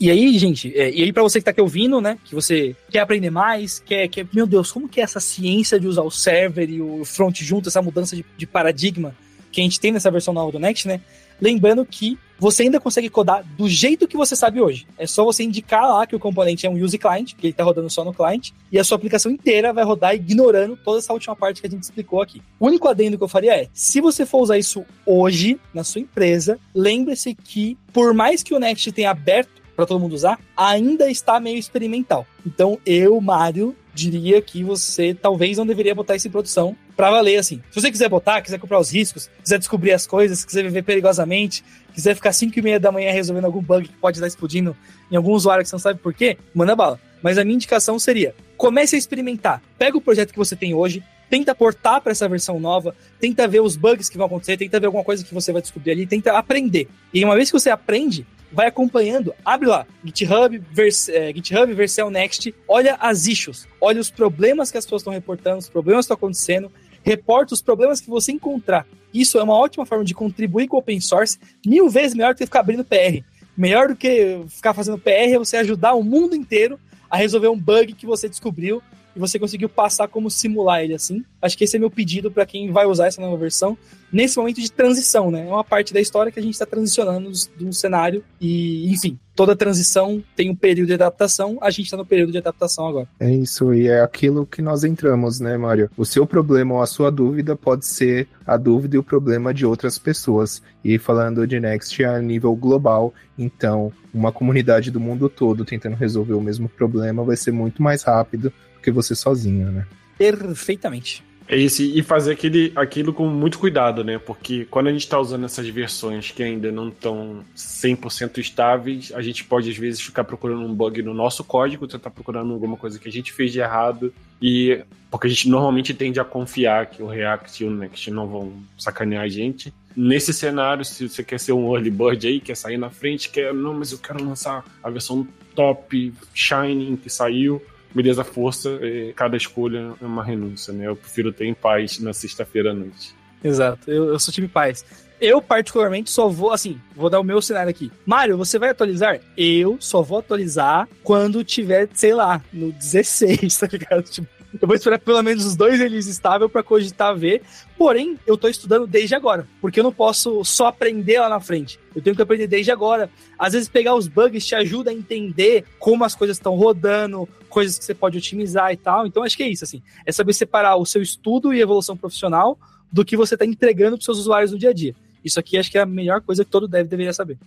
E 0.00 0.10
aí, 0.10 0.38
gente, 0.38 0.74
é, 0.74 0.90
e 0.90 1.02
aí 1.02 1.12
para 1.12 1.22
você 1.22 1.40
que 1.40 1.44
tá 1.44 1.50
aqui 1.50 1.60
ouvindo, 1.60 2.00
né, 2.00 2.16
que 2.24 2.34
você 2.34 2.74
quer 2.90 3.00
aprender 3.00 3.28
mais, 3.28 3.80
quer, 3.80 4.08
quer, 4.08 4.26
meu 4.32 4.46
Deus, 4.46 4.72
como 4.72 4.88
que 4.88 4.98
é 4.98 5.04
essa 5.04 5.20
ciência 5.20 5.78
de 5.78 5.86
usar 5.86 6.00
o 6.00 6.10
server 6.10 6.70
e 6.70 6.80
o 6.80 7.04
front 7.04 7.42
junto, 7.42 7.68
essa 7.68 7.82
mudança 7.82 8.16
de, 8.16 8.24
de 8.34 8.46
paradigma 8.46 9.14
que 9.52 9.60
a 9.60 9.64
gente 9.64 9.78
tem 9.78 9.92
nessa 9.92 10.10
versão 10.10 10.32
nova 10.32 10.52
do 10.52 10.58
Next, 10.58 10.88
né? 10.88 11.02
Lembrando 11.38 11.84
que 11.84 12.18
você 12.38 12.62
ainda 12.62 12.80
consegue 12.80 13.10
codar 13.10 13.44
do 13.58 13.68
jeito 13.68 14.08
que 14.08 14.16
você 14.16 14.34
sabe 14.34 14.60
hoje. 14.60 14.86
É 14.96 15.06
só 15.06 15.22
você 15.22 15.42
indicar 15.42 15.86
lá 15.86 16.06
que 16.06 16.16
o 16.16 16.18
componente 16.18 16.66
é 16.66 16.70
um 16.70 16.82
use 16.82 16.96
client, 16.96 17.34
que 17.34 17.46
ele 17.46 17.52
está 17.52 17.64
rodando 17.64 17.90
só 17.90 18.02
no 18.02 18.14
client, 18.14 18.52
e 18.72 18.78
a 18.78 18.84
sua 18.84 18.96
aplicação 18.96 19.30
inteira 19.30 19.72
vai 19.72 19.84
rodar 19.84 20.14
ignorando 20.14 20.78
toda 20.82 20.98
essa 20.98 21.12
última 21.12 21.36
parte 21.36 21.60
que 21.60 21.66
a 21.66 21.70
gente 21.70 21.82
explicou 21.82 22.22
aqui. 22.22 22.40
O 22.58 22.66
único 22.66 22.88
adendo 22.88 23.18
que 23.18 23.24
eu 23.24 23.28
faria 23.28 23.54
é: 23.54 23.68
se 23.74 24.00
você 24.00 24.24
for 24.24 24.40
usar 24.40 24.56
isso 24.56 24.82
hoje 25.04 25.60
na 25.74 25.84
sua 25.84 26.00
empresa, 26.00 26.58
lembre-se 26.74 27.34
que, 27.34 27.76
por 27.92 28.14
mais 28.14 28.42
que 28.42 28.54
o 28.54 28.58
Next 28.58 28.90
tenha 28.92 29.10
aberto 29.10 29.59
para 29.80 29.86
todo 29.86 29.98
mundo 29.98 30.14
usar, 30.14 30.38
ainda 30.54 31.10
está 31.10 31.40
meio 31.40 31.56
experimental. 31.56 32.26
Então, 32.46 32.78
eu, 32.84 33.18
Mário, 33.18 33.74
diria 33.94 34.42
que 34.42 34.62
você 34.62 35.14
talvez 35.14 35.56
não 35.56 35.64
deveria 35.64 35.94
botar 35.94 36.16
isso 36.16 36.28
em 36.28 36.30
produção 36.30 36.76
para 36.94 37.10
valer 37.10 37.38
assim. 37.38 37.62
Se 37.70 37.80
você 37.80 37.90
quiser 37.90 38.10
botar, 38.10 38.42
quiser 38.42 38.58
comprar 38.58 38.78
os 38.78 38.92
riscos, 38.92 39.30
quiser 39.42 39.58
descobrir 39.58 39.92
as 39.92 40.06
coisas, 40.06 40.44
quiser 40.44 40.64
viver 40.64 40.82
perigosamente, 40.82 41.64
quiser 41.94 42.14
ficar 42.14 42.32
5 42.32 42.58
e 42.58 42.62
meia 42.62 42.78
da 42.78 42.92
manhã 42.92 43.10
resolvendo 43.10 43.46
algum 43.46 43.62
bug 43.62 43.88
que 43.88 43.96
pode 43.96 44.18
estar 44.18 44.26
explodindo 44.26 44.76
em 45.10 45.16
algum 45.16 45.32
usuário 45.32 45.62
que 45.62 45.70
você 45.70 45.76
não 45.76 45.80
sabe 45.80 45.98
por 45.98 46.12
quê, 46.12 46.36
manda 46.54 46.76
bala. 46.76 47.00
Mas 47.22 47.38
a 47.38 47.44
minha 47.44 47.54
indicação 47.54 47.98
seria: 47.98 48.34
comece 48.58 48.96
a 48.96 48.98
experimentar. 48.98 49.62
Pega 49.78 49.96
o 49.96 50.00
projeto 50.00 50.30
que 50.30 50.38
você 50.38 50.54
tem 50.54 50.74
hoje, 50.74 51.02
tenta 51.30 51.54
portar 51.54 52.02
para 52.02 52.12
essa 52.12 52.28
versão 52.28 52.60
nova, 52.60 52.94
tenta 53.18 53.48
ver 53.48 53.60
os 53.60 53.76
bugs 53.76 54.10
que 54.10 54.18
vão 54.18 54.26
acontecer, 54.26 54.58
tenta 54.58 54.78
ver 54.78 54.86
alguma 54.86 55.04
coisa 55.04 55.24
que 55.24 55.32
você 55.32 55.52
vai 55.52 55.62
descobrir 55.62 55.92
ali, 55.92 56.06
tenta 56.06 56.36
aprender. 56.36 56.86
E 57.14 57.24
uma 57.24 57.34
vez 57.34 57.50
que 57.50 57.58
você 57.58 57.70
aprende, 57.70 58.26
vai 58.52 58.66
acompanhando, 58.66 59.34
abre 59.44 59.68
lá, 59.68 59.86
GitHub, 60.04 60.58
vers, 60.72 61.08
é, 61.08 61.32
GitHub 61.32 61.72
versão 61.72 62.10
Next, 62.10 62.54
olha 62.66 62.96
as 63.00 63.26
issues, 63.26 63.66
olha 63.80 64.00
os 64.00 64.10
problemas 64.10 64.70
que 64.70 64.78
as 64.78 64.84
pessoas 64.84 65.02
estão 65.02 65.12
reportando, 65.12 65.58
os 65.58 65.68
problemas 65.68 66.04
que 66.04 66.12
estão 66.12 66.16
acontecendo, 66.16 66.72
reporta 67.02 67.54
os 67.54 67.62
problemas 67.62 68.00
que 68.00 68.10
você 68.10 68.32
encontrar. 68.32 68.86
Isso 69.12 69.38
é 69.38 69.42
uma 69.42 69.56
ótima 69.56 69.86
forma 69.86 70.04
de 70.04 70.14
contribuir 70.14 70.68
com 70.68 70.76
o 70.76 70.80
open 70.80 71.00
source, 71.00 71.38
mil 71.66 71.88
vezes 71.88 72.14
melhor 72.14 72.34
do 72.34 72.38
que 72.38 72.44
ficar 72.44 72.60
abrindo 72.60 72.84
PR. 72.84 73.24
Melhor 73.56 73.88
do 73.88 73.96
que 73.96 74.40
ficar 74.48 74.72
fazendo 74.72 74.98
PR 74.98 75.32
é 75.34 75.38
você 75.38 75.56
ajudar 75.56 75.94
o 75.94 76.02
mundo 76.02 76.34
inteiro 76.34 76.78
a 77.08 77.16
resolver 77.16 77.48
um 77.48 77.58
bug 77.58 77.92
que 77.94 78.06
você 78.06 78.28
descobriu 78.28 78.82
e 79.14 79.18
você 79.18 79.38
conseguiu 79.38 79.68
passar 79.68 80.08
como 80.08 80.30
simular 80.30 80.82
ele 80.82 80.94
assim. 80.94 81.24
Acho 81.40 81.56
que 81.56 81.64
esse 81.64 81.76
é 81.76 81.78
meu 81.78 81.90
pedido 81.90 82.30
para 82.30 82.46
quem 82.46 82.70
vai 82.70 82.86
usar 82.86 83.06
essa 83.06 83.20
nova 83.20 83.36
versão 83.36 83.76
nesse 84.12 84.36
momento 84.36 84.60
de 84.60 84.70
transição, 84.70 85.30
né? 85.30 85.46
É 85.46 85.48
uma 85.48 85.64
parte 85.64 85.94
da 85.94 86.00
história 86.00 86.32
que 86.32 86.38
a 86.38 86.42
gente 86.42 86.54
está 86.54 86.66
transicionando 86.66 87.30
de 87.56 87.64
um 87.64 87.72
cenário 87.72 88.24
e, 88.40 88.90
enfim, 88.90 89.18
toda 89.34 89.56
transição 89.56 90.22
tem 90.36 90.50
um 90.50 90.54
período 90.54 90.88
de 90.88 90.94
adaptação, 90.94 91.58
a 91.62 91.70
gente 91.70 91.86
está 91.86 91.96
no 91.96 92.04
período 92.04 92.32
de 92.32 92.38
adaptação 92.38 92.86
agora. 92.86 93.08
É 93.18 93.30
isso, 93.30 93.72
e 93.72 93.86
é 93.88 94.00
aquilo 94.00 94.44
que 94.44 94.60
nós 94.60 94.84
entramos, 94.84 95.40
né, 95.40 95.56
Mário? 95.56 95.90
O 95.96 96.04
seu 96.04 96.26
problema 96.26 96.74
ou 96.74 96.82
a 96.82 96.86
sua 96.86 97.10
dúvida 97.10 97.56
pode 97.56 97.86
ser 97.86 98.28
a 98.46 98.56
dúvida 98.56 98.96
e 98.96 98.98
o 98.98 99.02
problema 99.02 99.54
de 99.54 99.64
outras 99.64 99.98
pessoas. 99.98 100.62
E 100.84 100.98
falando 100.98 101.46
de 101.46 101.60
Next 101.60 102.04
a 102.04 102.20
nível 102.20 102.54
global, 102.54 103.14
então, 103.38 103.92
uma 104.12 104.32
comunidade 104.32 104.90
do 104.90 105.00
mundo 105.00 105.28
todo 105.28 105.64
tentando 105.64 105.96
resolver 105.96 106.34
o 106.34 106.40
mesmo 106.40 106.68
problema 106.68 107.24
vai 107.24 107.36
ser 107.36 107.52
muito 107.52 107.82
mais 107.82 108.02
rápido 108.02 108.52
que 108.80 108.90
você 108.90 109.14
sozinho, 109.14 109.70
né? 109.70 109.86
Perfeitamente. 110.18 111.22
É 111.52 111.56
isso, 111.56 111.82
e 111.82 112.00
fazer 112.00 112.30
aquele, 112.30 112.72
aquilo 112.76 113.12
com 113.12 113.26
muito 113.26 113.58
cuidado, 113.58 114.04
né? 114.04 114.18
Porque 114.18 114.66
quando 114.70 114.86
a 114.86 114.92
gente 114.92 115.00
está 115.00 115.18
usando 115.18 115.44
essas 115.44 115.68
versões 115.68 116.30
que 116.30 116.44
ainda 116.44 116.70
não 116.70 116.90
estão 116.90 117.40
100% 117.56 118.38
estáveis, 118.38 119.10
a 119.12 119.20
gente 119.20 119.42
pode 119.42 119.68
às 119.68 119.76
vezes 119.76 120.00
ficar 120.00 120.22
procurando 120.22 120.62
um 120.62 120.72
bug 120.72 121.02
no 121.02 121.12
nosso 121.12 121.42
código, 121.42 121.88
tentar 121.88 122.10
procurando 122.10 122.52
alguma 122.52 122.76
coisa 122.76 123.00
que 123.00 123.08
a 123.08 123.10
gente 123.10 123.32
fez 123.32 123.52
de 123.52 123.58
errado, 123.58 124.14
e 124.40 124.80
porque 125.10 125.26
a 125.26 125.30
gente 125.30 125.48
normalmente 125.48 125.92
tende 125.92 126.20
a 126.20 126.24
confiar 126.24 126.86
que 126.86 127.02
o 127.02 127.08
React 127.08 127.64
e 127.64 127.66
o 127.66 127.70
Next 127.72 128.08
não 128.12 128.28
vão 128.28 128.52
sacanear 128.78 129.24
a 129.24 129.28
gente. 129.28 129.74
Nesse 129.96 130.32
cenário, 130.32 130.84
se 130.84 131.08
você 131.08 131.24
quer 131.24 131.40
ser 131.40 131.52
um 131.52 131.74
early 131.74 131.90
bird 131.90 132.28
aí, 132.28 132.38
quer 132.38 132.56
sair 132.56 132.78
na 132.78 132.90
frente, 132.90 133.28
quer, 133.28 133.52
não, 133.52 133.74
mas 133.74 133.90
eu 133.90 133.98
quero 133.98 134.22
lançar 134.24 134.64
a 134.80 134.88
versão 134.88 135.26
top, 135.56 136.14
Shining 136.32 136.94
que 136.94 137.10
saiu, 137.10 137.60
beleza, 137.94 138.24
força, 138.24 138.78
cada 139.14 139.36
escolha 139.36 139.94
é 140.00 140.04
uma 140.04 140.24
renúncia, 140.24 140.72
né? 140.72 140.86
Eu 140.86 140.96
prefiro 140.96 141.32
ter 141.32 141.46
em 141.46 141.54
paz 141.54 141.98
na 141.98 142.12
sexta-feira 142.12 142.70
à 142.70 142.74
noite. 142.74 143.14
Exato, 143.42 143.90
eu, 143.90 144.08
eu 144.08 144.18
sou 144.18 144.32
time 144.32 144.48
paz. 144.48 144.84
Eu, 145.20 145.42
particularmente, 145.42 146.10
só 146.10 146.28
vou, 146.28 146.50
assim, 146.50 146.80
vou 146.96 147.10
dar 147.10 147.20
o 147.20 147.24
meu 147.24 147.42
cenário 147.42 147.68
aqui. 147.68 147.92
Mário, 148.06 148.38
você 148.38 148.58
vai 148.58 148.70
atualizar? 148.70 149.20
Eu 149.36 149.76
só 149.78 150.00
vou 150.00 150.18
atualizar 150.18 150.88
quando 151.02 151.44
tiver, 151.44 151.88
sei 151.92 152.14
lá, 152.14 152.42
no 152.50 152.72
16, 152.72 153.54
tá 153.58 153.68
ligado? 153.70 154.02
Tipo, 154.04 154.28
eu 154.58 154.66
vou 154.66 154.74
esperar 154.74 154.98
pelo 154.98 155.22
menos 155.22 155.44
os 155.44 155.54
dois 155.54 155.78
releases 155.78 156.10
estáveis 156.10 156.50
para 156.50 156.62
cogitar 156.62 157.16
ver. 157.16 157.42
Porém, 157.78 158.18
eu 158.26 158.36
tô 158.36 158.48
estudando 158.48 158.86
desde 158.86 159.14
agora, 159.14 159.46
porque 159.60 159.80
eu 159.80 159.84
não 159.84 159.92
posso 159.92 160.42
só 160.44 160.66
aprender 160.66 161.20
lá 161.20 161.28
na 161.28 161.40
frente. 161.40 161.78
Eu 161.94 162.02
tenho 162.02 162.16
que 162.16 162.22
aprender 162.22 162.46
desde 162.46 162.70
agora. 162.70 163.10
Às 163.38 163.52
vezes 163.52 163.68
pegar 163.68 163.94
os 163.94 164.08
bugs 164.08 164.46
te 164.46 164.54
ajuda 164.54 164.90
a 164.90 164.94
entender 164.94 165.64
como 165.78 166.04
as 166.04 166.14
coisas 166.14 166.36
estão 166.36 166.56
rodando, 166.56 167.28
coisas 167.48 167.78
que 167.78 167.84
você 167.84 167.94
pode 167.94 168.18
otimizar 168.18 168.72
e 168.72 168.76
tal. 168.76 169.06
Então 169.06 169.22
acho 169.22 169.36
que 169.36 169.42
é 169.42 169.48
isso 169.48 169.64
assim. 169.64 169.82
É 170.04 170.10
saber 170.10 170.32
separar 170.32 170.76
o 170.76 170.86
seu 170.86 171.02
estudo 171.02 171.54
e 171.54 171.60
evolução 171.60 171.96
profissional 171.96 172.58
do 172.92 173.04
que 173.04 173.16
você 173.16 173.34
está 173.34 173.46
entregando 173.46 173.96
para 173.96 174.04
seus 174.04 174.18
usuários 174.18 174.50
no 174.52 174.58
dia 174.58 174.70
a 174.70 174.74
dia. 174.74 174.94
Isso 175.24 175.38
aqui 175.38 175.58
acho 175.58 175.70
que 175.70 175.78
é 175.78 175.82
a 175.82 175.86
melhor 175.86 176.20
coisa 176.22 176.44
que 176.44 176.50
todo 176.50 176.66
dev 176.66 176.88
deveria 176.88 177.12
saber. 177.12 177.38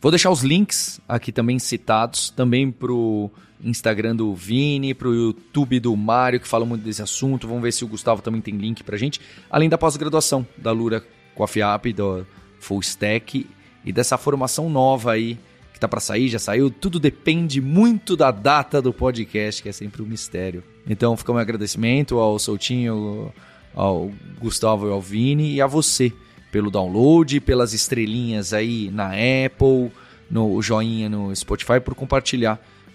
Vou 0.00 0.10
deixar 0.10 0.30
os 0.30 0.42
links 0.42 1.00
aqui 1.08 1.32
também 1.32 1.58
citados, 1.58 2.30
também 2.30 2.70
pro 2.70 3.30
Instagram 3.62 4.16
do 4.16 4.34
Vini, 4.34 4.94
pro 4.94 5.14
YouTube 5.14 5.80
do 5.80 5.96
Mário, 5.96 6.40
que 6.40 6.48
fala 6.48 6.64
muito 6.64 6.82
desse 6.82 7.02
assunto. 7.02 7.46
Vamos 7.46 7.62
ver 7.62 7.72
se 7.72 7.84
o 7.84 7.88
Gustavo 7.88 8.22
também 8.22 8.40
tem 8.40 8.56
link 8.56 8.82
pra 8.82 8.96
gente. 8.96 9.20
Além 9.50 9.68
da 9.68 9.78
pós-graduação 9.78 10.46
da 10.56 10.72
Lura 10.72 11.04
com 11.34 11.42
a 11.42 11.48
FIAP, 11.48 11.92
do 11.92 12.26
Full 12.60 12.80
Stack 12.80 13.46
e 13.84 13.92
dessa 13.92 14.18
formação 14.18 14.68
nova 14.68 15.12
aí 15.12 15.38
que 15.72 15.80
tá 15.80 15.86
para 15.86 16.00
sair, 16.00 16.28
já 16.28 16.38
saiu. 16.38 16.70
Tudo 16.70 16.98
depende 16.98 17.60
muito 17.60 18.16
da 18.16 18.30
data 18.30 18.80
do 18.80 18.94
podcast, 18.94 19.62
que 19.62 19.68
é 19.68 19.72
sempre 19.72 20.02
um 20.02 20.06
mistério. 20.06 20.64
Então 20.88 21.16
fica 21.16 21.32
um 21.32 21.36
agradecimento 21.36 22.18
ao 22.18 22.38
Soutinho, 22.38 23.30
ao 23.74 24.10
Gustavo 24.40 24.88
e 24.88 24.90
ao 24.90 25.02
Vini 25.02 25.54
e 25.54 25.60
a 25.60 25.66
você 25.66 26.12
pelo 26.50 26.70
download, 26.70 27.40
pelas 27.40 27.74
estrelinhas 27.74 28.54
aí 28.54 28.90
na 28.90 29.10
Apple, 29.10 29.92
no 30.30 30.62
joinha 30.62 31.08
no 31.10 31.34
Spotify, 31.36 31.78
por 31.78 31.94
compartilhar 31.94 32.58